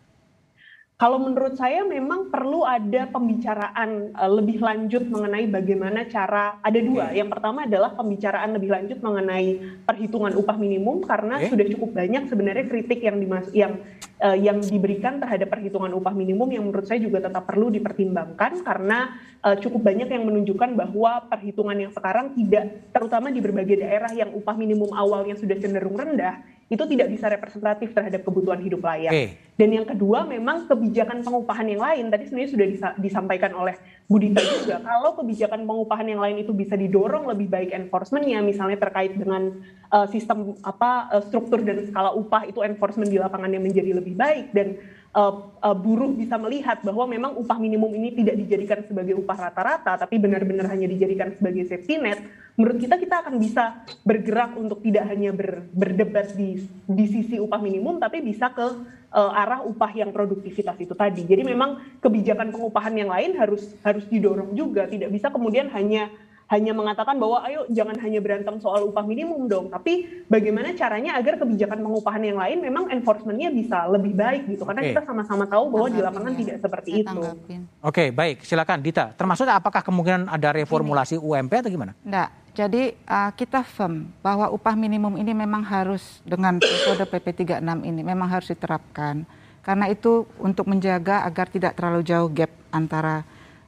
Kalau 0.98 1.22
menurut 1.22 1.54
saya 1.54 1.86
memang 1.86 2.34
perlu 2.34 2.66
ada 2.66 3.06
pembicaraan 3.14 4.18
uh, 4.18 4.32
lebih 4.34 4.58
lanjut 4.58 5.06
mengenai 5.06 5.45
bagaimana 5.45 6.10
cara 6.10 6.58
ada 6.58 6.80
dua. 6.82 7.14
Yang 7.14 7.38
pertama 7.38 7.70
adalah 7.70 7.93
pembicaraan 7.93 8.58
lebih 8.58 8.74
lanjut 8.74 8.98
mengenai 9.06 9.62
perhitungan 9.86 10.34
upah 10.34 10.58
minimum 10.58 11.06
karena 11.06 11.38
okay. 11.38 11.54
sudah 11.54 11.70
cukup 11.70 12.02
banyak 12.02 12.26
sebenarnya 12.26 12.66
kritik 12.66 13.06
yang 13.06 13.22
dimas 13.22 13.45
yang 13.54 13.78
uh, 14.26 14.34
yang 14.34 14.58
diberikan 14.58 15.22
terhadap 15.22 15.54
perhitungan 15.54 15.93
upah 15.93 16.18
minimum 16.18 16.50
yang 16.50 16.66
menurut 16.66 16.89
saya 16.89 16.98
juga 16.98 17.30
tetap 17.30 17.45
perlu 17.45 17.70
dipertimbangkan 17.70 18.66
karena 18.66 19.22
uh, 19.45 19.54
cukup 19.54 19.93
banyak 19.93 20.10
yang 20.10 20.26
menunjukkan 20.26 20.74
bahwa 20.74 21.30
perhitungan 21.30 21.78
yang 21.78 21.93
sekarang 21.93 22.34
tidak 22.34 22.89
terutama 22.89 23.30
di 23.30 23.38
berbagai 23.38 23.86
daerah 23.86 24.10
yang 24.18 24.34
upah 24.34 24.58
minimum 24.58 24.89
awalnya 24.98 25.38
sudah 25.38 25.62
cenderung 25.62 25.93
rendah 25.93 26.57
itu 26.68 26.84
tidak 26.84 27.07
bisa 27.07 27.32
representatif 27.32 27.95
terhadap 27.95 28.28
kebutuhan 28.28 28.59
hidup 28.59 28.84
layak. 28.84 29.15
Okay. 29.15 29.28
Dan 29.55 29.72
yang 29.72 29.88
kedua 29.88 30.28
memang 30.28 30.68
kebijakan 30.68 31.24
pengupahan 31.24 31.63
yang 31.63 31.82
lain 31.82 32.11
tadi 32.11 32.28
sebenarnya 32.28 32.51
sudah 32.51 32.68
disampaikan 32.99 33.55
oleh 33.55 33.74
Budita 34.07 34.39
juga 34.39 34.80
kalau 34.80 35.20
kebijakan 35.20 35.68
pengupahan 35.68 36.07
yang 36.07 36.24
lain 36.24 36.39
itu 36.39 36.55
bisa 36.55 36.80
didorong 36.80 37.28
lebih 37.28 37.51
baik 37.51 37.76
enforcementnya 37.76 38.39
misalnya 38.39 38.80
terkait 38.80 39.20
dengan 39.20 39.51
uh, 39.91 40.07
sistem 40.07 40.55
apa 40.63 41.11
uh, 41.11 41.24
struktur 41.28 41.59
dan 41.59 41.84
skala 41.88 42.15
upah 42.15 42.47
itu 42.47 42.63
enforcement 42.63 43.11
di 43.11 43.20
lapangannya 43.20 43.59
menjadi 43.59 43.99
lebih 43.99 44.15
baik 44.15 44.55
dan 44.55 44.80
uh, 45.18 45.34
uh, 45.65 45.74
buruh 45.74 46.13
bisa 46.13 46.38
melihat 46.38 46.78
bahwa 46.86 47.09
memang 47.09 47.34
upah 47.34 47.57
minimum 47.57 47.89
ini 47.97 48.13
tidak 48.13 48.38
dijadikan 48.38 48.86
sebagai 48.86 49.18
upah 49.18 49.49
rata-rata 49.49 49.97
tapi 49.97 50.22
benar-benar 50.22 50.70
hanya 50.70 50.86
dijadikan 50.86 51.34
sebagai 51.34 51.65
safety 51.65 51.97
net 51.97 52.22
menurut 52.53 52.78
kita 52.78 53.01
kita 53.01 53.26
akan 53.26 53.41
bisa 53.41 53.82
bergerak 54.05 54.53
untuk 54.53 54.86
tidak 54.86 55.09
hanya 55.09 55.34
ber, 55.34 55.65
berdebat 55.74 56.38
di 56.38 56.61
di 56.86 57.05
sisi 57.09 57.41
upah 57.41 57.57
minimum 57.57 57.97
tapi 57.97 58.22
bisa 58.22 58.53
ke 58.53 58.65
uh, 59.13 59.32
arah 59.34 59.63
upah 59.63 59.91
yang 59.93 60.09
produktivitas 60.09 60.76
itu 60.82 60.93
tadi. 60.97 61.24
Jadi 61.24 61.45
memang 61.45 61.99
kebijakan 62.01 62.51
pengupahan 62.51 62.93
yang 62.97 63.13
lain 63.13 63.38
harus 63.38 63.78
harus 63.86 64.03
didorong 64.09 64.57
juga, 64.57 64.89
tidak 64.89 65.13
bisa 65.13 65.30
kemudian 65.30 65.70
hanya 65.72 66.09
hanya 66.48 66.72
mengatakan 66.72 67.20
bahwa 67.20 67.43
ayo 67.43 67.68
jangan 67.68 68.00
hanya 68.00 68.20
berantem 68.24 68.56
soal 68.64 68.88
upah 68.88 69.04
minimum 69.04 69.52
dong, 69.52 69.68
tapi 69.68 70.24
bagaimana 70.32 70.72
caranya 70.74 71.20
agar 71.20 71.36
kebijakan 71.39 71.84
pengupahan 71.84 72.24
yang 72.24 72.39
lain 72.39 72.64
memang 72.64 72.88
enforcementnya 72.88 73.52
bisa 73.52 73.84
lebih 73.91 74.16
baik 74.16 74.48
gitu, 74.48 74.64
karena 74.64 74.82
okay. 74.84 74.91
kita 74.95 75.02
sama-sama 75.04 75.43
tahu 75.43 75.68
bahwa 75.68 75.88
di 75.91 76.00
lapangan 76.00 76.34
ya. 76.34 76.39
tidak 76.39 76.58
seperti 76.64 76.89
Saya 76.91 77.04
itu. 77.04 77.20
Oke, 77.20 77.60
okay, 77.84 78.08
baik, 78.16 78.38
silakan 78.48 78.80
Dita. 78.80 79.12
Termasuk 79.12 79.43
apakah 79.52 79.84
kemungkinan 79.84 80.32
ada 80.32 80.50
reformulasi 80.56 81.20
UMP 81.20 81.52
atau 81.52 81.72
gimana? 81.72 81.91
Enggak, 82.08 82.32
jadi 82.58 82.98
uh, 83.06 83.32
kita 83.38 83.62
firm 83.62 84.10
bahwa 84.26 84.50
upah 84.50 84.74
minimum 84.74 85.14
ini 85.22 85.30
memang 85.30 85.62
harus 85.62 86.26
dengan 86.26 86.58
metode 86.58 87.06
PP 87.06 87.45
36 87.45 87.62
ini 87.86 88.02
memang 88.02 88.26
harus 88.26 88.50
diterapkan 88.50 89.30
karena 89.62 89.86
itu 89.91 90.26
untuk 90.41 90.66
menjaga 90.66 91.22
agar 91.28 91.52
tidak 91.54 91.78
terlalu 91.78 92.02
jauh 92.02 92.32
gap 92.32 92.50
antara 92.74 93.22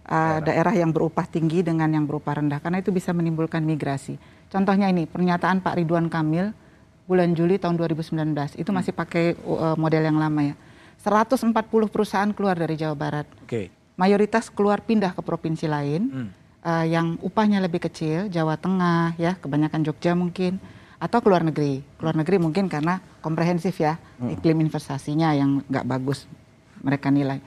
uh, 0.09 0.41
daerah 0.41 0.73
yang 0.73 0.89
berupah 0.89 1.29
tinggi 1.29 1.61
dengan 1.61 1.87
yang 1.93 2.09
berupah 2.09 2.41
rendah 2.41 2.59
karena 2.59 2.81
itu 2.81 2.89
bisa 2.89 3.13
menimbulkan 3.13 3.61
migrasi. 3.61 4.17
Contohnya 4.49 4.89
ini 4.89 5.05
pernyataan 5.05 5.61
Pak 5.61 5.77
Ridwan 5.77 6.09
Kamil 6.09 6.51
bulan 7.05 7.37
Juli 7.37 7.61
tahun 7.61 7.77
2019 7.77 8.57
itu 8.57 8.69
masih 8.73 8.93
pakai 8.97 9.37
uh, 9.45 9.77
model 9.77 10.03
yang 10.03 10.17
lama 10.17 10.53
ya. 10.53 10.55
140 10.99 11.53
perusahaan 11.87 12.31
keluar 12.35 12.59
dari 12.59 12.75
Jawa 12.75 12.97
Barat. 12.97 13.25
Okay. 13.47 13.71
Mayoritas 13.95 14.51
keluar 14.51 14.83
pindah 14.83 15.15
ke 15.15 15.21
provinsi 15.23 15.69
lain. 15.69 16.03
Hmm 16.11 16.29
uh, 16.63 16.85
yang 16.85 17.15
upahnya 17.23 17.63
lebih 17.63 17.83
kecil, 17.87 18.27
Jawa 18.27 18.59
Tengah 18.59 19.15
ya, 19.19 19.37
kebanyakan 19.39 19.81
Jogja 19.85 20.15
mungkin 20.15 20.59
atau 20.99 21.19
keluar 21.23 21.43
negeri. 21.45 21.83
Keluar 21.99 22.15
negeri 22.15 22.37
mungkin 22.41 22.67
karena 22.67 22.99
komprehensif 23.23 23.79
ya, 23.79 23.95
hmm. 24.19 24.39
iklim 24.39 24.59
investasinya 24.67 25.31
yang 25.35 25.63
nggak 25.67 25.85
bagus 25.87 26.27
mereka 26.83 27.11
nilai. 27.11 27.39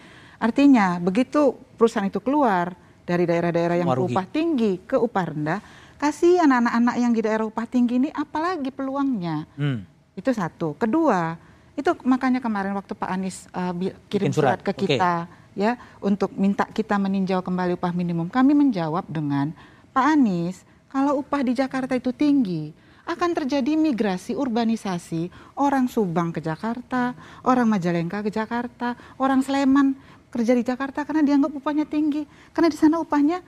Artinya 0.43 0.99
begitu 0.99 1.55
perusahaan 1.83 2.07
itu 2.07 2.23
keluar 2.23 2.79
dari 3.03 3.27
daerah-daerah 3.27 3.83
yang 3.83 3.91
upah 3.91 4.23
tinggi 4.31 4.79
ke 4.87 4.95
upah 4.95 5.35
rendah, 5.35 5.59
kasih 5.99 6.39
anak-anak 6.47 6.95
yang 6.95 7.11
di 7.11 7.21
daerah 7.27 7.43
upah 7.51 7.67
tinggi 7.67 7.99
ini 7.99 8.09
apalagi 8.15 8.71
peluangnya. 8.71 9.51
Hmm. 9.59 9.83
Itu 10.15 10.31
satu. 10.31 10.79
Kedua, 10.79 11.35
itu 11.75 11.91
makanya 12.07 12.39
kemarin 12.39 12.79
waktu 12.79 12.95
Pak 12.95 13.11
Anies 13.11 13.51
uh, 13.51 13.75
kirim 14.07 14.31
surat. 14.31 14.59
surat 14.59 14.61
ke 14.63 14.87
kita. 14.87 15.27
Okay 15.27 15.43
ya 15.53 15.77
untuk 16.01 16.33
minta 16.33 16.65
kita 16.65 16.97
meninjau 16.97 17.45
kembali 17.45 17.77
upah 17.77 17.93
minimum. 17.93 18.29
Kami 18.33 18.57
menjawab 18.57 19.05
dengan 19.09 19.53
Pak 19.93 20.05
Anies, 20.17 20.65
kalau 20.89 21.21
upah 21.21 21.45
di 21.45 21.53
Jakarta 21.53 21.93
itu 21.93 22.13
tinggi, 22.13 22.73
akan 23.03 23.35
terjadi 23.35 23.75
migrasi 23.75 24.39
urbanisasi 24.39 25.29
orang 25.59 25.91
Subang 25.91 26.31
ke 26.31 26.39
Jakarta, 26.39 27.13
orang 27.43 27.67
Majalengka 27.67 28.23
ke 28.23 28.31
Jakarta, 28.31 28.95
orang 29.19 29.43
Sleman 29.43 29.99
kerja 30.33 30.57
di 30.57 30.65
Jakarta 30.65 31.05
karena 31.05 31.21
dianggap 31.21 31.53
upahnya 31.53 31.85
tinggi. 31.85 32.25
Karena 32.57 32.73
di 32.73 32.79
sana 32.81 32.97
upahnya 32.99 33.45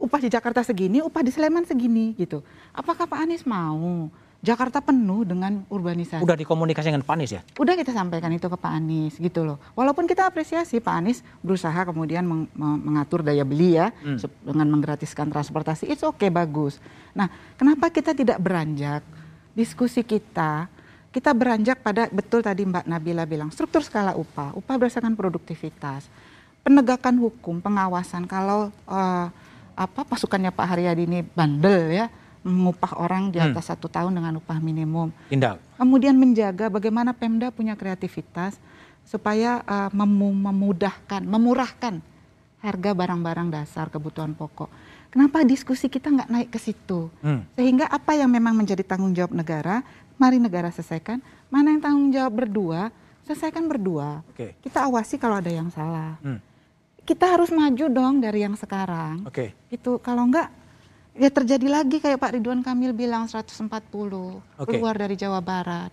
upah 0.00 0.20
di 0.24 0.32
Jakarta 0.32 0.64
segini, 0.64 1.04
upah 1.04 1.20
di 1.20 1.30
Sleman 1.30 1.68
segini 1.68 2.16
gitu. 2.16 2.40
Apakah 2.72 3.04
Pak 3.04 3.20
Anies 3.20 3.44
mau 3.44 4.08
Jakarta 4.44 4.84
penuh 4.84 5.24
dengan 5.24 5.64
urbanisasi. 5.72 6.20
Udah 6.20 6.36
dikomunikasikan 6.36 7.00
dengan 7.00 7.08
Pak 7.08 7.16
Anies 7.16 7.32
ya? 7.32 7.40
Udah 7.56 7.80
kita 7.80 7.96
sampaikan 7.96 8.28
itu 8.28 8.44
ke 8.44 8.56
Pak 8.60 8.72
Anies 8.76 9.16
gitu 9.16 9.40
loh. 9.40 9.56
Walaupun 9.72 10.04
kita 10.04 10.28
apresiasi 10.28 10.84
Pak 10.84 10.94
Anies 11.00 11.24
berusaha 11.40 11.80
kemudian 11.88 12.28
meng 12.28 12.44
mengatur 12.56 13.24
daya 13.24 13.40
beli 13.40 13.80
ya 13.80 13.88
hmm. 14.04 14.20
dengan 14.44 14.68
menggratiskan 14.68 15.32
transportasi. 15.32 15.88
It's 15.88 16.04
okay 16.04 16.28
bagus. 16.28 16.76
Nah, 17.16 17.32
kenapa 17.56 17.88
kita 17.88 18.12
tidak 18.12 18.36
beranjak 18.36 19.00
diskusi 19.56 20.04
kita 20.04 20.68
kita 21.14 21.30
beranjak 21.30 21.78
pada 21.78 22.10
betul 22.10 22.42
tadi 22.42 22.66
Mbak 22.66 22.90
Nabila 22.90 23.22
bilang 23.22 23.54
struktur 23.54 23.86
skala 23.86 24.18
upah, 24.18 24.50
upah 24.58 24.74
berdasarkan 24.74 25.14
produktivitas, 25.14 26.10
penegakan 26.66 27.22
hukum, 27.22 27.62
pengawasan 27.62 28.26
kalau 28.26 28.74
uh, 28.90 29.30
apa 29.78 30.00
pasukannya 30.02 30.50
Pak 30.50 30.66
Haryadi 30.74 31.06
ini 31.06 31.22
bandel 31.22 31.94
ya 31.94 32.06
mengupah 32.42 32.98
orang 32.98 33.30
di 33.30 33.38
hmm. 33.38 33.54
atas 33.54 33.70
hmm. 33.70 33.72
satu 33.78 33.86
tahun 33.86 34.10
dengan 34.18 34.42
upah 34.42 34.58
minimum. 34.58 35.14
Indah. 35.30 35.62
Kemudian 35.78 36.18
menjaga 36.18 36.66
bagaimana 36.66 37.14
Pemda 37.14 37.54
punya 37.54 37.78
kreativitas 37.78 38.58
supaya 39.06 39.62
uh, 39.70 39.94
mem 39.94 40.34
memudahkan, 40.50 41.22
memurahkan 41.22 42.02
harga 42.64 42.96
barang-barang 42.96 43.52
dasar 43.52 43.92
kebutuhan 43.92 44.32
pokok. 44.32 44.72
Kenapa 45.12 45.44
diskusi 45.44 45.86
kita 45.86 46.10
nggak 46.10 46.30
naik 46.32 46.48
ke 46.50 46.58
situ? 46.58 47.12
Hmm. 47.20 47.44
Sehingga 47.54 47.86
apa 47.86 48.16
yang 48.16 48.32
memang 48.32 48.56
menjadi 48.56 48.82
tanggung 48.82 49.12
jawab 49.12 49.36
negara, 49.36 49.84
mari 50.16 50.40
negara 50.40 50.72
selesaikan. 50.72 51.20
Mana 51.52 51.76
yang 51.76 51.84
tanggung 51.84 52.10
jawab 52.10 52.32
berdua, 52.34 52.90
selesaikan 53.22 53.68
berdua. 53.70 54.24
Okay. 54.34 54.58
Kita 54.58 54.88
awasi 54.88 55.20
kalau 55.20 55.38
ada 55.38 55.52
yang 55.52 55.70
salah. 55.70 56.18
Hmm. 56.24 56.40
Kita 57.04 57.30
harus 57.30 57.52
maju 57.52 57.84
dong 57.92 58.24
dari 58.24 58.42
yang 58.42 58.56
sekarang. 58.56 59.28
Oke. 59.28 59.54
Okay. 59.54 59.76
Itu 59.76 60.00
kalau 60.00 60.24
enggak 60.24 60.48
ya 61.14 61.30
terjadi 61.30 61.68
lagi 61.70 62.02
kayak 62.02 62.18
Pak 62.18 62.34
Ridwan 62.34 62.64
Kamil 62.66 62.90
bilang 62.90 63.30
140 63.30 63.54
okay. 63.54 64.66
keluar 64.66 64.98
dari 64.98 65.14
Jawa 65.14 65.38
Barat. 65.38 65.92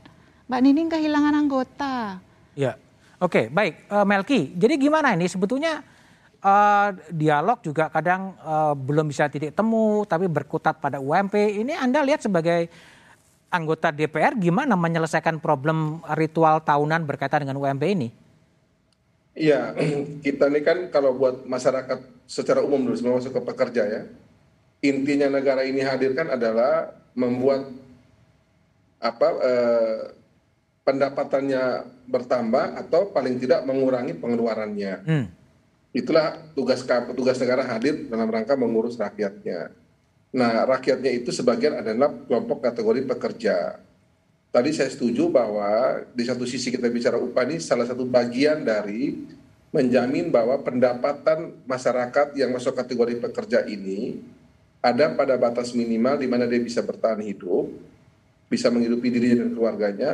Mbak 0.49 0.61
Nining 0.65 0.89
kehilangan 0.89 1.34
anggota. 1.36 2.17
Ya. 2.57 2.76
Oke, 3.22 3.45
okay, 3.45 3.45
baik. 3.53 3.86
Uh, 3.86 4.01
Melki, 4.01 4.49
jadi 4.57 4.82
gimana 4.82 5.13
ini 5.13 5.30
sebetulnya 5.30 5.86
uh, 6.41 6.89
dialog 7.13 7.61
juga 7.61 7.87
kadang 7.87 8.35
uh, 8.41 8.73
belum 8.73 9.09
bisa 9.09 9.29
titik 9.29 9.53
temu, 9.53 10.03
tapi 10.05 10.25
berkutat 10.27 10.81
pada 10.81 10.97
UMP. 10.97 11.37
Ini 11.37 11.77
Anda 11.77 12.01
lihat 12.03 12.25
sebagai 12.25 12.67
anggota 13.51 13.93
DPR 13.93 14.35
gimana 14.37 14.73
menyelesaikan 14.73 15.37
problem 15.43 16.01
ritual 16.17 16.63
tahunan 16.63 17.05
berkaitan 17.05 17.45
dengan 17.45 17.61
UMP 17.61 17.83
ini? 17.87 18.09
Iya, 19.37 19.75
kita 20.25 20.51
ini 20.51 20.61
kan 20.65 20.77
kalau 20.91 21.15
buat 21.15 21.45
masyarakat 21.45 22.27
secara 22.27 22.59
umum 22.65 22.83
dulu 22.89 22.95
sebelum 22.97 23.17
masuk 23.21 23.33
ke 23.37 23.41
pekerja 23.43 23.83
ya, 23.87 24.01
intinya 24.83 25.27
negara 25.31 25.63
ini 25.63 25.83
hadirkan 25.83 26.31
adalah 26.31 26.95
membuat 27.11 27.67
apa 29.01 29.27
eh, 29.41 29.99
pendapatannya 30.87 31.63
bertambah 32.07 32.65
atau 32.85 33.09
paling 33.11 33.35
tidak 33.41 33.65
mengurangi 33.67 34.15
pengeluarannya. 34.15 34.93
Hmm 35.03 35.40
itulah 35.91 36.39
tugas 36.55 36.87
tugas 36.87 37.37
negara 37.39 37.67
hadir 37.67 38.07
dalam 38.07 38.27
rangka 38.31 38.55
mengurus 38.55 38.95
rakyatnya. 38.95 39.75
Nah, 40.31 40.63
rakyatnya 40.63 41.11
itu 41.11 41.35
sebagian 41.35 41.83
adalah 41.83 42.15
kelompok 42.23 42.63
kategori 42.63 43.03
pekerja. 43.03 43.83
Tadi 44.51 44.71
saya 44.71 44.87
setuju 44.91 45.27
bahwa 45.27 46.03
di 46.11 46.23
satu 46.23 46.47
sisi 46.47 46.71
kita 46.71 46.87
bicara 46.87 47.19
upah 47.19 47.43
ini 47.47 47.59
salah 47.59 47.87
satu 47.87 48.07
bagian 48.07 48.63
dari 48.63 49.15
menjamin 49.71 50.27
bahwa 50.27 50.59
pendapatan 50.59 51.55
masyarakat 51.63 52.35
yang 52.35 52.51
masuk 52.51 52.75
kategori 52.75 53.23
pekerja 53.23 53.63
ini 53.67 54.19
ada 54.83 55.11
pada 55.15 55.39
batas 55.39 55.71
minimal 55.71 56.19
di 56.19 56.27
mana 56.27 56.47
dia 56.47 56.59
bisa 56.59 56.83
bertahan 56.83 57.23
hidup, 57.23 57.71
bisa 58.51 58.67
menghidupi 58.67 59.07
dirinya 59.07 59.47
dan 59.47 59.51
keluarganya. 59.55 60.11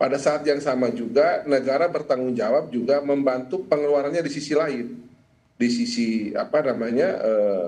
Pada 0.00 0.16
saat 0.16 0.44
yang 0.48 0.60
sama 0.64 0.88
juga 0.92 1.44
negara 1.44 1.84
bertanggung 1.88 2.32
jawab 2.32 2.72
juga 2.72 3.04
membantu 3.04 3.64
pengeluarannya 3.68 4.24
di 4.24 4.32
sisi 4.32 4.56
lain 4.56 5.09
di 5.60 5.68
sisi 5.68 6.32
apa 6.32 6.64
namanya 6.64 7.20
uh, 7.20 7.66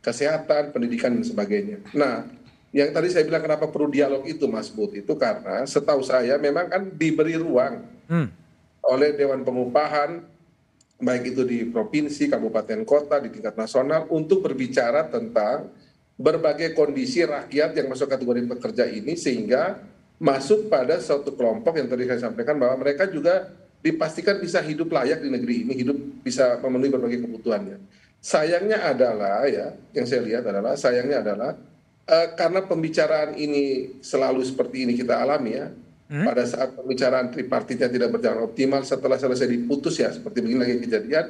kesehatan, 0.00 0.72
pendidikan 0.72 1.12
dan 1.12 1.24
sebagainya. 1.28 1.84
Nah, 1.92 2.24
yang 2.72 2.88
tadi 2.96 3.12
saya 3.12 3.28
bilang 3.28 3.44
kenapa 3.44 3.68
perlu 3.68 3.92
dialog 3.92 4.24
itu 4.24 4.48
Mas 4.48 4.72
Bud 4.72 4.96
itu 4.96 5.12
karena 5.20 5.68
setahu 5.68 6.00
saya 6.00 6.40
memang 6.40 6.72
kan 6.72 6.88
diberi 6.88 7.36
ruang 7.36 7.84
hmm. 8.08 8.28
oleh 8.88 9.12
Dewan 9.12 9.44
Pengupahan 9.44 10.24
baik 11.04 11.36
itu 11.36 11.42
di 11.44 11.68
provinsi, 11.68 12.32
kabupaten, 12.32 12.80
kota, 12.88 13.20
di 13.20 13.28
tingkat 13.28 13.58
nasional 13.58 14.08
untuk 14.08 14.40
berbicara 14.40 15.04
tentang 15.12 15.68
berbagai 16.14 16.72
kondisi 16.72 17.26
rakyat 17.26 17.74
yang 17.74 17.86
masuk 17.90 18.06
kategori 18.06 18.46
pekerja 18.56 18.86
ini 18.86 19.18
sehingga 19.18 19.82
masuk 20.22 20.70
pada 20.70 21.02
suatu 21.02 21.34
kelompok 21.34 21.74
yang 21.74 21.90
tadi 21.90 22.06
saya 22.06 22.30
sampaikan 22.30 22.54
bahwa 22.54 22.86
mereka 22.86 23.10
juga 23.10 23.50
dipastikan 23.84 24.40
bisa 24.40 24.64
hidup 24.64 24.88
layak 24.88 25.20
di 25.20 25.28
negeri 25.28 25.68
ini, 25.68 25.72
hidup 25.76 26.24
bisa 26.24 26.56
memenuhi 26.64 26.88
berbagai 26.88 27.20
kebutuhannya. 27.28 27.76
Sayangnya 28.24 28.80
adalah 28.80 29.44
ya, 29.44 29.76
yang 29.92 30.08
saya 30.08 30.24
lihat 30.24 30.48
adalah 30.48 30.72
sayangnya 30.80 31.20
adalah 31.20 31.52
uh, 32.08 32.28
karena 32.32 32.64
pembicaraan 32.64 33.36
ini 33.36 34.00
selalu 34.00 34.40
seperti 34.40 34.88
ini 34.88 34.96
kita 34.96 35.20
alami 35.20 35.52
ya. 35.52 35.68
Hmm? 36.08 36.24
Pada 36.24 36.48
saat 36.48 36.72
pembicaraan 36.72 37.28
tripartitnya 37.28 37.92
tidak 37.92 38.16
berjalan 38.16 38.48
optimal, 38.48 38.80
setelah 38.88 39.20
selesai 39.20 39.44
diputus 39.44 40.00
ya 40.00 40.08
seperti 40.08 40.40
begini 40.40 40.60
lagi 40.64 40.76
kejadian, 40.80 41.26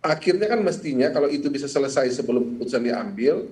akhirnya 0.00 0.48
kan 0.48 0.60
mestinya 0.64 1.12
kalau 1.12 1.28
itu 1.28 1.52
bisa 1.52 1.68
selesai 1.68 2.08
sebelum 2.16 2.56
keputusan 2.56 2.84
diambil, 2.84 3.44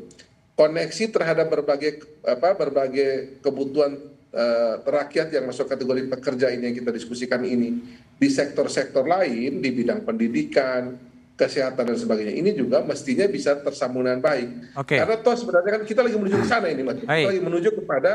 koneksi 0.57 1.05
terhadap 1.13 1.53
berbagai 1.53 2.05
apa 2.25 2.57
berbagai 2.57 3.41
kebutuhan 3.45 3.97
uh, 4.39 4.75
rakyat 4.87 5.35
yang 5.35 5.45
masuk 5.51 5.67
kategori 5.67 6.07
pekerja 6.07 6.55
ini 6.55 6.71
yang 6.71 6.77
kita 6.79 6.95
diskusikan 6.95 7.43
ini 7.43 7.83
di 8.15 8.29
sektor-sektor 8.31 9.03
lain 9.03 9.59
di 9.59 9.71
bidang 9.75 10.07
pendidikan, 10.07 10.95
kesehatan 11.35 11.95
dan 11.95 11.99
sebagainya 11.99 12.35
ini 12.35 12.51
juga 12.55 12.83
mestinya 12.83 13.27
bisa 13.27 13.59
tersambung 13.59 14.07
dengan 14.07 14.23
baik. 14.23 14.75
Okay. 14.87 14.99
Karena 15.03 15.17
toh 15.19 15.35
sebenarnya 15.35 15.71
kan 15.79 15.83
kita 15.87 16.01
lagi 16.07 16.17
menuju 16.19 16.37
ke 16.43 16.47
sana 16.47 16.67
ini 16.71 16.83
mas. 16.87 16.99
Kita 17.03 17.29
lagi 17.31 17.43
menuju 17.43 17.69
kepada 17.83 18.13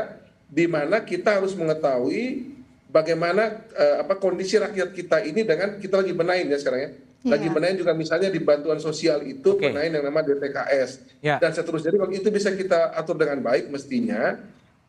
di 0.48 0.66
mana 0.68 1.00
kita 1.00 1.40
harus 1.40 1.52
mengetahui 1.56 2.52
bagaimana 2.88 3.64
uh, 3.74 3.96
apa 4.04 4.16
kondisi 4.20 4.60
rakyat 4.60 4.92
kita 4.92 5.24
ini 5.24 5.44
dengan 5.44 5.80
kita 5.80 6.04
lagi 6.04 6.12
benain 6.12 6.48
ya 6.48 6.56
sekarang 6.60 6.80
ya. 6.80 6.90
Lagi 7.24 7.48
yeah. 7.48 7.56
benain 7.56 7.76
juga 7.80 7.96
misalnya 7.96 8.28
di 8.28 8.36
bantuan 8.36 8.76
sosial 8.76 9.24
itu 9.24 9.56
okay. 9.56 9.72
benain 9.72 9.88
yang 9.88 10.04
nama 10.04 10.20
DTKS 10.20 11.24
yeah. 11.24 11.40
dan 11.40 11.56
seterusnya. 11.56 11.88
Jadi 11.88 11.96
kalau 11.96 12.12
itu 12.12 12.28
bisa 12.28 12.52
kita 12.52 12.92
atur 12.92 13.16
dengan 13.16 13.40
baik 13.40 13.72
mestinya 13.72 14.36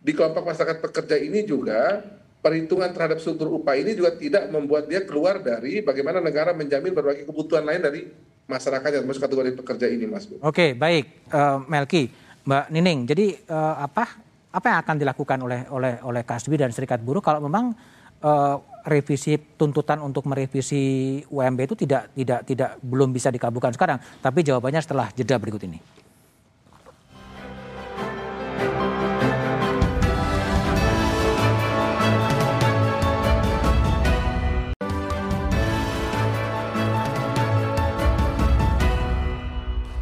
di 0.05 0.11
kelompok 0.13 0.45
masyarakat 0.45 0.77
pekerja 0.85 1.17
ini 1.17 1.41
juga 1.41 2.05
perhitungan 2.45 2.93
terhadap 2.93 3.17
struktur 3.17 3.57
upah 3.57 3.73
ini 3.73 3.97
juga 3.97 4.13
tidak 4.13 4.53
membuat 4.53 4.85
dia 4.85 5.01
keluar 5.01 5.41
dari 5.41 5.81
bagaimana 5.81 6.21
negara 6.21 6.53
menjamin 6.53 6.93
berbagai 6.93 7.25
kebutuhan 7.25 7.65
lain 7.65 7.81
dari 7.81 8.01
masyarakat 8.45 9.01
yang 9.01 9.05
masuk 9.09 9.25
kategori 9.25 9.57
pekerja 9.57 9.89
ini, 9.89 10.05
Mas. 10.05 10.29
Oke, 10.45 10.77
baik, 10.77 11.25
uh, 11.33 11.57
Melki, 11.65 12.13
Mbak 12.45 12.65
Nining. 12.69 12.99
Jadi 13.09 13.33
uh, 13.49 13.81
apa 13.81 14.21
apa 14.53 14.65
yang 14.69 14.79
akan 14.85 14.95
dilakukan 15.01 15.37
oleh 15.41 15.65
oleh 15.73 15.97
oleh 16.05 16.21
Kasbi 16.21 16.53
dan 16.53 16.69
Serikat 16.69 17.01
Buruh 17.01 17.25
kalau 17.25 17.41
memang 17.41 17.73
uh, 18.21 18.61
revisi 18.85 19.41
tuntutan 19.57 19.97
untuk 20.05 20.29
merevisi 20.29 21.17
UMB 21.25 21.59
itu 21.65 21.75
tidak 21.81 22.13
tidak 22.13 22.39
tidak 22.45 22.69
belum 22.85 23.09
bisa 23.09 23.33
dikabulkan 23.33 23.73
sekarang, 23.73 23.97
tapi 24.21 24.45
jawabannya 24.45 24.85
setelah 24.85 25.09
jeda 25.17 25.41
berikut 25.41 25.65
ini. 25.65 26.04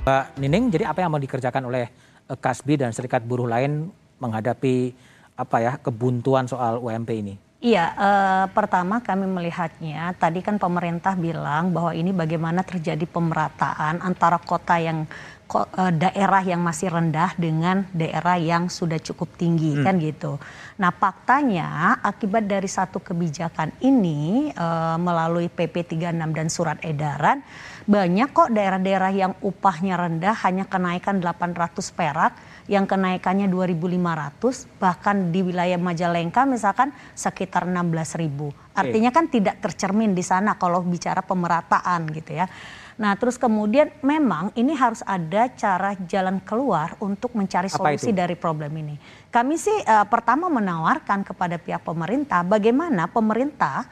Mbak 0.04 0.36
Nining, 0.36 0.68
jadi 0.68 0.92
apa 0.92 1.00
yang 1.00 1.16
mau 1.16 1.24
dikerjakan 1.24 1.64
oleh 1.72 1.88
eh, 2.28 2.36
Kasbi 2.36 2.76
dan 2.76 2.92
serikat 2.92 3.24
buruh 3.24 3.48
lain 3.48 3.88
menghadapi 4.20 4.92
apa 5.40 5.58
ya 5.64 5.72
kebuntuan 5.80 6.44
soal 6.44 6.76
UMP 6.84 7.08
ini? 7.16 7.40
Iya, 7.64 7.96
eh, 7.96 8.46
pertama 8.52 9.00
kami 9.00 9.24
melihatnya 9.32 10.12
tadi 10.20 10.44
kan 10.44 10.60
pemerintah 10.60 11.16
bilang 11.16 11.72
bahwa 11.72 11.96
ini 11.96 12.12
bagaimana 12.12 12.68
terjadi 12.68 13.08
pemerataan 13.08 14.04
antara 14.04 14.44
kota 14.44 14.76
yang 14.76 15.08
eh, 15.56 15.92
daerah 15.96 16.44
yang 16.44 16.60
masih 16.60 16.92
rendah 16.92 17.32
dengan 17.40 17.88
daerah 17.96 18.36
yang 18.36 18.68
sudah 18.68 19.00
cukup 19.00 19.40
tinggi 19.40 19.80
hmm. 19.80 19.84
kan 19.88 19.96
gitu. 20.04 20.36
Nah 20.84 20.92
faktanya 20.92 21.96
akibat 22.04 22.44
dari 22.44 22.68
satu 22.68 23.00
kebijakan 23.00 23.72
ini 23.80 24.52
eh, 24.52 24.98
melalui 25.00 25.48
PP 25.48 25.96
36 25.96 26.12
dan 26.12 26.48
surat 26.52 26.78
edaran 26.84 27.40
banyak 27.84 28.32
kok 28.32 28.50
daerah-daerah 28.56 29.12
yang 29.12 29.34
upahnya 29.44 30.00
rendah 30.00 30.36
hanya 30.48 30.64
kenaikan 30.64 31.20
800 31.20 31.76
perak, 31.92 32.34
yang 32.72 32.88
kenaikannya 32.88 33.52
2.500, 33.52 34.80
bahkan 34.80 35.36
di 35.36 35.44
wilayah 35.44 35.76
Majalengka 35.76 36.48
misalkan 36.48 36.96
sekitar 37.12 37.68
16.000. 37.68 38.74
Artinya 38.74 39.12
kan 39.12 39.28
tidak 39.28 39.60
tercermin 39.60 40.16
di 40.16 40.24
sana 40.24 40.56
kalau 40.56 40.80
bicara 40.80 41.20
pemerataan 41.20 42.08
gitu 42.16 42.40
ya. 42.40 42.48
Nah, 42.94 43.18
terus 43.18 43.42
kemudian 43.42 43.90
memang 44.06 44.54
ini 44.54 44.78
harus 44.78 45.02
ada 45.02 45.50
cara 45.58 45.98
jalan 46.06 46.38
keluar 46.46 46.94
untuk 47.02 47.34
mencari 47.34 47.66
solusi 47.66 48.14
dari 48.14 48.38
problem 48.38 48.70
ini. 48.78 48.96
Kami 49.34 49.58
sih 49.58 49.74
uh, 49.74 50.06
pertama 50.06 50.46
menawarkan 50.46 51.26
kepada 51.26 51.58
pihak 51.58 51.82
pemerintah 51.82 52.46
bagaimana 52.46 53.10
pemerintah 53.10 53.90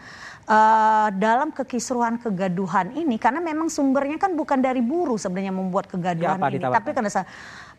uh, 0.51 1.07
dalam 1.15 1.55
kekisruhan 1.55 2.19
kegaduhan 2.19 2.91
ini 2.91 3.15
karena 3.15 3.39
memang 3.39 3.71
sumbernya 3.71 4.19
kan 4.19 4.35
bukan 4.35 4.59
dari 4.59 4.83
buruh 4.83 5.15
sebenarnya 5.15 5.55
membuat 5.55 5.87
kegaduhan 5.87 6.35
ya, 6.35 6.43
ini 6.51 6.59
ditawarkan? 6.59 6.77
tapi 6.83 6.89
karena 6.91 7.23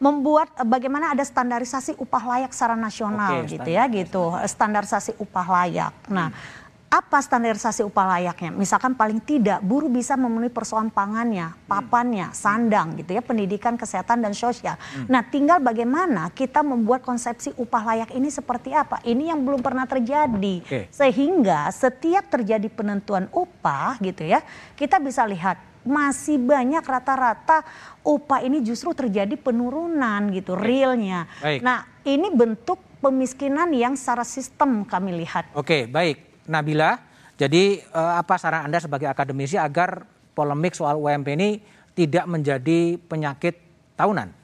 membuat 0.01 0.49
uh, 0.57 0.65
bagaimana 0.65 1.13
ada 1.13 1.23
standarisasi 1.23 2.01
upah 2.01 2.25
layak 2.25 2.51
secara 2.57 2.75
nasional 2.75 3.45
Oke, 3.45 3.61
gitu 3.61 3.69
ya 3.69 3.85
gitu 3.93 4.33
standarisasi 4.49 5.21
upah 5.21 5.47
layak. 5.61 5.95
Nah, 6.09 6.33
hmm 6.33 6.61
apa 6.93 7.25
standarisasi 7.25 7.89
upah 7.89 8.21
layaknya? 8.21 8.53
Misalkan 8.53 8.93
paling 8.93 9.17
tidak 9.25 9.65
buruh 9.65 9.89
bisa 9.89 10.13
memenuhi 10.13 10.53
persoalan 10.53 10.93
pangannya, 10.93 11.57
papannya, 11.65 12.37
sandang 12.37 13.01
gitu 13.01 13.17
ya, 13.17 13.25
pendidikan, 13.25 13.81
kesehatan 13.81 14.21
dan 14.21 14.37
sosial. 14.37 14.77
Hmm. 14.77 15.09
Nah, 15.09 15.25
tinggal 15.25 15.57
bagaimana 15.65 16.29
kita 16.37 16.61
membuat 16.61 17.01
konsepsi 17.01 17.57
upah 17.57 17.97
layak 17.97 18.13
ini 18.13 18.29
seperti 18.29 18.77
apa? 18.77 19.01
Ini 19.09 19.33
yang 19.33 19.41
belum 19.41 19.65
pernah 19.65 19.89
terjadi. 19.89 20.61
Okay. 20.69 20.93
Sehingga 20.93 21.73
setiap 21.73 22.29
terjadi 22.29 22.69
penentuan 22.69 23.33
upah 23.33 23.97
gitu 24.05 24.29
ya, 24.29 24.45
kita 24.77 25.01
bisa 25.01 25.25
lihat 25.25 25.73
masih 25.83 26.39
banyak 26.39 26.85
rata-rata 26.85 27.65
upah 28.05 28.45
ini 28.45 28.61
justru 28.63 28.93
terjadi 28.93 29.35
penurunan 29.41 30.29
gitu 30.31 30.55
realnya. 30.55 31.25
Baik. 31.41 31.59
Nah 31.65 31.89
ini 32.07 32.31
bentuk 32.31 32.79
pemiskinan 33.03 33.73
yang 33.75 33.99
secara 33.99 34.23
sistem 34.23 34.87
kami 34.87 35.11
lihat. 35.25 35.51
Oke, 35.59 35.91
baik. 35.91 36.32
Nabila, 36.47 36.99
jadi 37.39 37.83
eh, 37.83 38.15
apa 38.19 38.39
saran 38.39 38.71
Anda 38.71 38.79
sebagai 38.79 39.11
akademisi 39.11 39.59
agar 39.59 40.07
polemik 40.33 40.73
soal 40.77 40.99
UMP 40.99 41.35
ini 41.35 41.61
tidak 41.93 42.25
menjadi 42.25 42.97
penyakit 42.97 43.59
tahunan? 43.99 44.43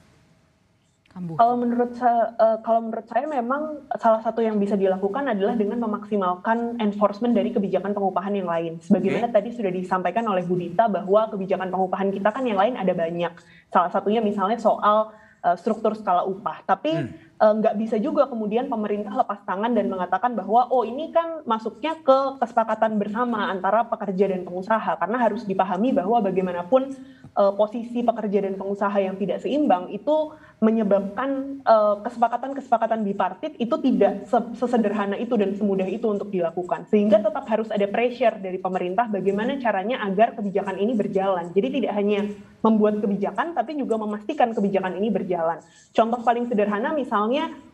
Kalau 1.19 1.59
menurut 1.59 1.99
saya, 1.99 2.31
eh, 2.39 2.59
kalau 2.63 2.87
menurut 2.87 3.07
saya 3.11 3.27
memang 3.27 3.83
salah 3.99 4.23
satu 4.23 4.39
yang 4.39 4.55
bisa 4.63 4.79
dilakukan 4.79 5.27
adalah 5.27 5.59
dengan 5.59 5.83
memaksimalkan 5.83 6.79
enforcement 6.79 7.35
dari 7.35 7.51
kebijakan 7.51 7.91
pengupahan 7.91 8.31
yang 8.39 8.47
lain. 8.47 8.79
Sebagaimana 8.79 9.27
tadi 9.35 9.51
sudah 9.51 9.73
disampaikan 9.75 10.23
oleh 10.31 10.47
Bu 10.47 10.55
Dita 10.55 10.87
bahwa 10.87 11.27
kebijakan 11.35 11.75
pengupahan 11.75 12.15
kita 12.15 12.31
kan 12.31 12.47
yang 12.47 12.61
lain 12.61 12.79
ada 12.79 12.95
banyak. 12.95 13.35
Salah 13.67 13.91
satunya 13.91 14.23
misalnya 14.23 14.63
soal 14.63 15.11
eh, 15.43 15.57
struktur 15.59 15.99
skala 15.99 16.23
upah. 16.23 16.63
Tapi 16.63 16.91
eh, 16.95 17.11
nggak 17.39 17.79
bisa 17.79 17.97
juga 18.03 18.27
kemudian 18.27 18.67
pemerintah 18.67 19.15
lepas 19.15 19.39
tangan 19.47 19.71
dan 19.71 19.87
mengatakan 19.87 20.35
bahwa 20.35 20.67
oh 20.75 20.83
ini 20.83 21.15
kan 21.15 21.47
masuknya 21.47 21.95
ke 22.03 22.43
kesepakatan 22.43 22.99
bersama 22.99 23.47
antara 23.47 23.87
pekerja 23.87 24.35
dan 24.35 24.43
pengusaha. 24.43 24.99
Karena 24.99 25.23
harus 25.23 25.47
dipahami 25.47 25.95
bahwa 25.95 26.19
bagaimanapun 26.19 26.99
eh, 27.39 27.53
posisi 27.55 28.03
pekerja 28.03 28.43
dan 28.43 28.59
pengusaha 28.59 28.99
yang 28.99 29.15
tidak 29.15 29.39
seimbang 29.39 29.87
itu 29.95 30.35
menyebabkan 30.59 31.63
eh, 31.63 31.97
kesepakatan-kesepakatan 32.03 33.07
bipartit 33.07 33.55
itu 33.63 33.79
tidak 33.87 34.27
se- 34.27 34.59
sesederhana 34.59 35.15
itu 35.15 35.39
dan 35.39 35.55
semudah 35.55 35.87
itu 35.87 36.11
untuk 36.11 36.35
dilakukan. 36.35 36.91
Sehingga 36.91 37.23
tetap 37.23 37.47
harus 37.47 37.71
ada 37.71 37.87
pressure 37.87 38.35
dari 38.43 38.59
pemerintah 38.59 39.07
bagaimana 39.07 39.63
caranya 39.63 40.03
agar 40.03 40.35
kebijakan 40.35 40.75
ini 40.83 40.99
berjalan. 40.99 41.55
Jadi 41.55 41.69
tidak 41.71 41.95
hanya 41.95 42.27
membuat 42.59 42.99
kebijakan 42.99 43.55
tapi 43.55 43.79
juga 43.79 43.95
memastikan 43.95 44.51
kebijakan 44.51 44.99
ini 44.99 45.09
berjalan. 45.15 45.63
Contoh 45.95 46.19
paling 46.27 46.51
sederhana 46.51 46.91
misalnya 46.91 47.28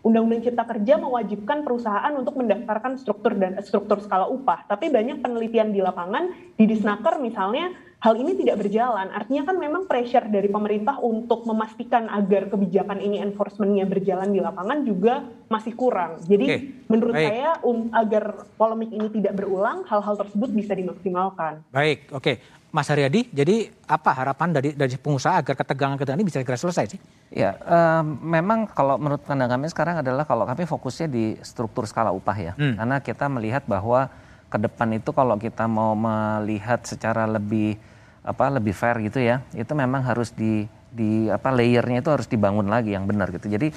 Undang-Undang 0.05 0.45
Cipta 0.45 0.65
Kerja 0.69 1.01
mewajibkan 1.01 1.65
perusahaan 1.65 2.13
untuk 2.13 2.37
mendaftarkan 2.37 3.01
struktur 3.01 3.33
dan 3.39 3.57
struktur 3.65 4.03
skala 4.05 4.29
upah. 4.29 4.69
Tapi 4.69 4.93
banyak 4.93 5.25
penelitian 5.25 5.73
di 5.73 5.81
lapangan 5.81 6.29
di 6.61 6.69
Disnaker 6.69 7.17
misalnya 7.23 7.73
hal 8.05 8.21
ini 8.21 8.37
tidak 8.37 8.61
berjalan. 8.61 9.09
Artinya 9.17 9.49
kan 9.49 9.57
memang 9.57 9.89
pressure 9.89 10.29
dari 10.29 10.53
pemerintah 10.53 11.01
untuk 11.01 11.49
memastikan 11.49 12.13
agar 12.13 12.53
kebijakan 12.53 13.01
ini 13.01 13.25
enforcement-nya 13.25 13.89
berjalan 13.89 14.29
di 14.29 14.45
lapangan 14.45 14.85
juga 14.85 15.25
masih 15.49 15.73
kurang. 15.73 16.21
Jadi 16.29 16.45
Oke, 16.45 16.59
menurut 16.93 17.17
baik. 17.17 17.29
saya 17.33 17.51
um, 17.65 17.89
agar 17.97 18.45
polemik 18.61 18.93
ini 18.93 19.09
tidak 19.09 19.41
berulang, 19.41 19.89
hal-hal 19.89 20.21
tersebut 20.21 20.53
bisa 20.53 20.77
dimaksimalkan. 20.77 21.65
Baik, 21.73 22.13
oke. 22.13 22.37
Mas 22.75 22.91
Haryadi, 22.91 23.31
jadi 23.31 23.71
apa 23.87 24.11
harapan 24.11 24.51
dari 24.51 24.75
dari 24.75 24.99
pengusaha 24.99 25.39
agar 25.39 25.55
ketegangan-ketegangan 25.55 26.19
ini 26.19 26.27
bisa 26.27 26.43
segera 26.43 26.59
selesai 26.59 26.85
sih? 26.91 27.01
Ya, 27.31 27.55
em, 27.63 28.19
memang 28.19 28.67
kalau 28.67 28.99
menurut 28.99 29.23
pandangan 29.23 29.57
kami 29.57 29.71
sekarang 29.71 30.03
adalah 30.03 30.27
kalau 30.27 30.43
kami 30.43 30.67
fokusnya 30.67 31.07
di 31.07 31.39
struktur 31.47 31.87
skala 31.87 32.11
upah 32.11 32.35
ya. 32.35 32.53
Hmm. 32.59 32.75
Karena 32.75 32.99
kita 32.99 33.31
melihat 33.31 33.63
bahwa 33.71 34.11
ke 34.51 34.59
depan 34.59 34.91
itu 34.91 35.15
kalau 35.15 35.39
kita 35.39 35.71
mau 35.71 35.95
melihat 35.95 36.83
secara 36.83 37.31
lebih 37.31 37.79
apa 38.25 38.49
lebih 38.49 38.73
fair 38.73 38.99
gitu 39.05 39.21
ya, 39.21 39.45
itu 39.53 39.71
memang 39.73 40.01
harus 40.01 40.33
di 40.33 40.65
di 40.89 41.29
apa 41.29 41.53
layernya 41.53 42.01
itu 42.01 42.11
harus 42.11 42.25
dibangun 42.25 42.67
lagi 42.67 42.97
yang 42.97 43.05
benar 43.05 43.29
gitu. 43.29 43.47
Jadi 43.47 43.69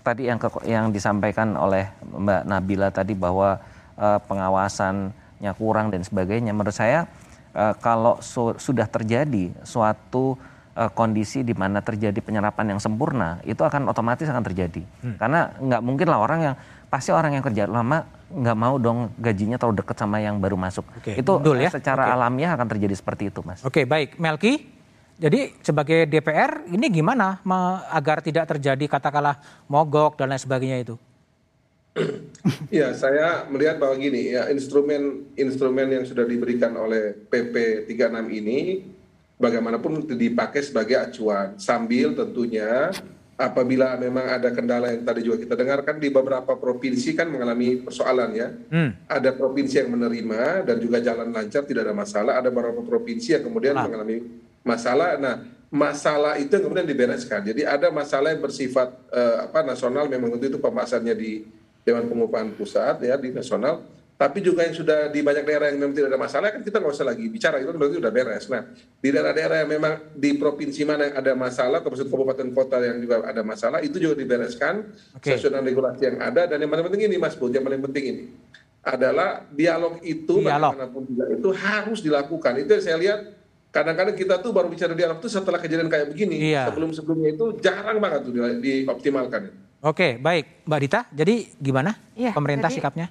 tadi 0.00 0.30
yang 0.30 0.38
ke- 0.38 0.64
yang 0.64 0.88
disampaikan 0.88 1.58
oleh 1.58 1.90
Mbak 2.06 2.42
Nabila 2.46 2.88
tadi 2.88 3.12
bahwa 3.12 3.58
eh, 3.98 4.18
pengawasannya 4.22 5.52
kurang 5.58 5.90
dan 5.90 6.06
sebagainya, 6.06 6.54
menurut 6.54 6.72
saya 6.72 7.10
eh, 7.52 7.74
kalau 7.82 8.22
su- 8.22 8.54
sudah 8.54 8.86
terjadi 8.86 9.50
suatu 9.66 10.38
eh, 10.78 10.90
kondisi 10.94 11.42
di 11.42 11.56
mana 11.58 11.82
terjadi 11.82 12.22
penyerapan 12.22 12.76
yang 12.76 12.80
sempurna 12.80 13.42
itu 13.42 13.58
akan 13.60 13.90
otomatis 13.90 14.30
akan 14.30 14.46
terjadi 14.46 14.86
karena 15.18 15.50
nggak 15.58 15.82
mungkin 15.82 16.06
lah 16.06 16.22
orang 16.22 16.40
yang 16.40 16.54
pasti 16.88 17.12
orang 17.12 17.36
yang 17.36 17.44
kerja 17.44 17.68
lama 17.68 18.04
nggak 18.28 18.56
mau 18.56 18.76
dong 18.76 19.12
gajinya 19.16 19.56
terlalu 19.56 19.80
dekat 19.80 19.96
sama 19.96 20.20
yang 20.20 20.36
baru 20.36 20.56
masuk 20.56 20.84
Oke, 21.00 21.16
itu 21.16 21.32
betul 21.40 21.56
ya. 21.60 21.70
secara 21.72 22.08
Oke. 22.08 22.12
alamiah 22.16 22.52
akan 22.56 22.68
terjadi 22.76 22.94
seperti 22.96 23.32
itu 23.32 23.40
mas 23.40 23.64
Oke, 23.64 23.88
baik. 23.88 24.20
Melki, 24.20 24.68
jadi 25.16 25.50
sebagai 25.64 26.04
DPR 26.06 26.68
ini 26.68 26.86
gimana 26.92 27.40
agar 27.88 28.20
tidak 28.20 28.46
terjadi 28.52 28.84
katakanlah 28.86 29.40
mogok 29.66 30.20
dan 30.20 30.30
lain 30.30 30.40
sebagainya 30.40 30.78
itu? 30.84 30.96
Ya, 32.70 32.92
saya 32.92 33.48
melihat 33.48 33.80
bahwa 33.80 33.96
gini 33.96 34.30
ya 34.36 34.52
instrumen 34.52 35.24
instrumen 35.34 35.88
yang 35.88 36.04
sudah 36.04 36.22
diberikan 36.28 36.76
oleh 36.76 37.16
PP 37.26 37.88
36 37.90 38.38
ini 38.38 38.84
bagaimanapun 39.40 40.04
dipakai 40.04 40.62
sebagai 40.62 40.98
acuan 41.00 41.56
sambil 41.56 42.12
tentunya 42.12 42.92
apabila 43.38 43.94
memang 43.94 44.26
ada 44.26 44.50
kendala 44.50 44.90
yang 44.90 45.06
tadi 45.06 45.22
juga 45.22 45.38
kita 45.38 45.54
dengarkan 45.54 46.02
di 46.02 46.10
beberapa 46.10 46.58
provinsi 46.58 47.14
kan 47.14 47.30
mengalami 47.30 47.78
persoalan 47.78 48.30
ya. 48.34 48.50
Hmm. 48.50 48.90
Ada 49.06 49.30
provinsi 49.38 49.78
yang 49.78 49.94
menerima 49.94 50.66
dan 50.66 50.76
juga 50.82 50.98
jalan 50.98 51.30
lancar 51.30 51.62
tidak 51.62 51.86
ada 51.86 51.94
masalah, 51.94 52.34
ada 52.34 52.50
beberapa 52.50 52.82
provinsi 52.82 53.38
yang 53.38 53.46
kemudian 53.46 53.78
Ah. 53.78 53.86
mengalami 53.86 54.26
masalah. 54.66 55.14
Nah, 55.22 55.34
masalah 55.70 56.34
itu 56.42 56.50
yang 56.50 56.66
kemudian 56.66 56.88
dibereskan. 56.90 57.46
Jadi 57.46 57.62
ada 57.62 57.94
masalah 57.94 58.34
yang 58.34 58.42
bersifat 58.42 58.90
eh, 59.14 59.46
apa 59.46 59.62
nasional 59.62 60.10
memang 60.10 60.34
tentu 60.34 60.58
itu 60.58 60.58
pembahasannya 60.58 61.14
di 61.14 61.46
Dewan 61.86 62.10
Pengupahan 62.10 62.50
Pusat 62.58 63.06
ya 63.06 63.14
di 63.14 63.30
nasional. 63.30 63.86
Tapi 64.18 64.42
juga 64.42 64.66
yang 64.66 64.74
sudah 64.74 65.06
di 65.08 65.22
banyak 65.22 65.46
daerah 65.46 65.70
yang 65.70 65.78
memang 65.78 65.94
tidak 65.94 66.10
ada 66.10 66.18
masalah 66.18 66.50
kan 66.50 66.58
kita 66.58 66.82
nggak 66.82 66.90
usah 66.90 67.06
lagi 67.06 67.30
bicara 67.30 67.62
itu 67.62 67.70
kan 67.70 67.78
berarti 67.78 67.96
sudah 68.02 68.10
beres. 68.10 68.44
Nah 68.50 68.62
di 68.74 69.08
daerah-daerah 69.08 69.56
yang 69.62 69.70
memang 69.70 69.92
di 70.10 70.30
provinsi 70.34 70.82
mana 70.82 71.06
yang 71.06 71.16
ada 71.16 71.32
masalah, 71.32 71.78
atau 71.78 71.94
maksud 71.94 72.10
kabupaten 72.10 72.50
kota 72.50 72.82
yang 72.82 72.98
juga 72.98 73.22
ada 73.22 73.46
masalah 73.46 73.78
itu 73.78 73.94
juga 73.96 74.18
dibereskan 74.18 74.90
Oke. 75.14 75.38
sesuai 75.38 75.54
dengan 75.54 75.64
regulasi 75.70 76.02
yang 76.02 76.18
ada 76.18 76.50
dan 76.50 76.58
yang 76.58 76.66
paling 76.66 76.90
penting 76.90 77.06
ini 77.06 77.16
Mas 77.16 77.38
Bud, 77.38 77.54
yang 77.54 77.62
paling 77.62 77.78
penting 77.78 78.04
ini 78.10 78.24
adalah 78.82 79.46
dialog 79.48 80.02
itu 80.02 80.42
Dialog. 80.42 80.74
bagaimanapun 80.74 81.02
juga 81.06 81.24
itu 81.30 81.48
harus 81.54 81.98
dilakukan. 82.00 82.52
Itu 82.58 82.70
yang 82.74 82.82
saya 82.82 82.96
lihat 82.98 83.20
kadang-kadang 83.70 84.18
kita 84.18 84.42
tuh 84.42 84.50
baru 84.50 84.66
bicara 84.66 84.98
dialog 84.98 85.22
itu 85.22 85.30
setelah 85.30 85.62
kejadian 85.62 85.86
kayak 85.86 86.10
begini. 86.10 86.42
Iya. 86.42 86.66
Sebelum-sebelumnya 86.74 87.38
itu 87.38 87.54
jarang 87.62 88.02
banget 88.02 88.26
tuh 88.26 88.32
di- 88.34 88.82
dioptimalkan. 88.82 89.54
Oke, 89.78 90.18
baik. 90.18 90.66
Mbak 90.66 90.80
Dita, 90.82 91.00
jadi 91.14 91.34
gimana 91.54 91.94
Iya, 92.18 92.34
pemerintah 92.34 92.66
jadi- 92.66 92.82
sikapnya? 92.82 93.06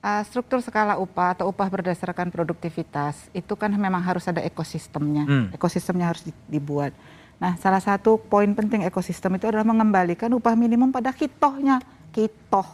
Uh, 0.00 0.24
struktur 0.24 0.64
skala 0.64 0.96
upah 0.96 1.36
atau 1.36 1.52
upah 1.52 1.68
berdasarkan 1.68 2.32
produktivitas 2.32 3.28
itu 3.36 3.52
kan 3.52 3.68
memang 3.68 4.00
harus 4.00 4.24
ada 4.24 4.40
ekosistemnya. 4.40 5.28
Hmm. 5.28 5.46
Ekosistemnya 5.52 6.08
harus 6.08 6.24
di- 6.24 6.32
dibuat. 6.48 6.96
Nah, 7.36 7.60
salah 7.60 7.84
satu 7.84 8.16
poin 8.16 8.48
penting 8.56 8.80
ekosistem 8.88 9.36
itu 9.36 9.44
adalah 9.44 9.68
mengembalikan 9.68 10.32
upah 10.32 10.56
minimum 10.56 10.88
pada 10.88 11.12
kitohnya, 11.12 11.84
kitoh. 12.16 12.64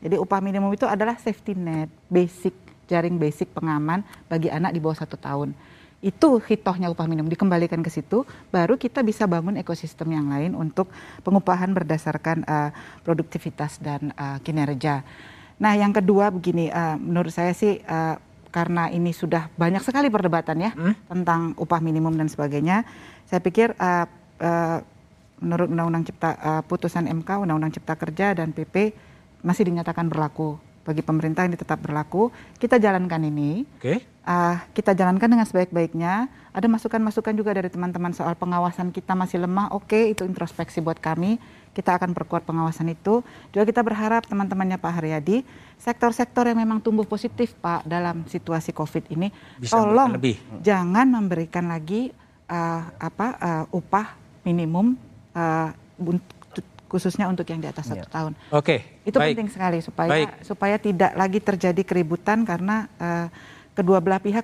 Jadi 0.00 0.16
upah 0.16 0.40
minimum 0.40 0.72
itu 0.72 0.88
adalah 0.88 1.20
safety 1.20 1.52
net, 1.52 1.92
basic, 2.08 2.56
jaring 2.88 3.20
basic 3.20 3.52
pengaman 3.52 4.00
bagi 4.32 4.48
anak 4.48 4.72
di 4.72 4.80
bawah 4.80 5.04
satu 5.04 5.20
tahun. 5.20 5.52
Itu 6.00 6.40
hitohnya 6.40 6.88
upah 6.88 7.04
minimum 7.04 7.28
dikembalikan 7.28 7.84
ke 7.84 7.92
situ, 7.92 8.24
baru 8.48 8.80
kita 8.80 9.04
bisa 9.04 9.28
bangun 9.28 9.60
ekosistem 9.60 10.16
yang 10.16 10.32
lain 10.32 10.56
untuk 10.56 10.88
pengupahan 11.28 11.76
berdasarkan 11.76 12.40
uh, 12.48 12.72
produktivitas 13.04 13.76
dan 13.84 14.16
uh, 14.16 14.40
kinerja. 14.40 15.04
Nah, 15.60 15.76
yang 15.76 15.92
kedua 15.92 16.32
begini, 16.32 16.72
uh, 16.72 16.96
menurut 16.96 17.30
saya 17.30 17.52
sih 17.52 17.78
uh, 17.84 18.16
karena 18.50 18.90
ini 18.90 19.14
sudah 19.14 19.46
banyak 19.54 19.84
sekali 19.84 20.10
perdebatan 20.10 20.58
ya 20.58 20.74
tentang 21.06 21.54
upah 21.54 21.78
minimum 21.78 22.18
dan 22.18 22.26
sebagainya, 22.26 22.82
saya 23.28 23.38
pikir 23.38 23.78
uh, 23.78 24.08
uh, 24.42 24.78
menurut 25.38 25.70
Undang-Undang 25.70 26.10
Cipta 26.10 26.30
uh, 26.34 26.62
putusan 26.66 27.06
MK, 27.06 27.46
Undang-Undang 27.46 27.78
Cipta 27.78 27.94
Kerja 27.94 28.34
dan 28.34 28.50
PP 28.50 28.90
masih 29.46 29.70
dinyatakan 29.70 30.10
berlaku 30.10 30.58
bagi 30.90 31.04
pemerintah 31.04 31.44
ini 31.44 31.54
tetap 31.54 31.78
berlaku. 31.78 32.32
Kita 32.56 32.80
jalankan 32.80 33.20
ini. 33.22 33.62
Oke. 33.78 34.02
Ah, 34.24 34.66
kita 34.72 34.92
jalankan 34.92 35.28
dengan 35.28 35.46
sebaik-baiknya. 35.46 36.28
Ada 36.50 36.66
masukan-masukan 36.66 37.34
juga 37.36 37.54
dari 37.54 37.70
teman-teman 37.70 38.10
soal 38.10 38.34
pengawasan 38.36 38.90
kita 38.90 39.14
masih 39.14 39.44
lemah. 39.44 39.70
Oke, 39.70 40.10
itu 40.10 40.26
introspeksi 40.26 40.82
buat 40.82 40.98
kami. 40.98 41.38
Kita 41.70 41.94
akan 41.94 42.10
perkuat 42.10 42.42
pengawasan 42.42 42.88
itu. 42.88 43.22
Juga 43.48 43.62
kita 43.62 43.80
berharap 43.80 44.26
teman-temannya 44.26 44.74
Pak 44.74 44.92
Haryadi, 44.92 45.46
sektor-sektor 45.76 46.42
yang 46.44 46.58
memang 46.58 46.78
tumbuh 46.78 47.04
positif 47.04 47.54
Pak 47.54 47.84
dalam 47.84 48.26
situasi 48.26 48.70
COVID 48.70 49.06
ini, 49.08 49.30
Bisa 49.56 49.78
tolong 49.78 50.14
lebih. 50.14 50.34
jangan 50.60 51.06
memberikan 51.06 51.64
lagi 51.64 52.10
ah, 52.46 52.90
apa 52.96 53.26
ah, 53.36 53.64
upah 53.70 54.18
minimum 54.42 54.98
untuk- 55.96 56.66
khususnya 56.86 57.30
untuk 57.30 57.46
yang 57.46 57.62
di 57.62 57.70
atas 57.70 57.86
satu 57.86 58.02
Iya. 58.02 58.10
tahun. 58.10 58.32
Oke. 58.50 58.98
Itu 59.06 59.14
baik. 59.14 59.38
penting 59.38 59.48
sekali 59.48 59.78
supaya 59.78 60.10
Baik. 60.10 60.28
supaya 60.42 60.74
tidak 60.74 61.14
lagi 61.14 61.38
terjadi 61.38 61.82
keributan 61.86 62.42
karena 62.42 62.90
eh, 62.98 63.30
kedua 63.70 64.02
belah 64.02 64.18
pihak 64.18 64.42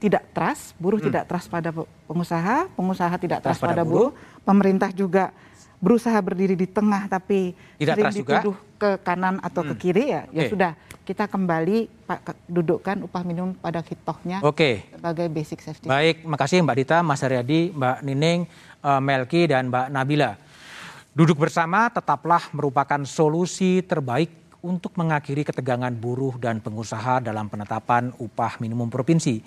tidak 0.00 0.24
trust, 0.32 0.72
buruh 0.74 0.96
tidak 0.98 1.28
trust 1.28 1.46
pada 1.46 1.68
pe- 1.68 1.84
pengusaha, 2.04 2.72
pengusaha 2.72 3.12
tidak 3.14 3.38
Hmm. 3.38 3.46
Trust 3.46 3.60
trust, 3.60 3.68
pada 3.68 3.76
pada 3.76 3.84
buruh, 3.84 4.10
pemerintah 4.40 4.88
juga 4.90 5.28
berusaha 5.84 6.16
berdiri 6.24 6.56
di 6.56 6.64
tengah 6.64 7.04
tapi 7.12 7.52
Tidak 7.76 7.92
sering 7.92 8.04
keras 8.08 8.14
juga? 8.16 8.40
dituduh 8.40 8.56
ke 8.80 8.90
kanan 9.04 9.36
atau 9.44 9.60
ke 9.68 9.74
kiri 9.76 10.16
ya 10.16 10.24
ya 10.32 10.48
Oke. 10.48 10.52
sudah 10.56 10.72
kita 11.04 11.28
kembali 11.28 12.08
Pak 12.08 12.48
dudukkan 12.48 13.04
upah 13.04 13.22
minimum 13.28 13.52
pada 13.60 13.84
hitohnya 13.84 14.40
Oke. 14.40 14.88
sebagai 14.88 15.28
basic 15.28 15.60
safety. 15.60 15.84
Baik, 15.84 16.24
makasih 16.24 16.64
Mbak 16.64 16.76
Dita, 16.80 16.98
Mas 17.04 17.20
Haryadi, 17.20 17.76
Mbak 17.76 17.96
Nining, 18.00 18.40
eh, 18.80 19.00
Melki, 19.04 19.44
dan 19.44 19.68
Mbak 19.68 19.92
Nabila. 19.92 20.32
Duduk 21.12 21.44
bersama 21.44 21.92
tetaplah 21.92 22.48
merupakan 22.56 23.04
solusi 23.04 23.84
terbaik 23.84 24.32
untuk 24.64 24.96
mengakhiri 24.96 25.44
ketegangan 25.44 25.92
buruh 25.92 26.40
dan 26.40 26.58
pengusaha 26.64 27.20
dalam 27.20 27.52
penetapan 27.52 28.10
upah 28.16 28.56
minimum 28.58 28.88
provinsi. 28.88 29.44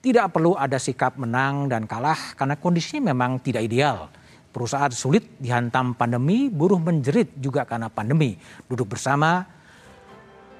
Tidak 0.00 0.32
perlu 0.32 0.54
ada 0.56 0.78
sikap 0.80 1.18
menang 1.18 1.66
dan 1.68 1.84
kalah 1.84 2.38
karena 2.38 2.56
kondisinya 2.56 3.12
memang 3.12 3.36
tidak 3.42 3.66
ideal. 3.66 4.08
Perusahaan 4.50 4.90
sulit 4.90 5.38
dihantam 5.38 5.94
pandemi, 5.94 6.50
buruh 6.50 6.82
menjerit 6.82 7.30
juga 7.38 7.62
karena 7.62 7.86
pandemi. 7.86 8.34
Duduk 8.66 8.98
bersama, 8.98 9.46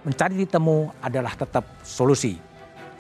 mencari 0.07 0.39
titik 0.39 0.55
temu 0.55 0.95
adalah 1.03 1.35
tetap 1.35 1.67
solusi. 1.83 2.39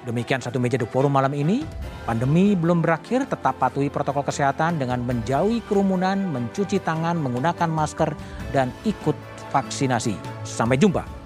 Demikian 0.00 0.40
satu 0.40 0.56
meja 0.56 0.80
The 0.80 0.88
Forum 0.88 1.12
malam 1.12 1.36
ini. 1.36 1.62
Pandemi 2.08 2.56
belum 2.56 2.80
berakhir, 2.80 3.28
tetap 3.28 3.60
patuhi 3.60 3.92
protokol 3.92 4.24
kesehatan 4.24 4.80
dengan 4.80 5.04
menjauhi 5.04 5.60
kerumunan, 5.68 6.16
mencuci 6.26 6.80
tangan, 6.80 7.20
menggunakan 7.20 7.68
masker, 7.68 8.10
dan 8.50 8.72
ikut 8.88 9.14
vaksinasi. 9.52 10.16
Sampai 10.42 10.80
jumpa. 10.80 11.19